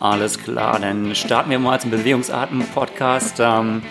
[0.00, 3.82] Alles klar, dann starten wir mal zum Bewegungsarten-Podcast ähm,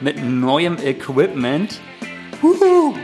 [0.00, 1.80] mit neuem Equipment.
[2.40, 2.94] Huhu.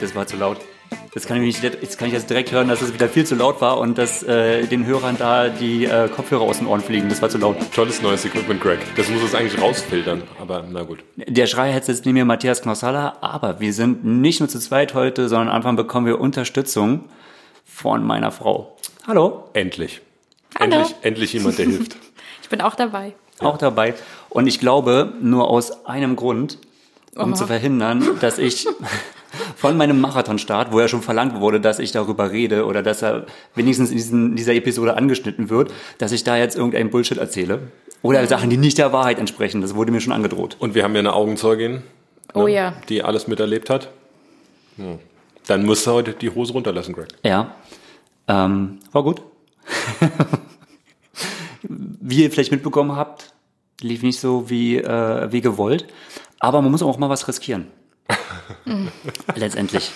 [0.00, 0.71] Das war zu laut.
[1.14, 3.34] Jetzt kann, ich nicht, jetzt kann ich jetzt direkt hören, dass es wieder viel zu
[3.34, 7.10] laut war und dass äh, den Hörern da die äh, Kopfhörer aus den Ohren fliegen.
[7.10, 7.56] Das war zu laut.
[7.74, 8.78] Tolles neues Equipment, Greg.
[8.96, 11.04] Das muss es eigentlich rausfiltern, aber na gut.
[11.16, 14.94] Der Schrei hat jetzt neben mir Matthias Knossalla, aber wir sind nicht nur zu zweit
[14.94, 17.04] heute, sondern am Anfang bekommen wir Unterstützung
[17.66, 18.78] von meiner Frau.
[19.06, 19.50] Hallo.
[19.52, 20.00] Endlich.
[20.58, 20.76] Hallo.
[20.76, 21.96] Endlich, endlich jemand, der hilft.
[22.40, 23.12] Ich bin auch dabei.
[23.38, 23.92] Auch dabei.
[24.30, 26.56] Und ich glaube, nur aus einem Grund,
[27.16, 27.34] um Oha.
[27.34, 28.66] zu verhindern, dass ich
[29.56, 33.26] von meinem Marathonstart, wo ja schon verlangt wurde, dass ich darüber rede oder dass er
[33.54, 37.60] wenigstens in diesen, dieser Episode angeschnitten wird, dass ich da jetzt irgendeinen Bullshit erzähle.
[38.02, 39.60] Oder Sachen, die nicht der Wahrheit entsprechen.
[39.60, 40.56] Das wurde mir schon angedroht.
[40.58, 41.82] Und wir haben ja eine Augenzeugin,
[42.34, 42.74] Oh ja.
[42.88, 43.90] die alles miterlebt hat.
[44.76, 44.98] Hm.
[45.46, 47.08] Dann musst du heute die Hose runterlassen, Greg.
[47.22, 47.54] Ja.
[48.26, 49.22] Ähm, war gut.
[51.62, 53.32] wie ihr vielleicht mitbekommen habt,
[53.80, 55.86] lief nicht so wie, äh, wie gewollt.
[56.42, 57.68] Aber man muss auch mal was riskieren.
[59.36, 59.92] Letztendlich.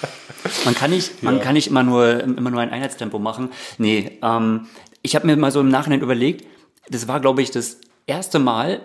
[0.64, 3.50] Man kann nicht, man kann nicht immer nur, immer nur ein Einheitstempo machen.
[3.78, 4.66] Nee, ähm,
[5.02, 6.46] ich habe mir mal so im Nachhinein überlegt,
[6.88, 8.80] das war, glaube ich, das erste Mal,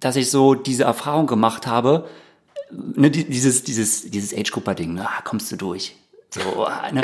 [0.00, 2.08] dass ich so diese Erfahrung gemacht habe,
[2.72, 5.94] ne, die- dieses, dieses, dieses Age-Cooper-Ding, ne, ah, kommst du durch.
[6.30, 7.02] So, ah, ne.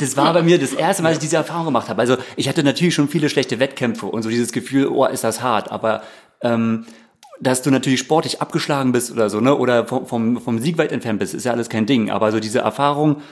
[0.00, 2.00] Das war bei mir das erste Mal, dass ich diese Erfahrung gemacht habe.
[2.00, 5.42] Also ich hatte natürlich schon viele schlechte Wettkämpfe und so dieses Gefühl, oh, ist das
[5.42, 5.70] hart.
[5.70, 6.02] Aber
[6.40, 6.86] ähm,
[7.44, 10.92] dass du natürlich sportlich abgeschlagen bist oder so, ne, oder vom, vom, vom Sieg weit
[10.92, 12.10] entfernt bist, ist ja alles kein Ding.
[12.10, 13.22] Aber so diese Erfahrung,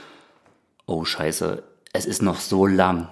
[0.87, 3.09] oh Scheiße, es ist noch so lang.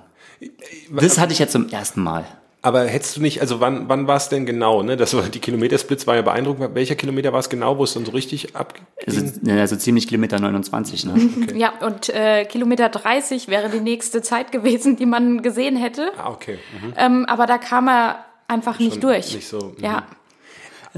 [0.90, 2.24] Das hatte ich jetzt zum ersten Mal.
[2.62, 4.82] Aber hättest du nicht, also wann, wann war es denn genau?
[4.82, 4.98] Ne?
[4.98, 6.74] Das war, die Kilometersplits war ja beeindruckend.
[6.74, 8.74] Welcher Kilometer war es genau, wo es dann so richtig ab?
[9.06, 11.30] Also, also ziemlich Kilometer 29, ne?
[11.54, 16.12] Ja, und äh, Kilometer 30 wäre die nächste Zeit gewesen, die man gesehen hätte.
[16.18, 16.58] Ah, okay.
[16.82, 16.92] Mhm.
[16.98, 19.34] Ähm, aber da kam er einfach nicht durch.
[19.34, 19.82] nicht so, mhm.
[19.84, 20.04] Ja.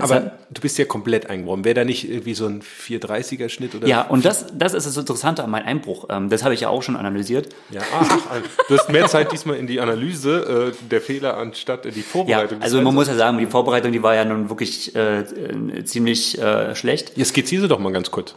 [0.01, 1.65] Aber du bist ja komplett eingebrochen.
[1.65, 3.87] Wäre da nicht irgendwie so ein 430er-Schnitt oder?
[3.87, 6.07] Ja, und das, das ist das Interessante an meinem Einbruch.
[6.09, 7.49] Ähm, das habe ich ja auch schon analysiert.
[7.71, 8.09] Ja, ach,
[8.69, 12.07] du hast mehr Zeit diesmal in die Analyse äh, der Fehler anstatt in die Ja,
[12.07, 12.63] Vorbereitung.
[12.63, 16.39] also man muss ja sagen, die Vorbereitung, die war ja nun wirklich äh, äh, ziemlich
[16.41, 17.13] äh, schlecht.
[17.17, 18.35] Jetzt skizziere sie doch mal ganz kurz.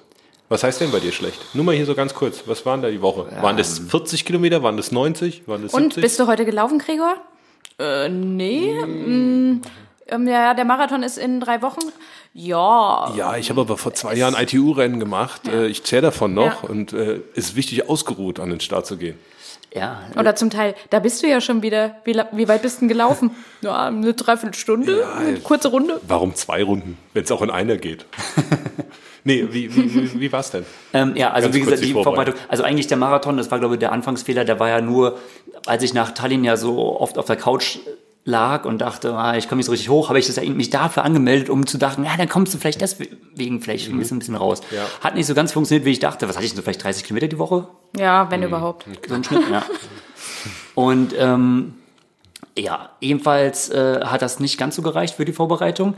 [0.49, 1.39] Was heißt denn bei dir schlecht?
[1.55, 2.43] Nur mal hier so ganz kurz.
[2.45, 3.27] Was waren da die Woche?
[3.41, 4.61] Waren das 40 Kilometer?
[4.61, 5.47] Waren das 90?
[5.47, 6.03] Waren das Und 70?
[6.03, 7.15] bist du heute gelaufen, Gregor?
[7.79, 8.73] Äh, nee.
[8.85, 9.61] Mm,
[10.07, 11.81] ähm, ja, der Marathon ist in drei Wochen.
[12.33, 13.13] Ja.
[13.15, 15.47] ja, ich habe aber vor zwei Jahren ITU-Rennen gemacht.
[15.47, 16.69] Äh, Ich zähle davon noch Ja.
[16.69, 19.17] und äh, es ist wichtig, ausgeruht an den Start zu gehen.
[19.73, 21.97] Ja, Oder zum Teil, da bist du ja schon wieder.
[22.05, 23.31] Wie, wie weit bist du denn gelaufen?
[23.61, 25.99] Ja, eine Dreiviertelstunde, Ja, eine kurze Runde.
[26.07, 28.05] Warum zwei Runden, wenn es auch in einer geht?
[29.23, 30.65] nee, wie, wie, wie, wie war es denn?
[30.93, 31.93] Ähm, ja, also Ganz wie gesagt, die.
[31.93, 35.17] Vorbereitung, also eigentlich der Marathon, das war glaube ich der Anfangsfehler, der war ja nur,
[35.65, 37.79] als ich nach Tallinn ja so oft auf der Couch
[38.25, 40.71] lag und dachte, ah, ich komme nicht so richtig hoch, habe ich das ja mich
[40.71, 44.19] dafür angemeldet, um zu dachten, ja, dann kommst du vielleicht deswegen vielleicht ein bisschen, ein
[44.19, 44.61] bisschen raus.
[44.71, 44.83] Ja.
[45.01, 46.27] Hat nicht so ganz funktioniert, wie ich dachte.
[46.27, 47.67] Was hatte ich denn so vielleicht 30 Kilometer die Woche?
[47.95, 48.87] Ja, wenn überhaupt.
[49.07, 49.63] So ein Schnitt, ja.
[50.75, 51.75] Und ähm,
[52.57, 55.93] ja, ebenfalls äh, hat das nicht ganz so gereicht für die Vorbereitung.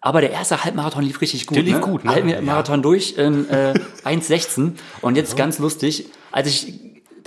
[0.00, 1.56] Aber der erste Halbmarathon lief richtig gut.
[1.56, 1.80] Der lief ne?
[1.80, 2.12] gut, ne?
[2.12, 3.74] Halbmarathon durch in äh,
[4.04, 4.72] 1,16.
[5.00, 6.80] Und jetzt ganz lustig, als ich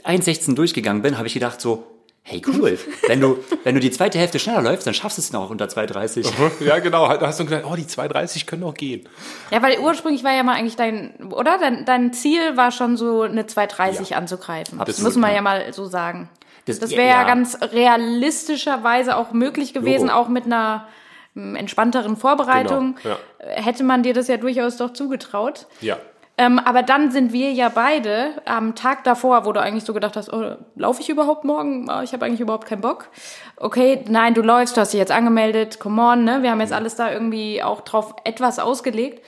[0.04, 1.88] 1,16 durchgegangen bin, habe ich gedacht so,
[2.24, 2.78] hey cool,
[3.08, 5.66] wenn du, wenn du die zweite Hälfte schneller läufst, dann schaffst du es noch unter
[5.66, 6.64] 2,30.
[6.66, 7.08] Ja, genau.
[7.18, 9.08] Da hast du gedacht, oh, die 230 können auch gehen.
[9.50, 11.58] Ja, weil ursprünglich war ja mal eigentlich dein, oder?
[11.58, 14.18] Dein, dein Ziel war schon so eine 230 Ja.
[14.18, 14.80] anzugreifen.
[14.80, 15.38] Absolut, das muss man ja.
[15.38, 16.30] ja mal so sagen.
[16.66, 17.24] Das- Das wäre ja, ja.
[17.24, 20.20] ganz realistischerweise auch möglich gewesen, Logo.
[20.20, 20.88] auch mit einer
[21.34, 22.96] mm, entspannteren Vorbereitung.
[23.02, 25.66] Genau, Hätte man dir das ja durchaus doch zugetraut.
[25.82, 25.98] Ja.
[26.38, 30.16] Ähm, aber dann sind wir ja beide am Tag davor, wo du eigentlich so gedacht
[30.16, 31.90] hast, oh, laufe ich überhaupt morgen?
[31.90, 33.10] Oh, ich habe eigentlich überhaupt keinen Bock.
[33.58, 36.42] Okay, nein, du läufst, du hast dich jetzt angemeldet, come on, ne?
[36.42, 39.22] Wir haben jetzt alles da irgendwie auch drauf etwas ausgelegt.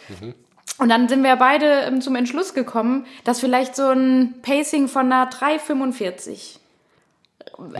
[0.79, 5.11] Und dann sind wir beide ähm, zum Entschluss gekommen, dass vielleicht so ein Pacing von
[5.11, 6.59] einer 3,45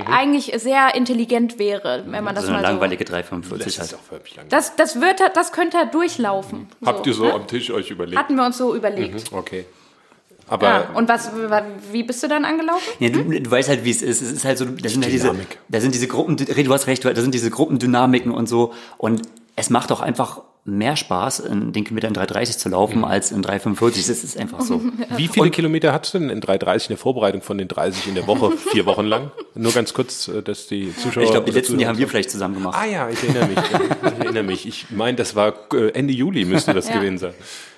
[0.06, 2.72] eigentlich sehr intelligent wäre, wenn man das so eine mal so...
[2.72, 3.96] langweilige 3,45 Das ist halt.
[3.96, 4.48] auch völlig lang.
[4.50, 6.68] Das, das, wird, das könnte er durchlaufen.
[6.86, 7.34] Habt ihr so ne?
[7.34, 8.18] am Tisch euch überlegt?
[8.18, 9.31] Hatten wir uns so überlegt.
[9.31, 9.66] Okay.
[10.48, 11.31] Aber Ja, und was,
[11.92, 12.88] wie bist du dann angelaufen?
[13.00, 14.22] Ja, du, du weißt halt, wie es ist.
[14.22, 15.58] Es ist halt so, da sind halt diese, Dynamik.
[15.70, 18.74] da sind diese Gruppen, du hast recht, da sind diese Gruppendynamiken und so.
[18.98, 19.22] Und
[19.56, 23.04] es macht auch einfach mehr Spaß, in den Kilometer in 3,30 zu laufen, Mhm.
[23.06, 24.07] als in 3,45.
[24.07, 24.81] Das ist einfach so.
[25.18, 28.15] Wie viele Kilometer hattest du denn in 3,30 in der Vorbereitung von den 30 in
[28.15, 29.31] der Woche, vier Wochen lang?
[29.56, 31.24] Nur ganz kurz, äh, dass die Zuschauer.
[31.24, 32.77] Ich glaube, die letzten, die haben wir vielleicht zusammen gemacht.
[32.80, 33.57] Ah ja, ich erinnere mich.
[33.60, 34.65] Ich erinnere mich.
[34.68, 36.95] Ich meine, das war äh, Ende Juli müsste das Ja.
[36.95, 37.33] gewesen sein.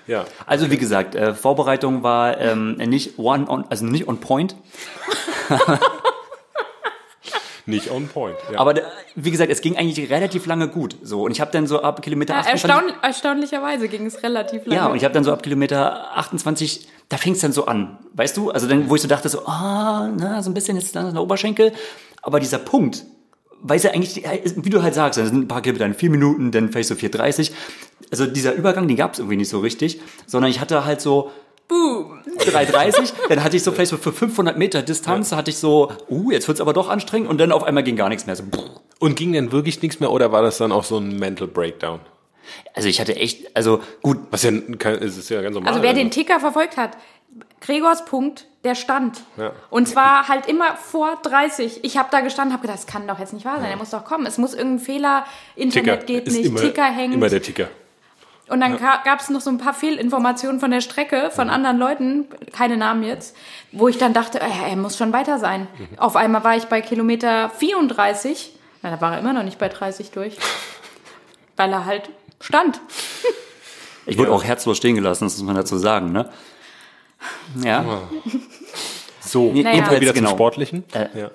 [0.08, 0.26] Ja.
[0.46, 4.56] Also wie gesagt, äh, Vorbereitung war ähm, nicht one on, also nicht on point,
[7.68, 8.36] Nicht on point.
[8.52, 8.60] Ja.
[8.60, 8.82] aber äh,
[9.16, 10.96] wie gesagt, es ging eigentlich relativ lange gut.
[11.02, 14.66] So und ich habe dann so ab Kilometer Ja, 28, erstaun erstaunlicherweise ging es relativ
[14.66, 14.76] lange.
[14.76, 17.98] ja und ich habe dann so ab Kilometer 28, da fing es dann so an,
[18.14, 18.52] weißt du?
[18.52, 21.24] Also dann, wo ich so dachte so, ah, na, so ein bisschen jetzt dann der
[21.24, 21.72] Oberschenkel,
[22.22, 23.04] aber dieser Punkt,
[23.62, 24.24] weil es ja eigentlich,
[24.58, 26.96] wie du halt sagst, das sind ein paar Kilometer in vier Minuten, dann vielleicht so
[26.96, 27.52] 4,30.
[28.12, 31.32] Also dieser Übergang, den gab es irgendwie nicht so richtig, sondern ich hatte halt so
[31.68, 32.22] Boom.
[32.38, 36.32] 3,30, dann hatte ich so vielleicht so für 500 Meter Distanz, hatte ich so, uh,
[36.32, 38.36] jetzt wird's aber doch anstrengend und dann auf einmal ging gar nichts mehr.
[38.36, 38.44] So.
[39.00, 42.00] Und ging denn wirklich nichts mehr oder war das dann auch so ein Mental Breakdown?
[42.74, 45.72] also ich hatte echt, also gut, Was ja, es ist ja ganz normal.
[45.72, 46.98] Also wer den Ticker verfolgt hat,
[47.62, 49.24] Gregors Punkt, der stand.
[49.38, 49.52] Ja.
[49.70, 51.84] Und zwar halt immer vor 30.
[51.84, 53.90] Ich habe da gestanden, habe gedacht, das kann doch jetzt nicht wahr sein, er muss
[53.90, 54.26] doch kommen.
[54.26, 55.26] Es muss irgendein Fehler,
[55.56, 57.14] Internet Ticker geht ist nicht, immer, Ticker hängt.
[57.14, 57.70] Immer der Ticker.
[58.48, 62.26] Und dann gab es noch so ein paar Fehlinformationen von der Strecke, von anderen Leuten,
[62.54, 63.36] keine Namen jetzt,
[63.72, 65.68] wo ich dann dachte, äh, er muss schon weiter sein.
[65.78, 65.98] Mhm.
[65.98, 68.54] Auf einmal war ich bei Kilometer 34,
[68.84, 70.38] na, da war er immer noch nicht bei 30 durch,
[71.58, 72.10] weil er halt
[72.40, 72.80] stand.
[74.06, 76.30] ich wurde auch herzlos stehen gelassen, das muss man dazu sagen, ne?
[77.64, 77.84] Ja,
[79.20, 79.76] So, Nee, Naja.
[79.78, 80.30] jedenfalls wieder genau.
[80.30, 80.84] zum Sportlichen.
[80.94, 81.32] Äh, ja.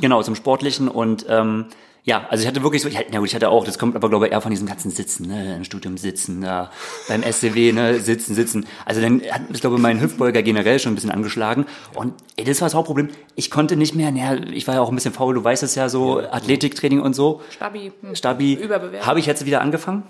[0.00, 1.66] genau, zum Sportlichen und ähm,
[2.06, 3.96] ja, also ich hatte wirklich so, ich, hatte- na gut, ich hatte auch, das kommt
[3.96, 6.70] aber glaube ich eher von diesem ganzen Sitzen, ne, im Studium sitzen, da,
[7.08, 8.66] beim SCW, ne, sitzen, sitzen.
[8.84, 11.64] Also dann hat, ich glaube, mein Hüftbeuger generell schon ein bisschen angeschlagen
[11.94, 13.08] und ey, das war das Hauptproblem.
[13.36, 15.74] Ich konnte nicht mehr, naja, ich war ja auch ein bisschen faul, du weißt es
[15.74, 17.40] ja so, Athletiktraining und so.
[17.50, 17.90] Stabi.
[18.02, 18.14] hm.
[18.14, 19.06] Stabi, Überbewertet.
[19.06, 20.02] habe ich jetzt wieder angefangen?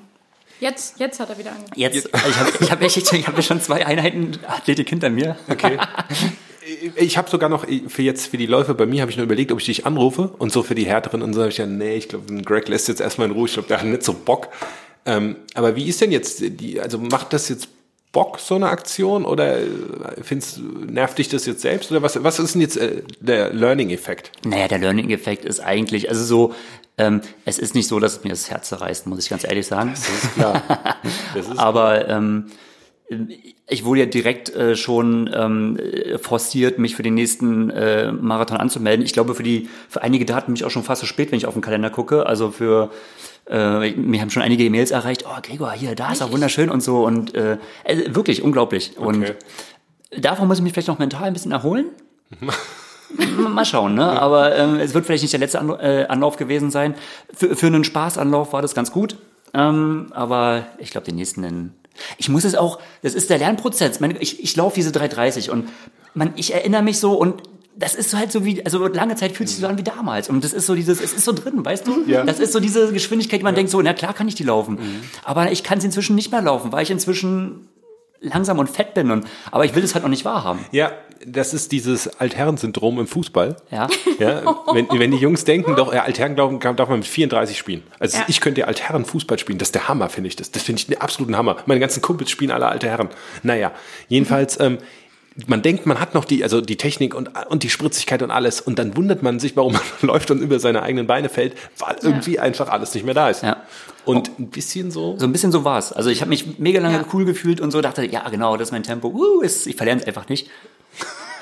[0.61, 1.73] Jetzt, jetzt hat er wieder angefangen.
[1.77, 5.37] Jetzt, ich habe ich hab echt, ich habe schon zwei Einheiten Athletik hinter mir.
[5.49, 5.79] Okay.
[6.97, 9.53] Ich habe sogar noch für jetzt für die Läufe bei mir habe ich nur überlegt,
[9.53, 11.97] ob ich dich anrufe und so für die härteren und so habe ich ja nee,
[11.97, 13.47] ich glaube, Greg lässt jetzt erstmal in Ruhe.
[13.47, 14.49] Ich glaube, der hat nicht so Bock.
[15.07, 17.69] Ähm, aber wie ist denn jetzt die also macht das jetzt
[18.13, 19.67] Bock so eine Aktion oder äh,
[20.23, 23.91] findest nervt dich das jetzt selbst oder was was ist denn jetzt äh, der Learning
[23.91, 24.33] Effekt?
[24.47, 26.55] Naja, der Learning-Effekt ist eigentlich, also so,
[26.97, 29.67] ähm, es ist nicht so, dass es mir das Herz zerreißt, muss ich ganz ehrlich
[29.67, 29.91] sagen.
[29.91, 30.63] Das ist klar.
[31.35, 32.47] Das ist Aber ähm,
[33.69, 38.57] ich wurde ja direkt äh, schon ähm, äh, forciert, mich für den nächsten äh, Marathon
[38.57, 39.05] anzumelden.
[39.05, 41.37] Ich glaube, für die für einige Daten bin ich auch schon fast zu spät, wenn
[41.37, 42.27] ich auf den Kalender gucke.
[42.27, 42.91] Also für
[43.49, 45.25] äh, mir haben schon einige E-Mails erreicht.
[45.29, 48.97] Oh, Gregor, hier, da ist er wunderschön und so und äh, äh, wirklich unglaublich.
[48.97, 49.35] Und Okay.
[50.19, 51.87] davon muss ich mich vielleicht noch mental ein bisschen erholen.
[53.39, 54.05] Mal schauen, ne?
[54.21, 56.95] Aber ähm, es wird vielleicht nicht der letzte äh, Anlauf gewesen sein.
[57.33, 59.17] Für, für einen Spaßanlauf war das ganz gut.
[59.53, 61.75] Ähm, aber ich glaube, den nächsten,
[62.19, 64.01] ich muss es auch, das ist der Lernprozess.
[64.21, 65.69] Ich ich laufe diese 330 und
[66.15, 67.43] man, ich erinnere mich so und
[67.77, 70.29] das ist so halt so wie, also lange Zeit fühlt sich so an wie damals.
[70.29, 72.05] Und das ist so dieses, es ist so drin, weißt du?
[72.07, 72.25] Ja.
[72.25, 74.79] Das ist so diese Geschwindigkeit, die man denkt so, na klar kann ich die laufen.
[75.25, 77.69] Aber ich kann sie inzwischen nicht mehr laufen, weil ich inzwischen
[78.21, 79.11] langsam und fett bin.
[79.11, 80.61] Und, aber ich will es halt noch nicht wahrhaben.
[80.71, 80.93] Ja,
[81.27, 83.57] das ist dieses Altherrensyndrom im Fußball.
[83.71, 83.89] Ja.
[84.21, 84.43] Ja,
[84.73, 87.83] wenn, wenn die Jungs denken, doch, ja, Altherren glauben, kann- darf man mit 34 spielen.
[87.99, 88.25] Also Ja.
[88.29, 89.59] ich könnte ja Altherren Fußball spielen.
[89.59, 90.53] Das ist der Hammer, finde ich das.
[90.53, 91.57] Das finde ich den absoluten Hammer.
[91.67, 93.09] Meine ganzen Kumpels spielen alle alte Herren.
[93.43, 93.73] Naja,
[94.09, 94.79] jedenfalls, ähm,
[95.49, 98.61] man denkt, man hat noch die, also die Technik und, und die Spritzigkeit und alles.
[98.61, 101.97] Und dann wundert man sich, warum man läuft und über seine eigenen Beine fällt, weil
[102.03, 103.43] irgendwie einfach alles nicht mehr da ist.
[103.43, 103.65] Ja.
[104.05, 105.17] Und ein bisschen so.
[105.19, 105.93] So ein bisschen so war's.
[105.93, 107.05] Also ich habe mich mega lange Ja.
[107.13, 109.09] cool gefühlt und so dachte, ja genau, das ist mein Tempo.
[109.09, 110.49] Uh, ist, ich verlerne es einfach nicht.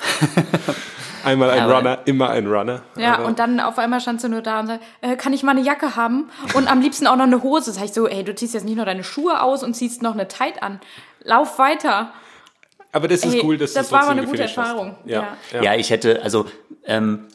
[1.23, 2.81] Einmal ein Aber- Runner, immer ein Runner.
[2.97, 5.41] Ja, Aber- und dann auf einmal standst du nur da und sagst, äh, kann ich
[5.43, 6.29] mal eine Jacke haben?
[6.53, 7.71] Und am liebsten auch noch eine Hose.
[7.71, 10.13] Sag ich so, ey, du ziehst jetzt nicht nur deine Schuhe aus und ziehst noch
[10.13, 10.81] eine Tight an.
[11.23, 12.11] Lauf weiter.
[12.91, 14.41] aber das ist Ey, cool, dass das du war mal eine gute.
[14.43, 14.97] Erfahrung.
[15.05, 15.37] Ja.
[15.53, 15.61] Ja.
[15.63, 16.45] Ja, ich hätte, also
[16.85, 17.27] ähm,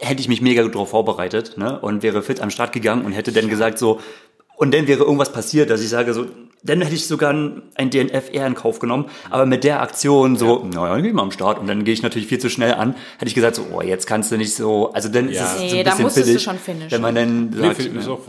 [0.00, 1.80] hätte ich mich mega darauf vorbereitet ne?
[1.80, 4.00] und wäre fit am Start gegangen und hätte dann gesagt so,
[4.56, 6.26] und dann wäre irgendwas passiert, dass ich sage so,
[6.62, 9.06] dann hätte ich sogar ein, ein DNF eher in Kauf genommen.
[9.30, 11.58] Aber mit der Aktion so, naja, dann geh mal am Start.
[11.58, 12.94] Und dann gehe ich natürlich viel zu schnell an.
[13.16, 15.42] Hätte ich gesagt so, oh, jetzt kannst du nicht so, also dann Ja.
[15.44, 16.90] ist es so Nee, ein da bisschen musstest du billig, schon finishen.
[16.90, 18.20] Wenn man dann Nee, sagt, find- ist auch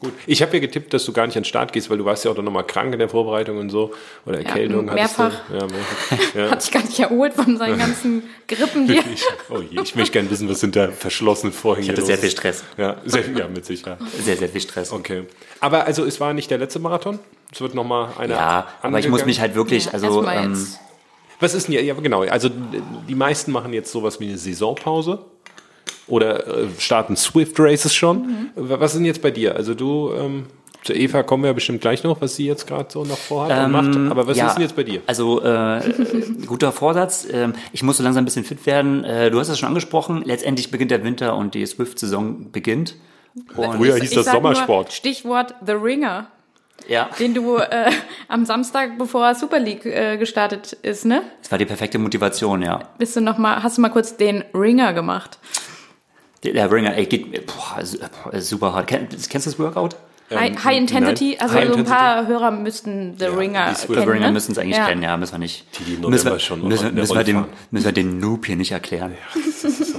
[0.00, 0.12] gut.
[0.26, 2.24] Ich habe ja getippt, dass du gar nicht an den Start gehst, weil du warst
[2.24, 3.92] ja auch dann nochmal krank in der Vorbereitung und so.
[4.24, 4.90] Oder Erkältung.
[4.90, 5.40] hattest mehrfach.
[5.48, 5.54] Du.
[5.54, 6.34] Ja, mehrfach.
[6.34, 6.50] Ja.
[6.50, 9.02] Hat sich gar nicht erholt von seinen ganzen Grippen hier.
[9.14, 12.14] Ich, oh je, ich möchte gerne wissen, was hinter verschlossenen Vorhängen ich hatte los sehr
[12.16, 12.20] ist.
[12.22, 12.64] viel Stress.
[12.78, 13.98] Ja, sehr, ja, mit Sicherheit.
[14.24, 14.90] Sehr, sehr viel Stress.
[14.92, 15.24] Okay.
[15.60, 17.18] Aber also es war nicht der letzte Marathon.
[17.54, 18.34] Es wird nochmal einer.
[18.34, 20.66] Ja, aber ich muss mich halt wirklich, also Erstmal ähm.
[21.40, 22.48] Was ist denn ja, ja genau, also
[23.08, 25.18] die meisten machen jetzt sowas wie eine Saisonpause
[26.06, 28.18] oder äh, starten Swift Races schon.
[28.18, 28.50] Mhm.
[28.56, 29.56] Was ist denn jetzt bei dir?
[29.56, 30.46] Also du ähm,
[30.84, 33.72] Zur Eva kommen wir bestimmt gleich noch, was sie jetzt gerade so noch vorhat und
[33.72, 33.96] macht.
[34.10, 35.00] Aber was Ähm, Ja, ist denn jetzt bei dir?
[35.06, 35.80] Also äh,
[36.46, 37.26] guter Vorsatz.
[37.30, 39.04] Ähm, ich muss so langsam ein bisschen fit werden.
[39.04, 40.22] Äh, du hast es schon angesprochen.
[40.24, 42.96] Letztendlich beginnt der Winter und die Swift-Saison beginnt.
[43.56, 44.92] Und Früher hieß Ich das sag nur Sommersport.
[44.92, 46.28] Stichwort The Ringer,
[46.88, 47.90] ja, den du äh,
[48.28, 51.22] am Samstag, bevor Super League äh, gestartet ist, ne?
[51.40, 52.80] das war die perfekte Motivation, ja.
[52.98, 55.38] Bist du noch mal, hast du mal kurz den Ringer gemacht?
[56.42, 58.86] Der, Ringer, ey, geht boah, su- boah, super hart.
[58.86, 59.96] Kenn, kennst du das Workout?
[60.30, 61.40] High, High Intensity, nein.
[61.40, 64.02] also High so ein paar Hörer müssten The Ringer die Swift kennen.
[64.02, 64.32] The Ringer ne?
[64.32, 64.86] müssen es eigentlich ja.
[64.86, 65.66] kennen, ja, müssen wir nicht.
[65.78, 67.46] Die, die müssen wir, schon müssen, in der müssen, wir fahren.
[67.70, 69.14] müssen wir den Noob hier nicht erklären.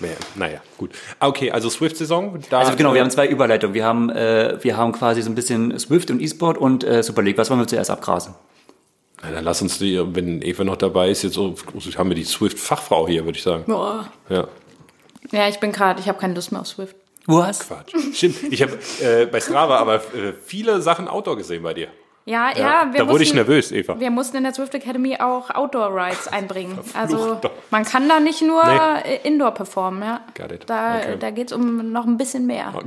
[0.00, 0.90] Naja, naja, gut.
[1.18, 2.38] Ah, Okay, also Swift-Saison.
[2.50, 3.74] Also genau, wir äh, haben zwei Überleitungen.
[3.74, 7.22] Wir haben, äh, wir haben quasi so ein bisschen Swift und E-Sport und äh, Super
[7.22, 7.38] League.
[7.38, 8.34] Was wollen wir zuerst abgrasen?
[9.22, 11.54] Na, dann lass uns die, wenn Eva noch dabei ist, jetzt so,
[11.98, 13.64] haben wir die Swift-Fachfrau hier, würde ich sagen.
[13.66, 14.10] Boah.
[14.30, 14.48] Ja,
[15.30, 16.96] Ja, ich bin gerade, ich habe keine Lust mehr auf Swift.
[17.26, 17.60] Was?
[17.60, 17.92] Quatsch.
[18.14, 21.88] Stimmt, ich habe äh, bei Strava aber äh, viele Sachen Outdoor gesehen bei dir.
[22.26, 23.98] Ja, ja, wir da wurde ich mussten- nervös, Eva.
[23.98, 26.78] Wir mussten in der Swift Academy auch Outdoor-Rides einbringen.
[26.94, 29.20] Also man kann da nicht nur Nee.
[29.24, 30.20] Indoor performen, ja.
[30.36, 30.64] Got it.
[30.66, 31.16] Da, Okay.
[31.18, 32.72] da geht es um noch ein bisschen mehr.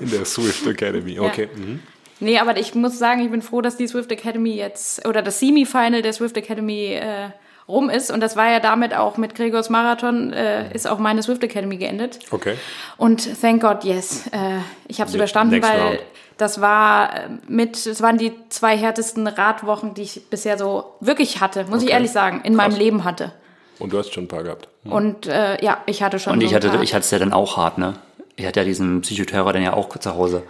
[0.00, 1.48] In der Swift Academy, okay.
[1.54, 1.80] Mhm.
[2.20, 5.40] Nee, aber ich muss sagen, ich bin froh, dass die Swift Academy jetzt, oder das
[5.40, 7.30] Semi-Final der Swift Academy äh,
[7.68, 8.10] rum ist.
[8.12, 11.76] Und das war ja damit auch mit Gregors Marathon, äh, ist auch meine Swift Academy
[11.76, 12.20] geendet.
[12.30, 12.56] Okay.
[12.96, 14.28] Und thank God, yes.
[14.28, 15.98] Äh, ich habe es überstanden, weil round.
[16.36, 21.40] Das war äh, mit, es waren die zwei härtesten Radwochen, die ich bisher so wirklich
[21.40, 21.92] hatte, muss ich Okay.
[21.92, 23.32] ehrlich sagen, in meinem Leben hatte.
[23.78, 24.68] Und du hast schon ein paar gehabt.
[24.84, 26.34] Und äh, ja, ich hatte schon.
[26.34, 26.82] Und so ich ein hatte, paar.
[26.82, 27.94] ich hatte es ja dann auch hart, ne?
[28.36, 30.42] Ich hatte ja diesen Psychoterror dann ja auch zu Hause.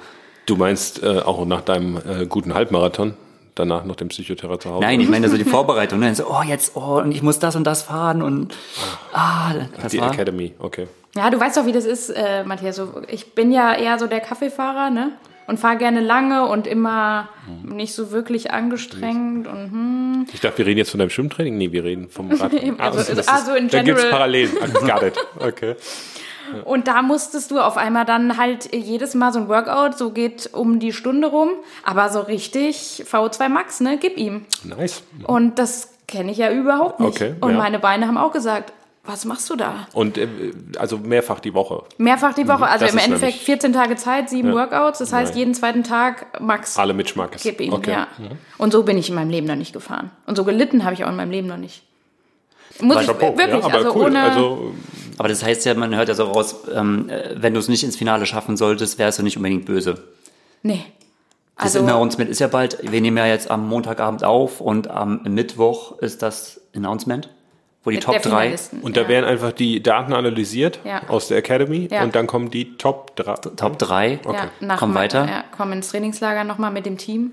[0.47, 3.15] Du meinst äh, auch nach deinem äh, guten Halbmarathon,
[3.55, 4.81] danach noch dem Psychoterror zu Hause?
[4.83, 6.01] Nein, ich meine so die Vorbereitung.
[6.01, 6.15] Ne?
[6.15, 8.55] So, oh, jetzt, oh, und ich muss das und das fahren und
[9.13, 10.13] ah, das Die war.
[10.13, 10.87] Academy, okay.
[11.17, 12.77] Ja, du weißt doch, wie das ist, äh, Matthias.
[12.77, 15.13] So, ich bin ja eher so der Kaffeefahrer, ne?
[15.47, 17.77] Und fahre gerne lange und immer Mhm.
[17.77, 19.47] nicht so wirklich angestrengt.
[19.47, 20.27] Und, hm.
[20.33, 21.57] Ich dachte, wir reden jetzt von deinem Schwimmtraining.
[21.59, 22.53] Nee, wir reden vom Rad.
[22.79, 24.11] Also- das also in Da gibt's general.
[24.19, 24.51] Parallelen.
[24.63, 24.67] Ah,
[24.99, 25.19] Got it.
[25.41, 25.75] Okay.
[26.65, 30.51] und da musstest du auf einmal dann halt jedes Mal so ein Workout, so geht
[30.53, 31.51] um die Stunde rum.
[31.85, 33.99] Aber so richtig VO2 Max, ne?
[34.01, 34.47] Gib ihm.
[34.63, 35.03] Nice.
[35.27, 37.17] Und das kenne ich ja überhaupt nicht.
[37.21, 37.59] Okay, und ja.
[37.59, 38.73] meine Beine haben auch gesagt,
[39.07, 39.87] was machst du da?
[39.93, 40.27] Und äh,
[40.79, 41.83] also mehrfach die Woche.
[41.99, 42.89] Mehrfach die Woche, also Mhm.
[42.89, 44.55] das im Endeffekt nämlich- 14 Tage Zeit, sieben Ja.
[44.55, 44.99] Workouts.
[45.01, 45.39] Das heißt, Nein.
[45.39, 46.79] jeden zweiten Tag Max.
[46.79, 47.43] Alle mit Schmackes.
[47.43, 47.91] Gib ihm, okay.
[47.93, 48.07] ja.
[48.59, 50.11] Und so bin ich in meinem Leben noch nicht gefahren.
[50.27, 51.83] Und so gelitten habe ich auch in meinem Leben noch nicht.
[52.81, 53.37] Muss ich Chapeau.
[53.39, 54.07] wirklich, ja, aber also cool.
[54.07, 54.21] ohne.
[54.23, 54.75] also
[55.19, 57.85] Aber das heißt ja, man hört ja so raus, ähm, äh, wenn du es nicht
[57.85, 60.03] ins Finale schaffen solltest, wärst du nicht unbedingt böse.
[60.63, 60.85] nee.
[61.57, 65.23] Das Also, Announcement ist ja bald, wir nehmen ja jetzt am Montagabend auf und am
[65.23, 67.29] Mittwoch ist das Announcement,
[67.85, 68.21] wo die der Top 3.
[68.23, 69.09] Finalisten, und da ja.
[69.09, 71.03] werden einfach die Daten analysiert Ja.
[71.09, 72.03] aus der Academy Ja.
[72.03, 73.35] und dann kommen die Top 3.
[73.57, 74.21] Top 3.
[74.25, 74.37] Okay.
[74.37, 75.27] ja, nach Komm Ma- weiter.
[75.27, 77.33] Ja, komm ins Trainingslager nochmal mit dem Team.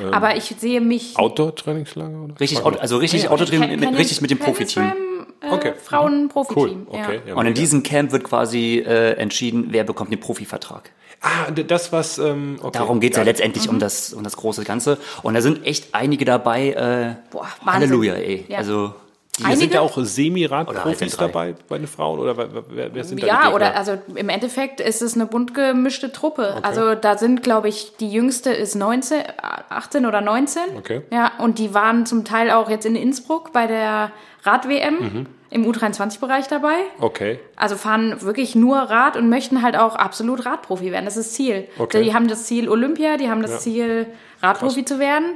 [0.00, 1.18] Ähm, Aber ich sehe mich.
[1.18, 2.22] Outdoor-Trainingslager?
[2.22, 2.38] oder?
[2.40, 4.84] Richtig, also richtig Autotraining, mit, Canyon- richtig mit dem Profiteam.
[4.84, 4.96] Swam,
[5.42, 5.72] Äh, Okay.
[5.82, 6.86] Frauen-Profiteam.
[6.86, 7.00] Cool.
[7.00, 7.20] Okay.
[7.24, 7.30] Ja.
[7.30, 10.90] Ja, Und in diesem Camp wird quasi äh, entschieden, wer bekommt den Profivertrag.
[11.22, 12.18] Ah, das was.
[12.18, 12.70] Ähm, okay.
[12.78, 13.26] Darum geht's ja it.
[13.26, 14.98] letztendlich um, das, um das große Ganze.
[15.22, 16.70] Und da sind echt einige dabei.
[16.70, 17.46] Äh, Boah.
[17.66, 18.44] Halleluja, ey.
[18.48, 18.58] Ja.
[18.58, 18.94] Also
[19.42, 19.74] Da sind Einige?
[19.74, 22.48] ja auch Semi-Rad-Profis dabei bei den Frauen oder wer,
[22.94, 26.58] wer, sind da die Ja, oder also im Endeffekt ist es eine bunt gemischte Truppe.
[26.62, 29.22] Also da sind, glaube ich, die jüngste ist 19,
[29.68, 30.62] 18 oder 19.
[30.78, 31.02] Okay.
[31.10, 34.12] Ja, und die waren zum Teil auch jetzt in Innsbruck bei der
[34.44, 35.26] Rad-WM Mhm.
[35.50, 36.74] im U23-Bereich dabei.
[37.00, 37.38] Okay.
[37.56, 41.04] Also fahren wirklich nur Rad und möchten halt auch absolut Radprofi werden.
[41.04, 41.68] Das ist das Ziel.
[41.78, 42.02] Okay.
[42.02, 43.58] Die haben das Ziel Olympia, die haben das Ja.
[43.58, 44.06] Ziel
[44.42, 45.34] Radprofi zu werden.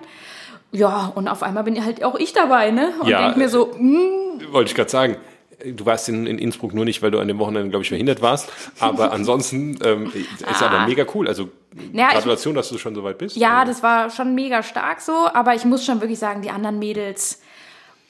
[0.74, 2.92] Ja, und auf einmal bin halt auch ich dabei, ne?
[3.00, 5.16] Und Ja, denk mir so, mm, Wollte ich gerade sagen.
[5.64, 8.20] Du warst in, in Innsbruck nur nicht, weil du an dem Wochenende, glaube ich, verhindert
[8.20, 8.50] warst.
[8.80, 11.26] Aber ansonsten ähm, ist aber mega cool.
[11.28, 11.48] Also
[11.92, 13.36] Ja, ich- Gratulation, dass du schon so weit bist.
[13.36, 16.78] Ja, das war schon mega stark so, aber ich muss schon wirklich sagen, die anderen
[16.80, 17.40] Mädels,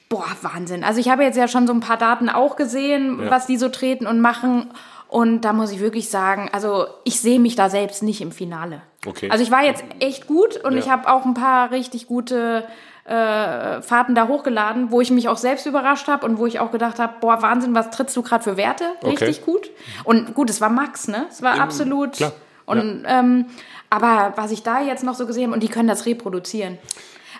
[0.09, 0.83] boah, Wahnsinn.
[0.83, 3.29] Also ich habe jetzt ja schon so ein paar Daten auch gesehen, Ja.
[3.31, 4.71] was die so treten und machen.
[5.07, 8.81] Und da muss ich wirklich sagen, also ich sehe mich da selbst nicht im Finale.
[9.05, 9.29] Okay.
[9.29, 10.79] Also ich war jetzt echt gut und Ja.
[10.79, 12.65] ich habe auch ein paar richtig gute
[13.05, 16.71] äh, Fahrten da hochgeladen, wo ich mich auch selbst überrascht habe und wo ich auch
[16.71, 18.85] gedacht habe, boah, Wahnsinn, was trittst du gerade für Werte?
[19.01, 19.25] Okay.
[19.25, 19.69] Richtig gut.
[20.03, 21.27] Und gut, es war Max, ne?
[21.29, 22.13] Es war absolut.
[22.13, 22.33] klar.
[22.65, 23.45] Und ähm,
[23.91, 26.79] aber was ich da jetzt noch so gesehen habe, und die können das reproduzieren.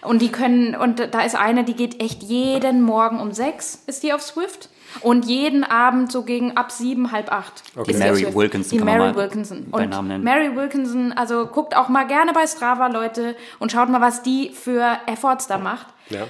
[0.03, 4.03] Und die können, und da ist eine, die geht echt jeden Morgen um sechs, ist
[4.03, 4.69] die auf Swift.
[5.01, 7.63] Und jeden Abend so gegen ab sieben, halb acht.
[7.75, 7.91] Okay.
[7.93, 8.35] Die Mary Swift.
[8.35, 9.67] Wilkinson Die kann man Mary mal Wilkinson.
[9.69, 10.23] bei Und Namen nennen.
[10.23, 14.49] Mary Wilkinson, also guckt auch mal gerne bei Strava, Leute, und schaut mal, was die
[14.51, 15.87] für Efforts da macht.
[16.09, 16.27] Ja.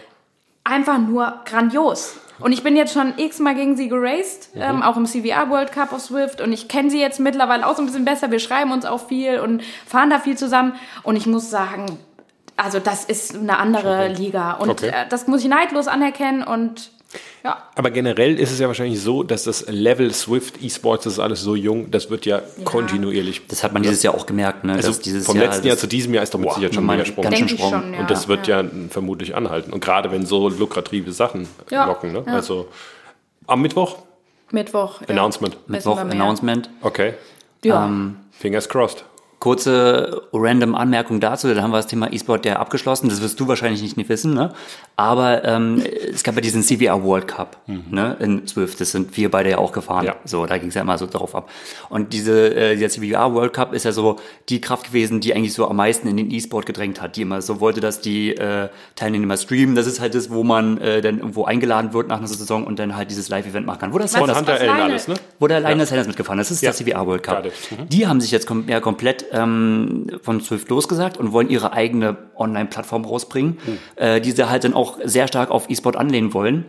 [0.63, 2.17] Einfach nur grandios.
[2.39, 5.93] Und ich bin jetzt schon x-mal gegen sie geraced, ähm, auch im CVR World Cup
[5.93, 6.41] of Swift.
[6.41, 8.29] Und ich kenne sie jetzt mittlerweile auch so ein bisschen besser.
[8.29, 10.73] Wir schreiben uns auch viel und fahren da viel zusammen.
[11.03, 11.97] Und ich muss sagen,
[12.57, 14.53] also das ist eine andere Liga.
[14.53, 14.87] Und Okay.
[14.89, 16.43] äh, das muss ich neidlos anerkennen.
[16.43, 16.91] Und
[17.43, 21.19] ja, Aber generell ist es ja wahrscheinlich so, dass das Level Swift E-Sports, das ist
[21.19, 23.45] alles so jung, das wird ja, kontinuierlich.
[23.47, 24.73] Das hat man dieses Jahr auch gemerkt, ne?
[24.73, 27.23] Also vom Jahr, letzten Jahr zu diesem Jahr ist doch mit Sicherheit schon mehr Sprung.
[27.23, 27.71] ganz schön Sprung.
[27.71, 27.93] schon.
[27.93, 28.61] Ja, Und das wird ja.
[28.61, 29.71] ja, vermutlich anhalten.
[29.71, 32.11] Und gerade wenn so lukrative Sachen Ja, locken.
[32.11, 32.23] Ne?
[32.25, 32.33] ja.
[32.33, 32.67] Also
[33.47, 33.97] am Mittwoch
[34.51, 35.01] Mittwoch.
[35.01, 35.07] ja.
[35.09, 35.57] Announcement.
[35.69, 35.97] Mittwoch.
[35.97, 36.69] Announcement.
[36.81, 37.13] Okay.
[37.63, 37.85] Ja.
[37.85, 39.05] Ähm, Fingers crossed.
[39.39, 43.47] Kurze random Anmerkung dazu, dann haben wir das Thema E-Sport ja abgeschlossen, das wirst du
[43.47, 44.53] wahrscheinlich nicht, wissen, ne?
[44.95, 48.15] aber ähm, es gab ja diesen CVR World Cup ne?
[48.19, 50.15] in Swift, das sind wir beide ja auch gefahren, Ja.
[50.25, 51.49] so, da ging es ja immer so drauf ab.
[51.89, 54.15] Und diese, äh, dieser CVR World Cup ist ja so
[54.49, 57.41] die Kraft gewesen, die eigentlich so am meisten in den E-Sport gedrängt hat, die immer
[57.41, 61.19] so wollte, dass die äh, Teilnehmer streamen, das ist halt das, wo man äh, dann
[61.19, 64.15] irgendwo eingeladen wird nach einer Saison und dann halt dieses Live-Event machen kann, wo das
[64.15, 65.15] Von Hunter Allen alles, ne?
[65.39, 66.49] wo der Linus Sanders mitgefahren ist.
[66.49, 66.71] Das ist Ja.
[66.71, 67.45] der CVR World Cup.
[67.45, 67.53] It.
[67.91, 72.17] Die haben sich jetzt kom ja komplett ähm, von Swift losgesagt und wollen ihre eigene
[72.35, 73.77] Online-Plattform rausbringen, Hm.
[73.97, 76.65] äh, die sie halt dann auch sehr stark auf E-Sport anlehnen wollen.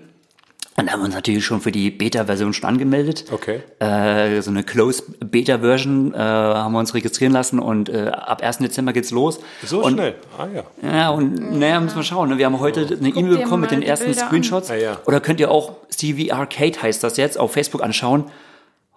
[0.79, 3.25] Und da haben wir uns natürlich schon für die Beta-Version schon angemeldet.
[3.33, 3.61] Okay.
[3.79, 8.59] Äh, so eine Close-Beta-Version äh, haben wir uns registrieren lassen und äh, ab 1.
[8.59, 9.41] Dezember geht's los.
[9.65, 10.17] So und, schnell.
[10.37, 10.65] Ah ja.
[10.87, 12.29] Ja, und naja, müssen wir schauen.
[12.29, 12.37] Ne?
[12.37, 14.27] Wir haben heute eine Guck E-Mail bekommen mit den ersten Bilder.
[14.27, 14.71] Screenshots.
[14.71, 14.99] Ah, ja.
[15.07, 18.25] Oder könnt ihr auch CV Arcade heißt das jetzt auf Facebook anschauen.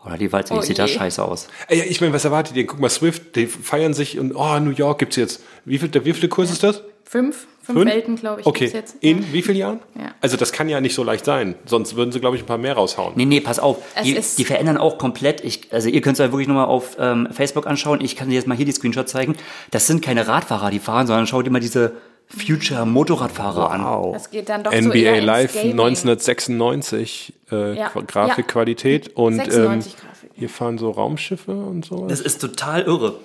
[0.05, 0.97] Oder die Walze, wie Oh sieht das je.
[0.97, 1.47] scheiße aus?
[1.67, 2.65] Ey, Ja, ich meine, was erwartet ihr?
[2.65, 5.41] Guck mal, Swift, die feiern sich und oh, New York gibt's jetzt.
[5.65, 6.81] Wie viel, wie viele Kurs ist das?
[7.03, 8.65] Fünf, fünf, Welten, glaube ich, Okay.
[8.65, 8.95] gibt's jetzt.
[9.03, 9.79] In wie vielen Jahren?
[9.95, 10.13] Ja.
[10.21, 11.55] Also das kann ja nicht so leicht sein.
[11.65, 13.13] Sonst würden sie, glaube ich, ein paar mehr raushauen.
[13.15, 13.77] Nee, nee, pass auf.
[13.95, 15.43] Es Die, ist- die verändern auch komplett.
[15.43, 17.99] Ich, also ihr könnt es ja wirklich nochmal auf ähm, Facebook anschauen.
[18.01, 19.35] Ich kann dir jetzt mal hier die Screenshots zeigen.
[19.71, 21.93] Das sind keine Radfahrer, die fahren, sondern schau dir mal diese
[22.29, 24.13] Future Motorradfahrer an.
[24.13, 25.71] Das geht dann doch so NBA eher ins Live Gaming.
[25.71, 27.89] 1996 äh, Ja.
[27.89, 30.29] Qua- Grafikqualität und ähm, 96 Grafik.
[30.35, 32.09] hier fahren so Raumschiffe und sowas.
[32.09, 33.15] Das ist total irre.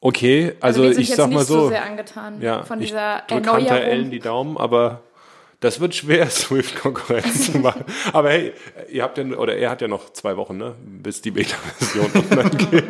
[0.00, 2.80] Okay, also, wir sind ich jetzt sag nicht mal so, so sehr angetan ja, von
[2.80, 4.10] ich dieser Allen Erneuerung.
[4.12, 5.00] die Daumen, aber
[5.60, 7.84] das wird schwer, Swift Konkurrenz zu machen.
[8.12, 8.52] Aber hey,
[8.92, 12.50] ihr habt ja, oder er hat ja noch zwei Wochen, ne, bis die Beta-Version online
[12.50, 12.84] geht.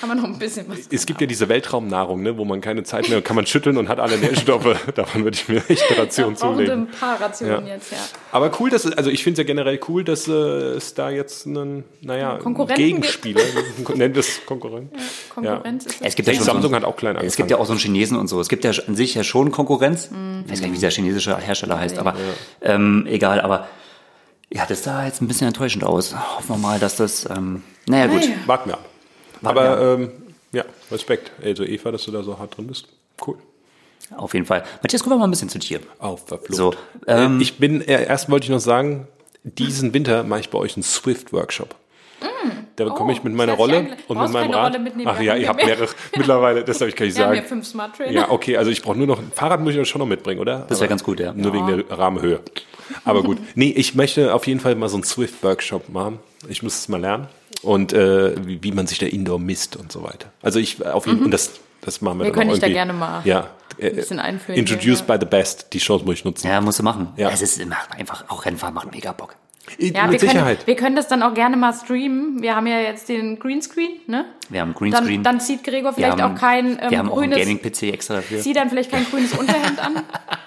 [0.00, 0.78] Haben wir noch ein bisschen was.
[0.90, 3.88] Es gibt ja diese Weltraumnahrung, ne, wo man keine Zeit mehr, kann man schütteln und
[3.88, 4.76] hat alle Nährstoffe.
[4.94, 6.72] Davon würde ich mir echt eine Ration wir zulegen.
[6.82, 7.74] ein paar Rationen Ja.
[7.74, 7.98] jetzt, ja.
[8.30, 11.10] Aber cool, dass es, also ich finde es ja generell cool, dass äh, es da
[11.10, 13.42] jetzt einen, naja, Konkurrenten Gegenspieler,
[13.94, 14.90] nennen wir es Konkurrent.
[15.34, 17.28] Konkurrenz ist Es gibt ja schon Samsung so, hat auch klein angefangen.
[17.28, 18.40] es gibt ja auch so einen Chinesen und so.
[18.40, 20.10] Es gibt ja an sich ja schon Konkurrenz.
[20.10, 20.44] Mhm.
[20.46, 22.14] Ich weiß gar nicht, wie dieser chinesische Hersteller heißt, aber
[22.62, 23.40] ähm, egal.
[23.40, 23.68] Aber
[24.50, 26.14] ja, das sah jetzt ein bisschen enttäuschend aus.
[26.14, 28.22] Hoffen wir mal, dass das, ähm, naja gut.
[28.46, 28.87] Warten wir ab.
[29.42, 30.10] Aber ähm,
[30.52, 31.32] ja, Respekt.
[31.42, 32.88] Also Eva, dass du da so hart drin bist.
[33.26, 33.36] Cool.
[34.16, 34.64] Auf jeden Fall.
[34.82, 35.80] Matthias, wir mal ein bisschen zu dir.
[35.98, 36.54] Auf verflucht.
[36.54, 36.72] So,
[37.06, 39.06] Äh, ähm, ich bin, äh, erst wollte ich noch sagen,
[39.44, 41.74] diesen Winter mache ich bei euch einen Swift-Workshop.
[42.76, 44.72] Da komme ich mit meiner Rolle und mit meinem Rad.
[44.72, 45.66] Rolle mitnehmen, Ach ja, ihr ja habt mehr.
[45.66, 47.40] mehrere mittlerweile, das darf ich gar nicht Wir haben sagen.
[47.40, 48.12] hier fünf Smart Trainer.
[48.12, 50.40] Ja, okay, also ich brauche nur noch, ein Fahrrad muss ich ja schon noch mitbringen,
[50.40, 50.60] oder?
[50.68, 51.32] Das wär Aber ganz gut, ja.
[51.32, 52.40] Nur wegen der Rahmenhöhe.
[53.04, 53.38] Aber gut.
[53.56, 56.20] Nee, ich möchte auf jeden Fall mal so einen Swift-Workshop machen.
[56.48, 57.26] Ich muss es mal lernen.
[57.62, 60.30] Und äh, wie, wie man sich da Indoor misst und so weiter.
[60.42, 62.66] Also ich auf jeden und das, das machen wir, Wir dann können auch dich da
[62.68, 62.74] irgendwie.
[62.74, 65.72] gerne mal ja, äh, ein bisschen einführen Introduced hier, by the best.
[65.72, 66.46] Die Chance muss ich nutzen.
[66.46, 67.08] Ja, musst du machen.
[67.16, 67.30] Ja.
[67.30, 69.34] Es ist macht einfach, auch Rennfahren macht mega Bock.
[69.78, 70.66] Ja, Mit wir können, Sicherheit.
[70.66, 72.40] wir können das dann auch gerne mal streamen.
[72.42, 74.24] Wir haben ja jetzt den Greenscreen, ne?
[74.48, 75.22] Wir haben Dann, Greenscreen.
[75.22, 78.14] dann zieht Gregor vielleicht haben, auch kein ähm, wir haben auch einen grünes, Gaming-PC extra
[78.16, 78.40] dafür.
[78.40, 80.02] zieh dann vielleicht kein grünes Unterhemd an,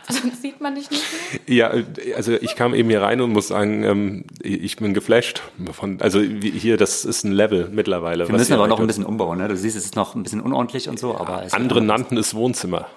[0.10, 1.04] sonst sieht man dich nicht
[1.48, 1.56] mehr.
[1.56, 5.42] Ja, äh, also ich kam eben hier rein und muss sagen, ähm, ich bin geflasht.
[5.72, 8.28] Von, also wie- hier, das ist ein Level mittlerweile.
[8.28, 9.38] Wir müssen aber noch ein bisschen umbauen.
[9.38, 9.48] Ne?
[9.48, 12.34] Du siehst, es ist noch ein bisschen unordentlich und so, aber es Andere nannten es
[12.34, 12.88] Wohnzimmer.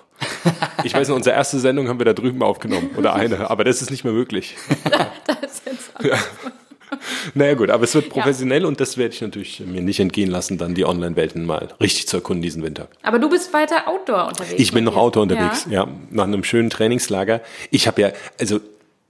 [0.84, 2.90] Ich weiß noch, unsere erste Sendung haben wir da drüben aufgenommen.
[2.96, 3.50] Oder eine.
[3.50, 4.56] Aber das ist nicht mehr möglich.
[5.26, 6.20] Das ist jetzt alles.
[7.34, 10.58] Naja gut, aber es wird professionell und das werde ich natürlich mir nicht entgehen lassen,
[10.58, 12.88] dann die Online-Welten mal richtig zu erkunden diesen Winter.
[13.02, 14.54] Aber du bist weiter Outdoor unterwegs.
[14.60, 14.96] Ich bin noch.
[14.96, 15.88] Auto unterwegs, ja.
[16.10, 17.40] nach einem schönen Trainingslager.
[17.70, 18.60] Ich habe ja, also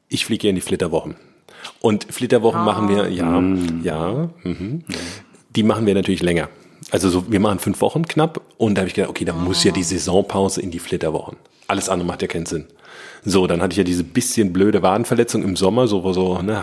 [0.08, 1.16] ich fliege ja in die Flitterwochen.
[1.80, 3.40] Und Flitterwochen machen wir, ja,
[3.82, 4.84] ja, mhm.
[5.54, 6.48] die machen wir natürlich länger.
[6.90, 9.64] Also so, wir machen fünf Wochen knapp und da habe ich gedacht, okay, da muss
[9.64, 11.36] ja die Saisonpause in die Flitterwochen.
[11.66, 12.66] Alles andere macht ja keinen Sinn.
[13.26, 16.62] So, dann hatte ich ja diese bisschen blöde Wadenverletzung im Sommer, so, so ne,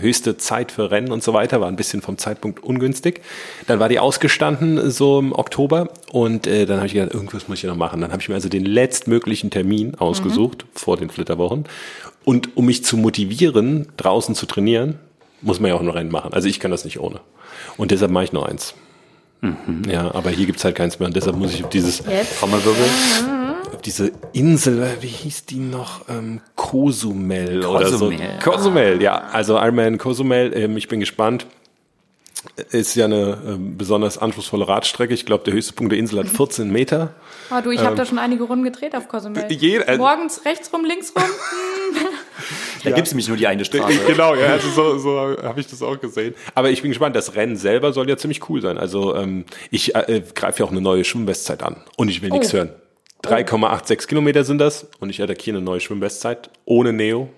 [0.00, 3.22] höchste Zeit für Rennen und so weiter, war ein bisschen vom Zeitpunkt ungünstig.
[3.66, 7.58] Dann war die ausgestanden so im Oktober und äh, dann habe ich gedacht, irgendwas muss
[7.58, 8.02] ich ja noch machen.
[8.02, 11.64] Dann habe ich mir also den letztmöglichen Termin ausgesucht vor den Flitterwochen.
[12.24, 14.98] Und um mich zu motivieren, draußen zu trainieren,
[15.40, 16.34] muss man ja auch ein Rennen machen.
[16.34, 17.20] Also ich kann das nicht ohne.
[17.78, 18.74] Und deshalb mache ich nur eins.
[19.88, 22.02] Ja, aber hier gibt's halt keins mehr und deshalb muss ich auf dieses?
[22.38, 22.84] Trommelwirbel.
[23.72, 26.08] auf diese Insel, wie hieß die noch?
[26.08, 28.10] Ähm, Cozumel, oder so.
[28.10, 28.38] Cozumel.
[28.42, 29.18] Cozumel, ja.
[29.32, 31.46] Also Ironman Cozumel, ähm, ich bin gespannt.
[32.70, 35.12] Ist ja eine ähm, besonders anspruchsvolle Radstrecke.
[35.12, 37.14] Ich glaube, der höchste Punkt der Insel hat 14 Meter.
[37.50, 39.46] Oh, du, ich habe da schon einige Runden gedreht auf Cozumel.
[39.50, 41.22] Ähm, äh, Morgens rechts rum, links rum.
[42.82, 43.98] Da gibt's nämlich nur die eine Straße.
[44.06, 46.34] Genau, ja, also so, so habe ich das auch gesehen.
[46.54, 48.78] Aber ich bin gespannt, das Rennen selber soll ja ziemlich cool sein.
[48.78, 52.54] Also ähm, ich äh, greife ja auch eine neue Schwimmbestzeit an und ich will nichts
[52.54, 52.56] Oh.
[52.56, 52.70] hören.
[53.22, 57.28] 3,86 Kilometer sind das und ich attackiere eine neue Schwimmbestzeit ohne Neo.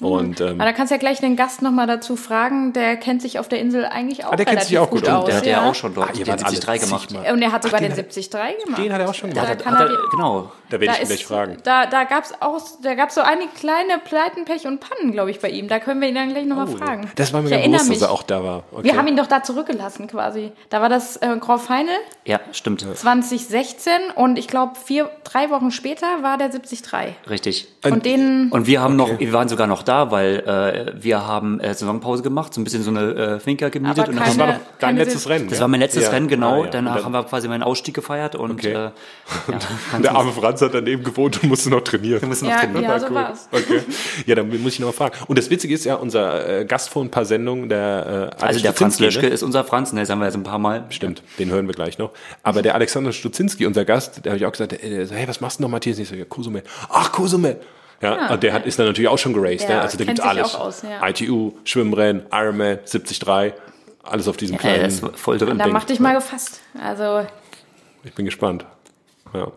[0.10, 2.72] Und ähm, Aber da kannst du ja gleich den Gast nochmal dazu fragen.
[2.72, 5.00] Der kennt sich auf der Insel eigentlich auch Ah, der kennt relativ sich auch gut
[5.02, 5.26] gut aus.
[5.26, 7.08] Der hat ja ja auch schon dort Ah, den wart alle 73 gemacht.
[7.10, 7.32] zigmal.
[7.32, 8.30] Und er hat sogar den den, hat- 73
[8.64, 8.82] gemacht.
[8.82, 9.50] den hat er auch schon Da gemacht.
[9.50, 10.52] Hat, kann hat er er, genau.
[10.70, 11.56] Da werde Da, ich ihn gleich fragen.
[11.64, 15.30] da, da gab es auch, da gab's so einige kleine Pleiten, Pech und Pannen, glaube
[15.32, 15.66] ich, bei ihm.
[15.66, 17.02] Da können wir ihn dann gleich nochmal fragen.
[17.06, 17.98] Oh, Das war mir ich bewusst, mich.
[17.98, 18.62] dass er auch da war.
[18.70, 18.84] Okay.
[18.84, 20.52] Wir haben ihn doch da zurückgelassen quasi.
[20.68, 22.86] Da war das äh, Grand Final Ja, stimmt.
[22.96, 26.82] 2016 und ich glaube vier, drei Wochen später war der 73.
[27.28, 27.68] Richtig.
[27.84, 30.40] Und den, Und wir haben noch, wir waren sogar noch da, weil
[30.96, 33.98] äh, wir haben äh, Saisonpause gemacht, so ein bisschen so eine äh, Finca gemietet.
[34.00, 35.48] Aber und keine- das war dann, doch dein keine letztes Rennen.
[35.48, 35.60] das ja?
[35.62, 36.10] war mein letztes Ja.
[36.10, 36.62] Rennen, genau.
[36.62, 36.70] Ah, ja.
[36.70, 38.72] Danach Und dann- haben wir quasi meinen Ausstieg gefeiert und Okay.
[38.72, 38.74] äh,
[39.94, 42.20] ja, Der arme Franz hat daneben gewohnt und musste noch trainieren.
[42.20, 42.82] wir müssen noch ja, trainieren.
[42.84, 43.14] ja, so cool.
[43.14, 43.48] war's.
[43.52, 43.80] Okay.
[44.26, 45.14] Ja, dann muss ich noch mal fragen.
[45.26, 48.60] Und das Witzige ist ja, unser äh, Gast vor ein paar Sendungen, der äh, Also
[48.60, 49.32] der Franz Löschke ne?
[49.32, 50.84] ist unser Franz, ne, das haben wir jetzt ein paar Mal.
[50.90, 52.10] Stimmt, den hören wir gleich noch.
[52.42, 55.26] Aber der Alexander Stuzinski, unser Gast, der habe ich auch gesagt, der, der so, hey,
[55.28, 55.96] was machst du noch, Matthias?
[55.98, 56.62] Und Ich so, ja, Cozumel.
[56.88, 57.56] Ach, Cozumel.
[58.02, 59.68] Ja, und der hat, ist dann natürlich auch schon geraced.
[59.68, 59.80] Ja, ne?
[59.82, 60.54] Also da gibt's sich alles.
[60.54, 61.06] auch aus, ja.
[61.06, 63.22] ITU, Schwimmrennen, Ironman, 73,
[64.02, 65.58] alles auf diesem Äh, kleinen das ist voll drin.
[65.58, 65.72] Da Ding.
[65.72, 66.60] mach dich mal gefasst.
[66.82, 67.26] Also,
[68.02, 68.64] Ich bin gespannt.
[69.34, 69.48] Ja.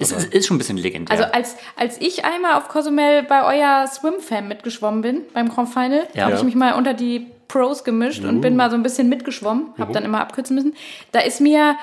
[0.00, 1.10] Es ist, ist schon ein bisschen legendär.
[1.10, 6.06] also als, als ich einmal auf Cozumel bei euer Swimfam mitgeschwommen bin, beim Grand Final,
[6.14, 6.22] Ja.
[6.22, 6.38] habe Ja.
[6.38, 9.92] ich mich mal unter die Pros gemischt und bin mal so ein bisschen mitgeschwommen, habe
[9.92, 10.74] dann immer abkürzen müssen.
[11.10, 11.76] Da ist mir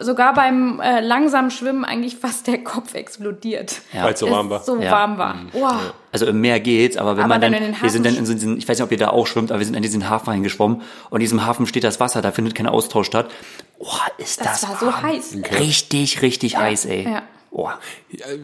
[0.00, 3.80] sogar beim äh, langsamen Schwimmen eigentlich fast der Kopf explodiert.
[3.92, 4.04] Ja.
[4.04, 4.60] Weil es so warm war.
[4.62, 4.90] so Ja.
[4.90, 5.36] warm war.
[5.52, 5.92] Wow.
[6.12, 8.26] Also im Meer geht's, aber wenn Aber man wenn dann, den wir sind dann in
[8.26, 10.08] so diesen, ich weiß nicht, ob ihr da auch schwimmt, aber wir sind in diesen
[10.10, 13.30] Hafen reingeschwommen und in diesem Hafen steht das Wasser, da findet kein Austausch statt.
[13.78, 13.86] Oh,
[14.18, 15.02] ist das, Das war so warm.
[15.02, 15.36] heiß.
[15.58, 17.04] Richtig, richtig heiß, ey.
[17.04, 17.22] Ja.
[17.60, 17.68] Oh.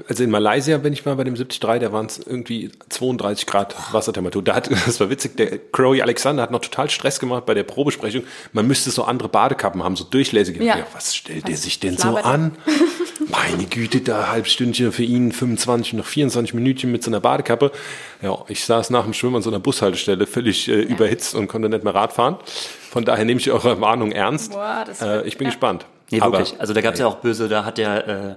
[0.09, 3.75] Also in Malaysia bin ich mal bei dem 73, da waren es irgendwie 32 Grad
[3.93, 4.43] Wassertemperatur.
[4.45, 7.63] Da hat, das war witzig, der Crowy Alexander hat noch total Stress gemacht bei der
[7.63, 8.25] Probesprechung.
[8.53, 10.63] Man müsste so andere Badekappen haben, so durchlässige.
[10.63, 10.87] Ja.
[10.93, 12.57] was stellt der sich denn so an?
[13.31, 17.73] Meine Güte, da halbstündchen für ihn, 25, noch 24 Minütchen mit so einer Badekappe.
[18.21, 21.71] Ja, ich saß nach dem Schwimmen an so einer Bushaltestelle, völlig äh, überhitzt und konnte
[21.71, 22.37] nicht mehr Rad fahren.
[22.91, 24.53] Von daher nehme ich eure Warnung ernst.
[24.53, 25.53] Boah, das äh, ich bin ja.
[25.53, 25.87] gespannt.
[26.11, 26.61] Nee, Aber- wirklich.
[26.61, 28.35] Also da gab's ja auch böse, da hat der äh,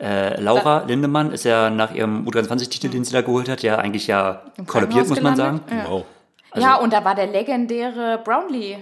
[0.00, 4.06] äh, Laura Lindemann, ist ja nach ihrem U23-Titel, den sie da geholt hat, ja eigentlich
[4.06, 5.60] ja kollabiert, muss man sagen.
[5.70, 5.90] Ja.
[5.90, 6.04] Wow.
[6.54, 8.78] ja, und da war der legendäre Brownlee.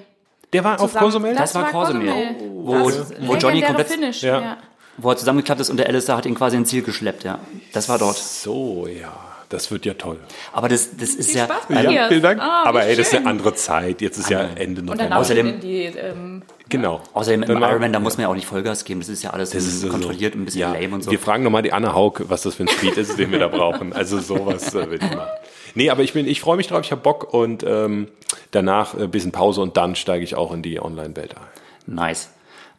[0.53, 1.07] Der war auf zusammen.
[1.07, 1.35] Cozumel?
[1.35, 2.12] Das war Cozumel.
[2.55, 4.22] Wo- Das wo Johnny komplett- Finish.
[4.22, 4.40] Ja.
[4.40, 4.57] Ja.
[4.96, 7.38] Wo er zusammengeklappt ist und der Alistair hat ihn quasi ins Ziel geschleppt, ja.
[7.72, 8.16] Das war dort.
[8.16, 9.12] So, ja.
[9.55, 10.19] Das wird ja toll.
[10.53, 11.45] Aber das, das ist Viel ja.
[11.47, 11.90] Spaß bei dir.
[11.93, 12.40] Ja, vielen Dank.
[12.40, 14.01] Ah, Aber ey, das ist eine andere Zeit.
[14.01, 15.17] Jetzt ist ja Ende Und dann November.
[15.17, 17.01] auch Außerdem- die, ähm, Genau.
[17.12, 19.01] Außerdem im Ironman, da muss man ja auch nicht Vollgas geben.
[19.01, 20.73] Das ist ja alles Das ist so- kontrolliert und ein bisschen ja.
[20.73, 21.11] lame und so.
[21.11, 23.49] Wir fragen nochmal die Anna Haug, was das für ein Speed ist, den wir da
[23.49, 23.93] brauchen.
[23.93, 25.29] Also sowas äh, will ich machen.
[25.75, 28.09] Nee, aber ich bin, ich freue mich drauf, ich habe Bock und ähm,
[28.51, 31.95] danach ein bisschen Pause und dann steige ich auch in die Online-Welt ein.
[31.95, 32.31] Nice.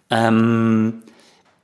[0.09, 1.03] Ähm,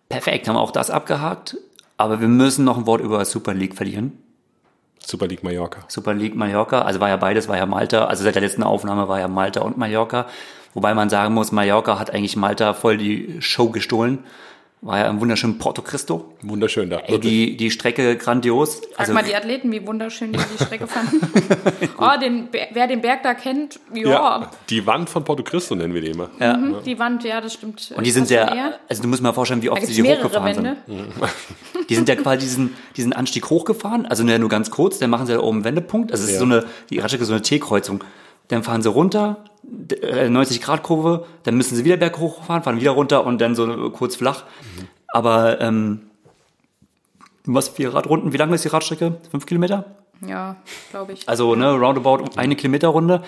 [0.10, 1.58] perfekt, haben wir auch das abgehakt.
[1.98, 4.21] Aber wir müssen noch ein Wort über Super League verlieren.
[5.06, 5.80] Super League Mallorca.
[5.88, 8.06] Super League Mallorca, also war ja beides, war ja Malta.
[8.06, 10.28] Also seit der letzten Aufnahme war ja Malta und Mallorca.
[10.74, 14.20] Wobei man sagen muss, Mallorca hat eigentlich Malta voll die Show gestohlen.
[14.84, 16.34] War ja im wunderschönen Porto Cristo.
[16.42, 16.98] Wunderschön da.
[17.02, 18.78] Ey, die, die Strecke grandios.
[18.94, 21.20] Frag Also, mal die Athleten, wie wunderschön die die Strecke fanden.
[22.00, 24.10] oh, den, wer den Berg da kennt, ja.
[24.10, 26.32] ja, die Wand von Porto Cristo nennen wir die immer.
[26.40, 26.58] ja.
[26.58, 27.94] Mhm, Die Wand, ja, das stimmt.
[27.96, 28.80] Und die sind sehr, eher.
[28.90, 30.78] also du musst mal vorstellen, wie oft sie die hochgefahren Wände.
[30.88, 31.08] sind.
[31.90, 35.34] Die sind ja quasi diesen, diesen Anstieg hochgefahren, also nur ganz kurz, dann machen sie
[35.34, 36.12] da oben einen Wendepunkt.
[36.12, 36.40] Also es ist Ja.
[36.40, 38.02] so eine, die Radstrecke ist so eine T-Kreuzung.
[38.48, 42.64] Dann fahren sie runter, d- äh, 90 Grad Kurve, dann müssen sie wieder berghoch fahren,
[42.64, 44.44] fahren wieder runter und dann so kurz flach.
[45.08, 46.02] Aber ähm,
[47.46, 49.16] was vier Radrunden, wie lang ist die Radstrecke?
[49.32, 49.86] Fünf Kilometer?
[50.26, 50.58] Ja,
[50.92, 51.28] glaube ich.
[51.28, 53.24] Also ne, roundabout eine Kilometerrunde.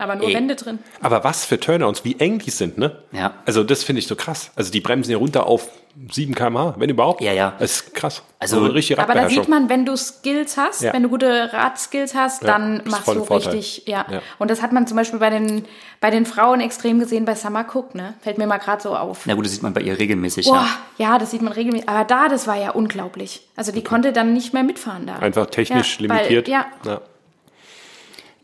[0.00, 0.34] Aber nur ey.
[0.34, 0.78] Wände drin.
[1.02, 2.96] Aber was für Turnouts, wie eng die sind, ne?
[3.12, 3.34] Ja.
[3.46, 4.50] Also das finde ich so krass.
[4.54, 5.68] Also die bremsen ja runter auf
[6.12, 7.20] 7 km/h, wenn überhaupt.
[7.20, 7.54] Ja, ja.
[7.58, 8.22] Das ist krass.
[8.38, 10.92] Also- So eine richtige Aber da sieht man, wenn du Skills hast, Ja.
[10.92, 13.54] wenn du gute Radskills hast, dann ist machst du Vorteil.
[13.54, 14.06] richtig, ja.
[14.08, 14.20] Ja.
[14.38, 15.64] Und das hat man zum Beispiel bei den,
[16.00, 18.14] bei den Frauen extrem gesehen bei Summer Cook, ne?
[18.20, 19.26] Fällt mir mal gerade so auf.
[19.26, 20.64] Na gut, das sieht man bei ihr regelmäßig, Boah,
[20.98, 21.12] ja.
[21.12, 21.88] ja, das sieht man regelmäßig.
[21.88, 23.48] Aber da, das war ja unglaublich.
[23.56, 25.16] Also die konnte dann nicht mehr mitfahren da.
[25.16, 26.46] Einfach technisch Ja, weil- limitiert.
[26.46, 26.66] ja.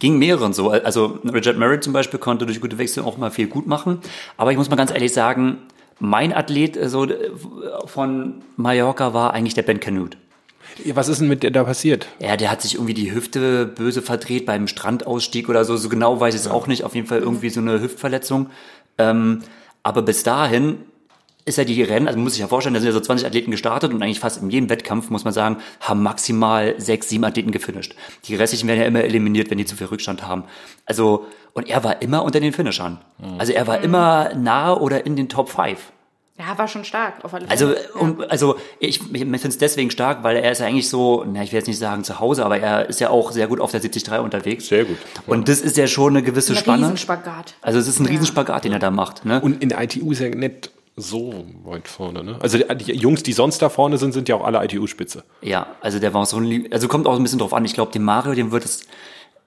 [0.04, 0.10] Ja.
[0.10, 0.70] Ging mehreren so.
[0.70, 3.98] Also Richard Merritt zum Beispiel konnte durch gute Wechsel auch mal viel gut machen.
[4.36, 5.58] Aber ich muss mal ganz ehrlich sagen,
[5.98, 7.30] mein Athlet äh, so äh,
[7.86, 10.18] von Mallorca war eigentlich der Ben Canute.
[10.92, 12.08] Was ist denn mit der da passiert?
[12.18, 15.76] Ja, der hat sich irgendwie die Hüfte böse verdreht beim Strandausstieg oder so.
[15.76, 16.84] So genau weiß ich es auch nicht.
[16.84, 18.50] Auf jeden Fall irgendwie so eine Hüftverletzung.
[18.98, 19.40] Ähm,
[19.82, 20.78] aber bis dahin
[21.44, 23.26] ist ja die Rennen, also man muss sich ja vorstellen, da sind ja so 20
[23.26, 27.24] Athleten gestartet und eigentlich fast in jedem Wettkampf, muss man sagen, haben maximal sechs, sieben
[27.24, 27.94] Athleten gefinisht.
[28.24, 30.44] Die restlichen werden ja immer eliminiert, wenn die zu viel Rückstand haben.
[30.86, 32.98] Also, und er war immer unter den Finishern.
[33.38, 35.78] Also er war immer nahe oder in den Top 5.
[36.36, 37.52] Ja, war schon stark, auf alle Fälle.
[37.52, 38.00] Also, ja.
[38.00, 41.44] und, also ich, ich finde es deswegen stark, weil er ist ja eigentlich so, na,
[41.44, 43.70] ich will jetzt nicht sagen zu Hause, aber er ist ja auch sehr gut auf
[43.70, 44.66] der 73 unterwegs.
[44.66, 44.96] Sehr gut.
[45.28, 46.82] Und das ist ja schon eine gewisse ein Spanne.
[46.82, 47.54] Riesenspagat.
[47.62, 49.24] Also es ist ein Riesenspagat, den er da macht.
[49.24, 49.40] Ne?
[49.40, 52.38] Und in der ITU ist er nicht so weit vorne, ne?
[52.40, 55.24] Also die Jungs, die sonst da vorne sind, sind ja auch alle ITU-Spitze.
[55.42, 57.64] Ja, also der war so ein, also kommt auch ein bisschen drauf an.
[57.64, 58.86] Ich glaube, dem Mario, dem wird es,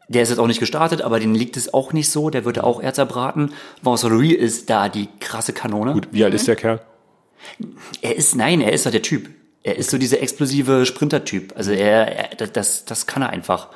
[0.10, 2.29] der ist jetzt auch nicht gestartet, aber dem liegt es auch nicht so.
[2.29, 3.53] Der wird auch eher zerbraten.
[3.83, 5.93] Louis ist da die krasse Kanone.
[5.93, 6.81] Gut, wie alt ist der Kerl?
[8.01, 9.29] Er ist, nein, er ist doch der Typ.
[9.63, 11.53] Er ist so dieser explosive Sprinter-Typ.
[11.55, 13.69] Also er, er das, das kann er einfach.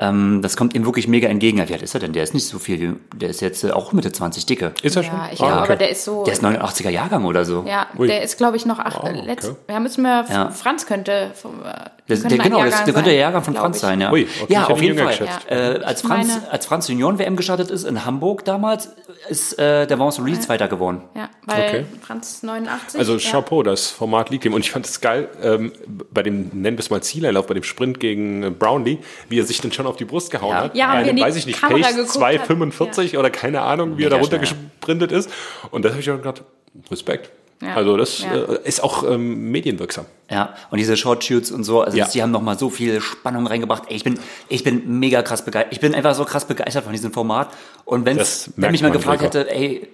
[0.00, 1.58] Ähm, das kommt ihm wirklich mega entgegen.
[1.68, 2.12] Wie alt ist er denn?
[2.12, 3.00] Der ist nicht so viel.
[3.16, 4.72] Der ist jetzt äh, auch Mitte 20 dicke.
[4.82, 5.16] Ist er schon?
[5.16, 5.76] Ja, ich Ah, glaube, okay.
[5.78, 6.22] der ist so.
[6.24, 7.64] Der ist 89er Jahrgang oder so.
[7.66, 8.06] ja, Ui.
[8.06, 9.00] der ist, glaube ich, noch acht.
[9.02, 9.58] Oh, äh, letzt, okay.
[9.72, 10.24] Ja, müssen wir.
[10.30, 10.50] Ja.
[10.50, 11.32] Franz könnte.
[11.34, 11.74] vom, äh,
[12.08, 13.82] Das, der, genau, das, der könnte der Jahrgang von Franz ich.
[13.82, 14.10] sein, ja.
[14.10, 15.08] Ui, okay, ich ja, hab auf ihn jeden Fall.
[15.08, 15.46] geschätzt.
[15.50, 18.90] Äh, als, Franz, meine- als Franz Junioren-WM gestartet ist in Hamburg damals,
[19.28, 21.02] ist äh, der Vincent Louis Zweiter geworden.
[21.14, 21.84] Ja, weil Okay.
[22.00, 22.98] Franz 89.
[22.98, 23.30] Also ja.
[23.30, 24.54] Chapeau, das Format liegt ihm.
[24.54, 25.72] Und ich fand es geil, ähm,
[26.10, 29.44] bei dem, nennen wir es mal Zieleinlauf, bei dem Sprint gegen äh, Brownlee, wie er
[29.44, 30.62] sich dann schon auf die Brust gehauen Ja.
[30.64, 30.74] hat.
[30.76, 34.10] Ja, einem, die weiß ich nicht, Kamera Pace geguckt 245 oder keine Ahnung, wie er
[34.10, 35.30] da Mega runtergesprintet ist.
[35.70, 36.42] Und das habe ich auch gedacht,
[36.90, 37.30] Respekt.
[37.60, 37.74] Ja.
[37.74, 38.34] Also das Ja.
[38.34, 40.06] äh, ist auch ähm, medienwirksam.
[40.30, 42.04] Ja, und diese Short Shoots und so, also Ja.
[42.04, 43.84] das, die haben nochmal so viel Spannung reingebracht.
[43.88, 44.18] Ey, ich bin,
[44.48, 45.72] ich bin mega krass begeistert.
[45.72, 47.48] Ich bin einfach so krass begeistert von diesem Format.
[47.84, 49.40] Und wenn's, Das wenn merkt mich mal gefragt Gregor.
[49.40, 49.88] hätte, ey,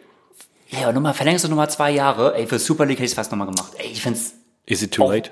[0.71, 2.35] ja, nochmal, verlängerst du nochmal zwei Jahre?
[2.35, 3.73] Ey, für Super League hätte ich es fast nochmal gemacht.
[3.79, 4.35] Ey, ich find's,
[4.67, 5.11] Is it too Oh.
[5.13, 5.31] late?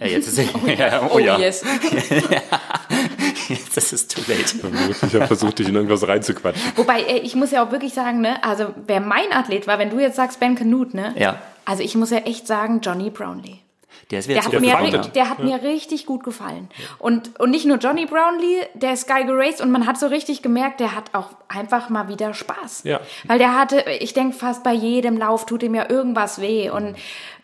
[0.00, 0.38] ey, jetzt ist,
[0.78, 1.62] ja, oh, Oh, ja, yes.
[3.48, 4.42] jetzt ist es too late.
[5.06, 6.62] Ich habe versucht, dich in irgendwas reinzuquatschen.
[6.76, 9.98] Wobei, ich muss ja auch wirklich sagen, ne, also wer mein Athlet war, wenn du
[9.98, 11.14] jetzt sagst Ben Canute, ne?
[11.16, 11.40] Ja.
[11.66, 13.58] Also ich muss ja echt sagen, Johnny Brownlee.
[14.10, 15.06] Der Der hat, mir, fightet.
[15.06, 16.68] ri- der hat mir richtig gut gefallen.
[16.98, 20.42] Und, und nicht nur Johnny Brownlee, der ist geil geraced und man hat so richtig
[20.42, 22.82] gemerkt, der hat auch einfach mal wieder Spaß.
[22.84, 23.00] Ja.
[23.26, 26.70] Weil der hatte, ich denke, fast bei jedem Lauf tut ihm ja irgendwas weh.
[26.70, 26.94] Und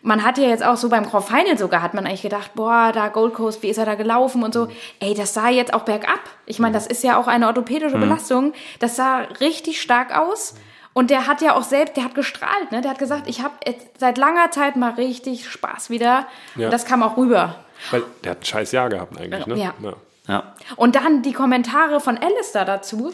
[0.03, 2.91] man hat ja jetzt auch so beim Grand Final sogar, hat man eigentlich gedacht, boah,
[2.93, 4.67] da Gold Coast, wie ist er da gelaufen und so.
[5.01, 6.19] Ey, das sah jetzt auch bergab.
[6.45, 8.53] Ich meine, das ist ja auch eine orthopädische Belastung.
[8.79, 10.55] Das sah richtig stark aus.
[10.93, 12.81] Und der hat ja auch selbst, der hat gestrahlt, ne?
[12.81, 13.55] Der hat gesagt, ich habe
[13.97, 16.27] seit langer Zeit mal richtig Spaß wieder.
[16.55, 16.67] Ja.
[16.67, 17.55] Und das kam auch rüber.
[17.91, 19.57] Weil der hat ein scheiß Jahr gehabt eigentlich, ne?
[19.57, 19.73] Ja.
[20.27, 20.53] Ja.
[20.75, 23.11] Und dann die Kommentare von Alistair dazu.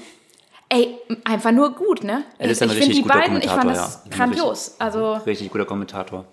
[0.72, 2.24] Ey, einfach nur gut, ne?
[2.38, 4.16] Alistair ich ein finde richtig die guter beiden, ich fand Kommentator, das ja.
[4.16, 4.76] grandios.
[4.78, 6.26] Also, Richtig guter Kommentator.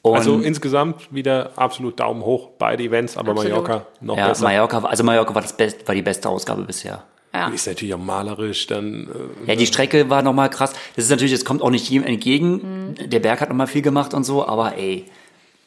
[0.00, 3.52] Und, Also insgesamt wieder absolut Daumen hoch, beide Events, aber Absolut.
[3.52, 4.44] Mallorca noch ja, besser.
[4.44, 7.04] Mallorca, also Mallorca war, das best, war die beste Ausgabe bisher.
[7.34, 7.48] Ja.
[7.48, 9.08] Ist natürlich auch malerisch, dann
[9.46, 10.72] äh, Ja, die Strecke war nochmal krass.
[10.96, 12.94] Das ist natürlich, es kommt auch nicht jedem entgegen.
[12.98, 13.10] Mhm.
[13.10, 15.06] Der Berg hat nochmal viel gemacht und so, aber ey,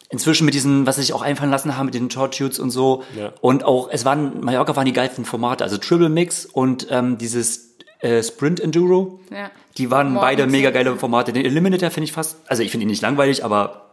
[0.09, 2.69] inzwischen mit diesen, was sie sich auch einfallen lassen haben, mit den Short Shoots und
[2.69, 3.03] so.
[3.17, 3.33] Ja.
[3.41, 7.75] Und auch, es waren, Mallorca waren die geilsten Formate, also Triple Mix und ähm, dieses
[7.99, 9.19] äh, Sprint Enduro.
[9.31, 9.49] Ja.
[9.77, 11.33] Die waren Morgens, beide mega geile Formate.
[11.33, 13.87] Den Eliminator finde ich fast, also ich finde ihn nicht langweilig, aber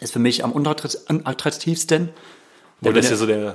[0.00, 2.10] ist für mich am unattraktivsten.
[2.80, 3.54] wo Der das wird- ja so der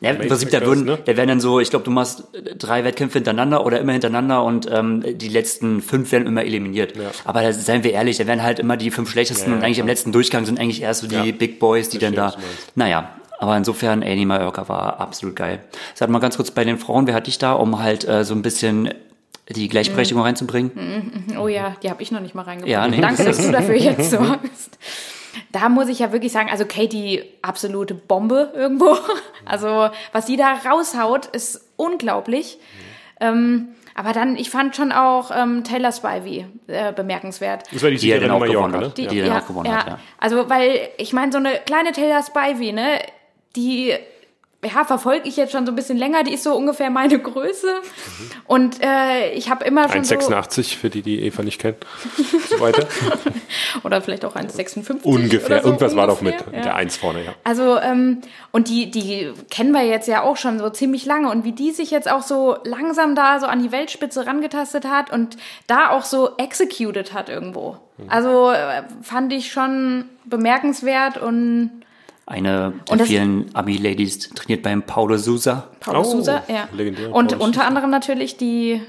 [0.00, 0.98] ja, im Prinzip, da würden, ne?
[1.04, 4.42] da werden dann so, ich glaube, du machst äh, drei Wettkämpfe hintereinander oder immer hintereinander
[4.42, 6.96] und ähm, die letzten fünf werden immer eliminiert.
[6.96, 7.10] Ja.
[7.24, 9.64] Aber da, seien wir ehrlich, da werden halt immer die fünf schlechtesten Ja, ja, und
[9.64, 11.32] eigentlich im letzten Durchgang sind eigentlich erst so die Ja.
[11.32, 12.28] Big Boys, die dann da.
[12.28, 12.42] Mhm.
[12.76, 15.60] Naja, aber insofern, die Mallorca war absolut geil.
[15.94, 18.34] Sag mal ganz kurz bei den Frauen, wer hat dich da, um halt äh, so
[18.34, 18.94] ein bisschen
[19.50, 21.36] die Gleichberechtigung reinzubringen?
[21.38, 22.70] Oh ja, die habe ich noch nicht mal reingebracht.
[22.70, 23.00] Ja, nee.
[23.00, 24.78] Danke, dass du dafür jetzt sorgst.
[25.52, 28.96] Da muss ich ja wirklich sagen, also Katie, absolute Bombe irgendwo.
[29.46, 32.58] Also, was die da raushaut, ist unglaublich.
[33.20, 37.64] Ähm, aber dann, ich fand schon auch ähm, Taylor Spivey äh, bemerkenswert.
[37.72, 38.98] Das war die Die Siegerin dann in auch gewonnen Mallorca, hat.
[38.98, 39.08] ne?
[39.08, 39.98] Die, die dann auch gewonnen hat, ja.
[40.18, 43.00] Also, weil, ich meine, so eine kleine Taylor Spivey, ne,
[43.56, 43.94] die,
[44.62, 47.80] ja, verfolge ich jetzt schon so ein bisschen länger, die ist so ungefähr meine Größe.
[48.46, 51.78] Und äh, ich habe immer schon so, 1,86 für die, die Eva nicht kennen.
[52.48, 52.86] So weiter.
[53.84, 55.62] oder vielleicht auch 1,56 Ungefähr.
[55.62, 56.62] so Irgendwas war doch mit ungefähr, ja.
[56.62, 57.32] der Eins vorne, ja.
[57.42, 58.18] Also, ähm,
[58.50, 61.30] und die, die kennen wir jetzt ja auch schon so ziemlich lange.
[61.30, 65.10] Und wie die sich jetzt auch so langsam da so an die Weltspitze rangetastet hat
[65.10, 67.78] und da auch so executed hat irgendwo.
[68.08, 71.82] Also äh, fand ich schon bemerkenswert und
[72.30, 75.68] Eine der Und vielen Ami-Ladies trainiert beim Paulo Sousa.
[75.80, 76.68] Paulo Oh, Sousa, ja.
[76.72, 77.66] legendär, Und Paulo unter Sousa.
[77.68, 78.80] anderem natürlich die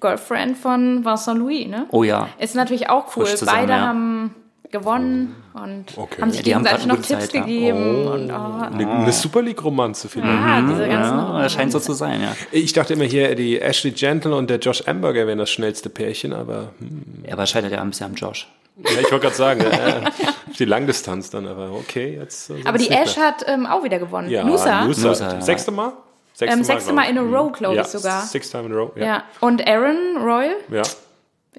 [0.00, 1.86] Girlfriend von Vincent Louis, ne?
[1.90, 2.28] Oh ja.
[2.38, 3.26] Ist natürlich auch cool.
[3.26, 3.80] Zusammen, Beide ja.
[3.80, 4.34] haben
[4.72, 6.20] gewonnen und Okay.
[6.20, 7.40] haben sich Ja, gegenseitig noch Tipps Zeit, ja.
[7.42, 8.06] gegeben.
[8.08, 10.32] Und, oh, Eine, eine Super League-Romanze vielleicht.
[10.34, 12.34] ja, diese ganzen Ja, das scheint so zu sein, ja.
[12.50, 16.32] Ich dachte immer hier, die Ashley Gentle und der Josh Amberger wären das schnellste Pärchen,
[16.32, 17.04] aber hm.
[17.22, 18.48] Er aber scheitert ja ein bisschen am Josh.
[18.76, 20.10] Ja, ich wollte gerade sagen, äh,
[20.58, 22.50] die Langdistanz dann, aber okay, jetzt.
[22.64, 24.28] Aber die Ash hat ähm, auch wieder gewonnen.
[24.30, 24.84] ja, Nusa.
[24.84, 25.08] Nusa.
[25.08, 25.40] Nusa.
[25.40, 25.92] Sechste Mal?
[26.32, 28.22] Sechste Ähm, sechste Mal in a row, glaube ja, ich sogar.
[28.22, 29.04] Six time in a row, ja.
[29.04, 29.24] Ja.
[29.40, 30.82] Und Aaron Royal, ja.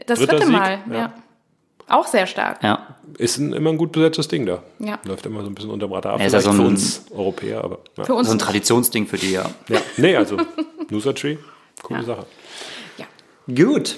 [0.05, 0.79] das Dritter dritte Sieg, Mal.
[0.91, 0.95] ja.
[0.97, 1.13] Ja.
[1.87, 2.63] Auch sehr stark.
[2.63, 2.95] Ja.
[3.19, 4.63] Ist ein, immer ein gut besetztes Ding da.
[4.79, 4.97] Ja.
[5.05, 6.13] Läuft immer so ein bisschen unter dem Radar.
[6.15, 6.19] ab.
[6.19, 7.77] Ja, ist ja so für ein- uns Europäer, aber.
[7.95, 8.03] Ja.
[8.05, 8.39] Für uns So ein.
[8.39, 9.45] Traditionsding für die, ja.
[9.69, 9.79] ja.
[9.97, 10.35] Nee, also
[10.89, 11.37] Nusa Tree,
[11.83, 12.05] coole Ja.
[12.05, 12.25] Sache.
[12.97, 13.05] Ja.
[13.53, 13.97] Gut.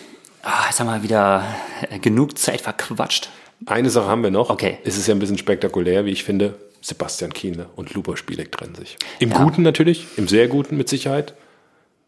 [0.50, 1.44] Ah, jetzt haben wir wieder
[1.90, 3.28] äh, genug Zeit verquatscht.
[3.66, 4.50] Eine Sache haben wir noch.
[4.50, 4.78] Okay.
[4.86, 6.54] Es ist ja ein bisschen spektakulär, wie ich finde.
[6.82, 8.98] Sebastian Kienle und Lubo Spielek trennen sich.
[9.20, 9.44] Im Ja.
[9.44, 11.34] Guten natürlich, im sehr Guten mit Sicherheit.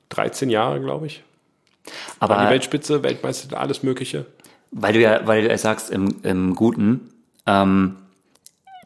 [0.09, 1.21] 13 Jahre, glaube ich.
[2.19, 4.25] War die Aber Weltspitze, Weltmeister, alles Mögliche.
[4.71, 7.09] weil du ja, weil du ja sagst, im, im Guten,
[7.45, 7.97] ähm,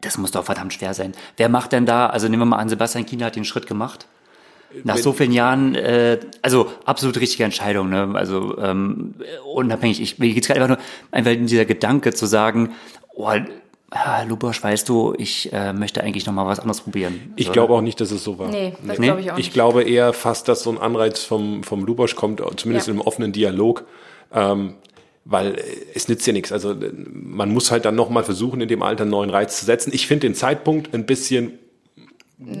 [0.00, 1.12] das muss doch verdammt schwer sein.
[1.36, 4.06] Wer macht denn da, also nehmen wir mal an, Sebastian Kienle hat den Schritt gemacht.
[4.82, 8.10] Nach so vielen Jahren, äh, also absolut richtige Entscheidung, ne?
[8.14, 9.14] Also ähm,
[9.54, 12.70] unabhängig, ich, mir geht's gerade einfach nur, einfach in dieser Gedanke zu sagen,
[13.14, 13.28] oh,
[13.90, 17.32] ah, Lubosch, weißt du, ich äh, möchte eigentlich noch mal was anderes probieren.
[17.36, 18.48] Ich So, glaube auch nicht, dass es so war.
[18.50, 19.06] Nee, das Nee.
[19.06, 19.54] glaube ich auch Ich nicht.
[19.54, 22.94] glaube eher fast, dass so ein Anreiz vom, vom Lubosch kommt, zumindest Ja.
[22.94, 23.84] im offenen Dialog.
[24.32, 24.74] Ähm,
[25.26, 25.62] weil äh,
[25.94, 26.50] es nützt ja nichts.
[26.52, 26.74] Also
[27.12, 29.90] man muss halt dann nochmal versuchen, in dem Alter einen neuen Reiz zu setzen.
[29.94, 31.58] Ich finde den Zeitpunkt ein bisschen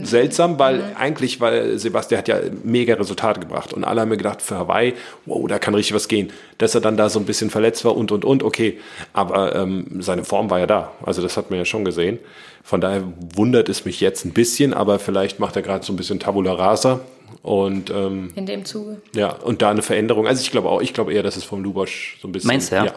[0.02, 0.82] seltsam, weil Mhm.
[0.98, 4.94] eigentlich, weil Sebastian hat ja mega Resultate gebracht und alle haben mir gedacht, für Hawaii,
[5.26, 6.30] wow, da kann richtig was gehen.
[6.58, 8.78] Dass er dann da so ein bisschen verletzt war und, und, und, okay.
[9.12, 10.92] Aber ähm, seine Form war ja da.
[11.04, 12.18] Also das hat man ja schon gesehen.
[12.62, 13.02] Von daher
[13.34, 16.52] wundert es mich jetzt ein bisschen, aber vielleicht macht er gerade so ein bisschen Tabula
[16.54, 17.00] Rasa
[17.42, 19.02] und ähm, In dem Zuge.
[19.14, 20.26] ja, und da eine Veränderung.
[20.26, 22.48] Also ich glaube auch, ich glaube eher, dass es vom Lubosch so ein bisschen.
[22.48, 22.94] Meinst du, ja?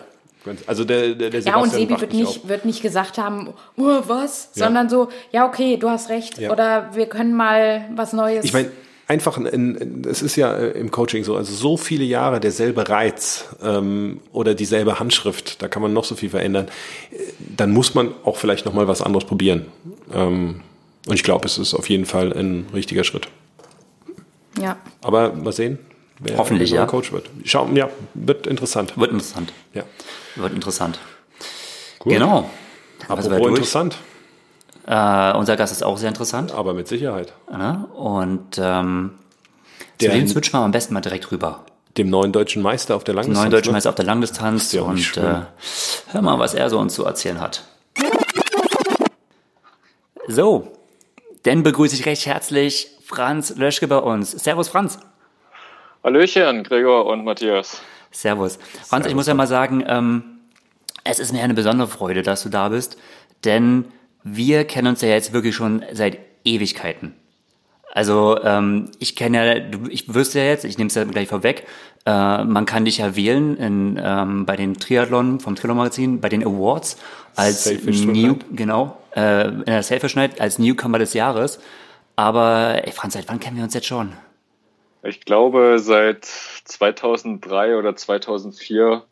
[0.65, 2.47] Also der, der, der Ja, und Sebi wird nicht auf.
[2.47, 4.65] wird nicht gesagt haben, oh, was, Ja.
[4.65, 6.38] sondern so, ja, okay, du hast recht.
[6.38, 6.52] Ja.
[6.52, 8.45] Oder wir können mal was Neues.
[8.45, 8.71] Ich meine,
[9.08, 12.88] einfach, ein- ein- es ist ja äh, im Coaching so, also so viele Jahre derselbe
[12.88, 16.67] Reiz ähm, oder dieselbe Handschrift, da kann man noch so viel verändern,
[17.12, 17.17] äh,
[17.58, 19.65] dann muss man auch vielleicht noch mal was anderes probieren.
[20.13, 20.62] Ähm,
[21.08, 23.28] und ich glaube, es ist auf jeden Fall ein richtiger Schritt.
[24.62, 24.78] ja.
[25.02, 25.80] Aber mal sehen,
[26.19, 26.86] wer Hoffentlich, ja.
[26.86, 27.30] Coach wird.
[27.43, 28.97] Schauen, ja, wird interessant.
[28.97, 29.53] Wird interessant.
[29.73, 29.84] Ja.
[30.36, 30.99] Wird interessant.
[31.99, 32.13] Gut.
[32.13, 32.49] Genau.
[33.08, 33.97] Was Apropos interessant,
[34.88, 36.51] Äh, unser Gast ist auch sehr interessant.
[36.53, 37.34] aber mit Sicherheit.
[37.95, 39.12] Und ähm,
[40.01, 41.65] Der- zu dem switchen wir am besten mal direkt rüber.
[41.97, 43.39] Dem neuen deutschen Meister auf der Langdistanz.
[43.43, 43.77] Neuen deutschen ne?
[43.77, 45.41] Meister auf der Langdistanz ja und äh,
[46.12, 47.63] hör mal, was er so uns zu erzählen hat.
[50.27, 50.71] So,
[51.43, 54.32] dann begrüße ich recht herzlich Franz Löschke bei uns.
[54.32, 54.99] Servus Franz.
[56.08, 57.82] Hallöchen, Gregor und Matthias.
[58.12, 58.60] Servus.
[58.86, 60.24] Franz, ich muss ja mal sagen, ähm,
[61.04, 62.98] es ist mir eine besondere Freude, dass du da bist,
[63.43, 63.84] denn
[64.24, 67.13] wir kennen uns ja jetzt wirklich schon seit Ewigkeiten.
[67.91, 71.28] Also ähm, ich kenne ja, du, ich wüsste ja jetzt, ich nehme es ja gleich
[71.28, 71.67] vorweg,
[72.06, 76.30] äh, man kann dich ja wählen in, ähm, bei den Triathlon vom Triathlon Magazin, bei
[76.30, 76.96] den Awards
[77.36, 78.46] als Selfish New, Night.
[78.54, 81.60] genau, äh, in der Selfish Night als Newcomer des Jahres.
[82.15, 84.13] Aber ey, Franz, seit wann kennen wir uns jetzt schon?
[85.08, 89.04] Ich glaube, seit 2003 oder 2004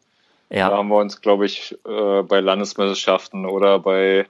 [0.49, 4.27] Ja, haben wir uns, glaube ich, äh, bei Landesmeisterschaften oder bei,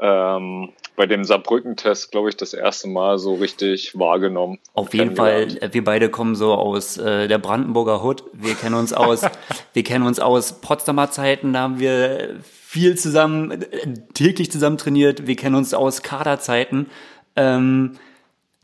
[0.00, 4.60] ähm, bei dem Saarbrücken-Test, glaube ich, das erste Mal so richtig wahrgenommen.
[4.74, 8.22] Auf jeden Fall, äh, wir beide kommen so aus äh, der Brandenburger Hood.
[8.32, 9.22] Wir kennen uns aus,
[9.72, 15.26] wir kennen uns aus Potsdamer Zeiten, da haben wir viel zusammen, äh, täglich zusammen trainiert.
[15.26, 16.86] Wir kennen uns aus Kaderzeiten.
[17.34, 17.98] Ähm,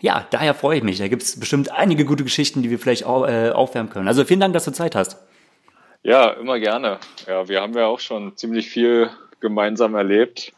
[0.00, 0.98] ja, daher freue ich mich.
[0.98, 4.08] Da gibt es bestimmt einige gute Geschichten, die wir vielleicht au äh, aufwärmen können.
[4.08, 5.18] Also vielen Dank, dass du Zeit hast.
[6.02, 6.98] Ja, immer gerne.
[7.26, 9.10] Ja, wir haben ja auch schon ziemlich viel
[9.40, 10.52] gemeinsam erlebt.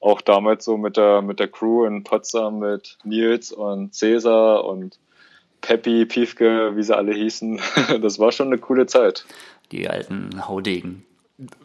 [0.00, 4.98] Auch damals so mit der, mit der Crew in Potsdam mit Nils und Cäsar und
[5.60, 7.60] Peppi, Piefke, wie sie alle hießen.
[8.00, 9.24] Das war schon eine coole Zeit.
[9.70, 11.04] Die alten Haudegen.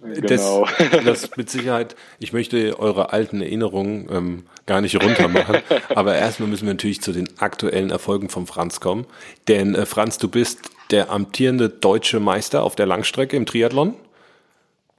[0.02, 0.68] Genau.
[0.80, 5.58] Das, das mit Sicherheit, ich möchte eure alten Erinnerungen ähm, gar nicht runter machen,
[5.96, 9.06] aber erstmal müssen wir natürlich zu den aktuellen Erfolgen von Franz kommen.
[9.48, 10.60] Denn äh, Franz, du bist
[10.92, 13.96] der amtierende deutsche Meister auf der Langstrecke im Triathlon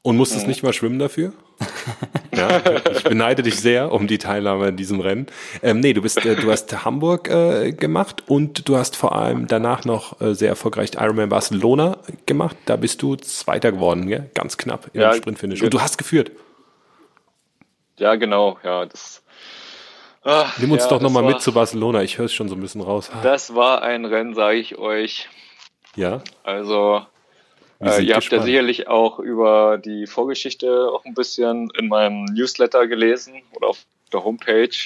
[0.02, 1.32] und musstest nicht mal schwimmen dafür.
[2.36, 2.60] Ja,
[2.92, 5.26] ich beneide dich sehr um die Teilnahme in diesem Rennen.
[5.62, 9.46] Ähm, nee, du bist, äh, du hast Hamburg äh, gemacht und du hast vor allem
[9.46, 12.56] danach noch äh, sehr erfolgreich Ironman Barcelona gemacht.
[12.66, 14.30] Da bist du Zweiter geworden, gell?
[14.34, 15.62] ganz knapp im Ja, Sprintfinish.
[15.62, 16.30] Und du hast geführt.
[17.98, 18.58] Ja, genau.
[18.62, 19.22] Ja, das.
[20.22, 22.02] Ah, Nimm uns ja, doch nochmal mit zu Barcelona.
[22.02, 23.10] Ich höre es schon so ein bisschen raus.
[23.22, 25.28] Das war ein Rennen, sage ich euch.
[25.94, 27.06] Ja, Also
[27.80, 32.86] Äh, ihr habt ja sicherlich auch über die Vorgeschichte auch ein bisschen in meinem Newsletter
[32.86, 34.76] gelesen oder auf der Homepage.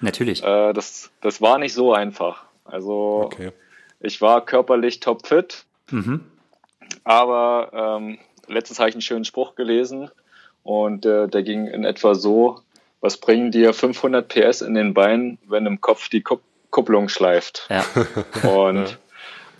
[0.00, 0.42] Natürlich.
[0.42, 2.44] Äh, das, das war nicht so einfach.
[2.64, 3.52] Also okay.
[4.00, 6.24] ich war körperlich topfit, mhm.
[7.04, 10.10] aber ähm, letztens habe ich einen schönen Spruch gelesen
[10.62, 12.60] und äh, der ging in etwa so,
[13.00, 17.68] was bringen dir 500 PS in den Beinen, wenn im Kopf die Kupp Kupplung schleift?
[17.68, 17.84] Ja.
[18.48, 18.98] Und,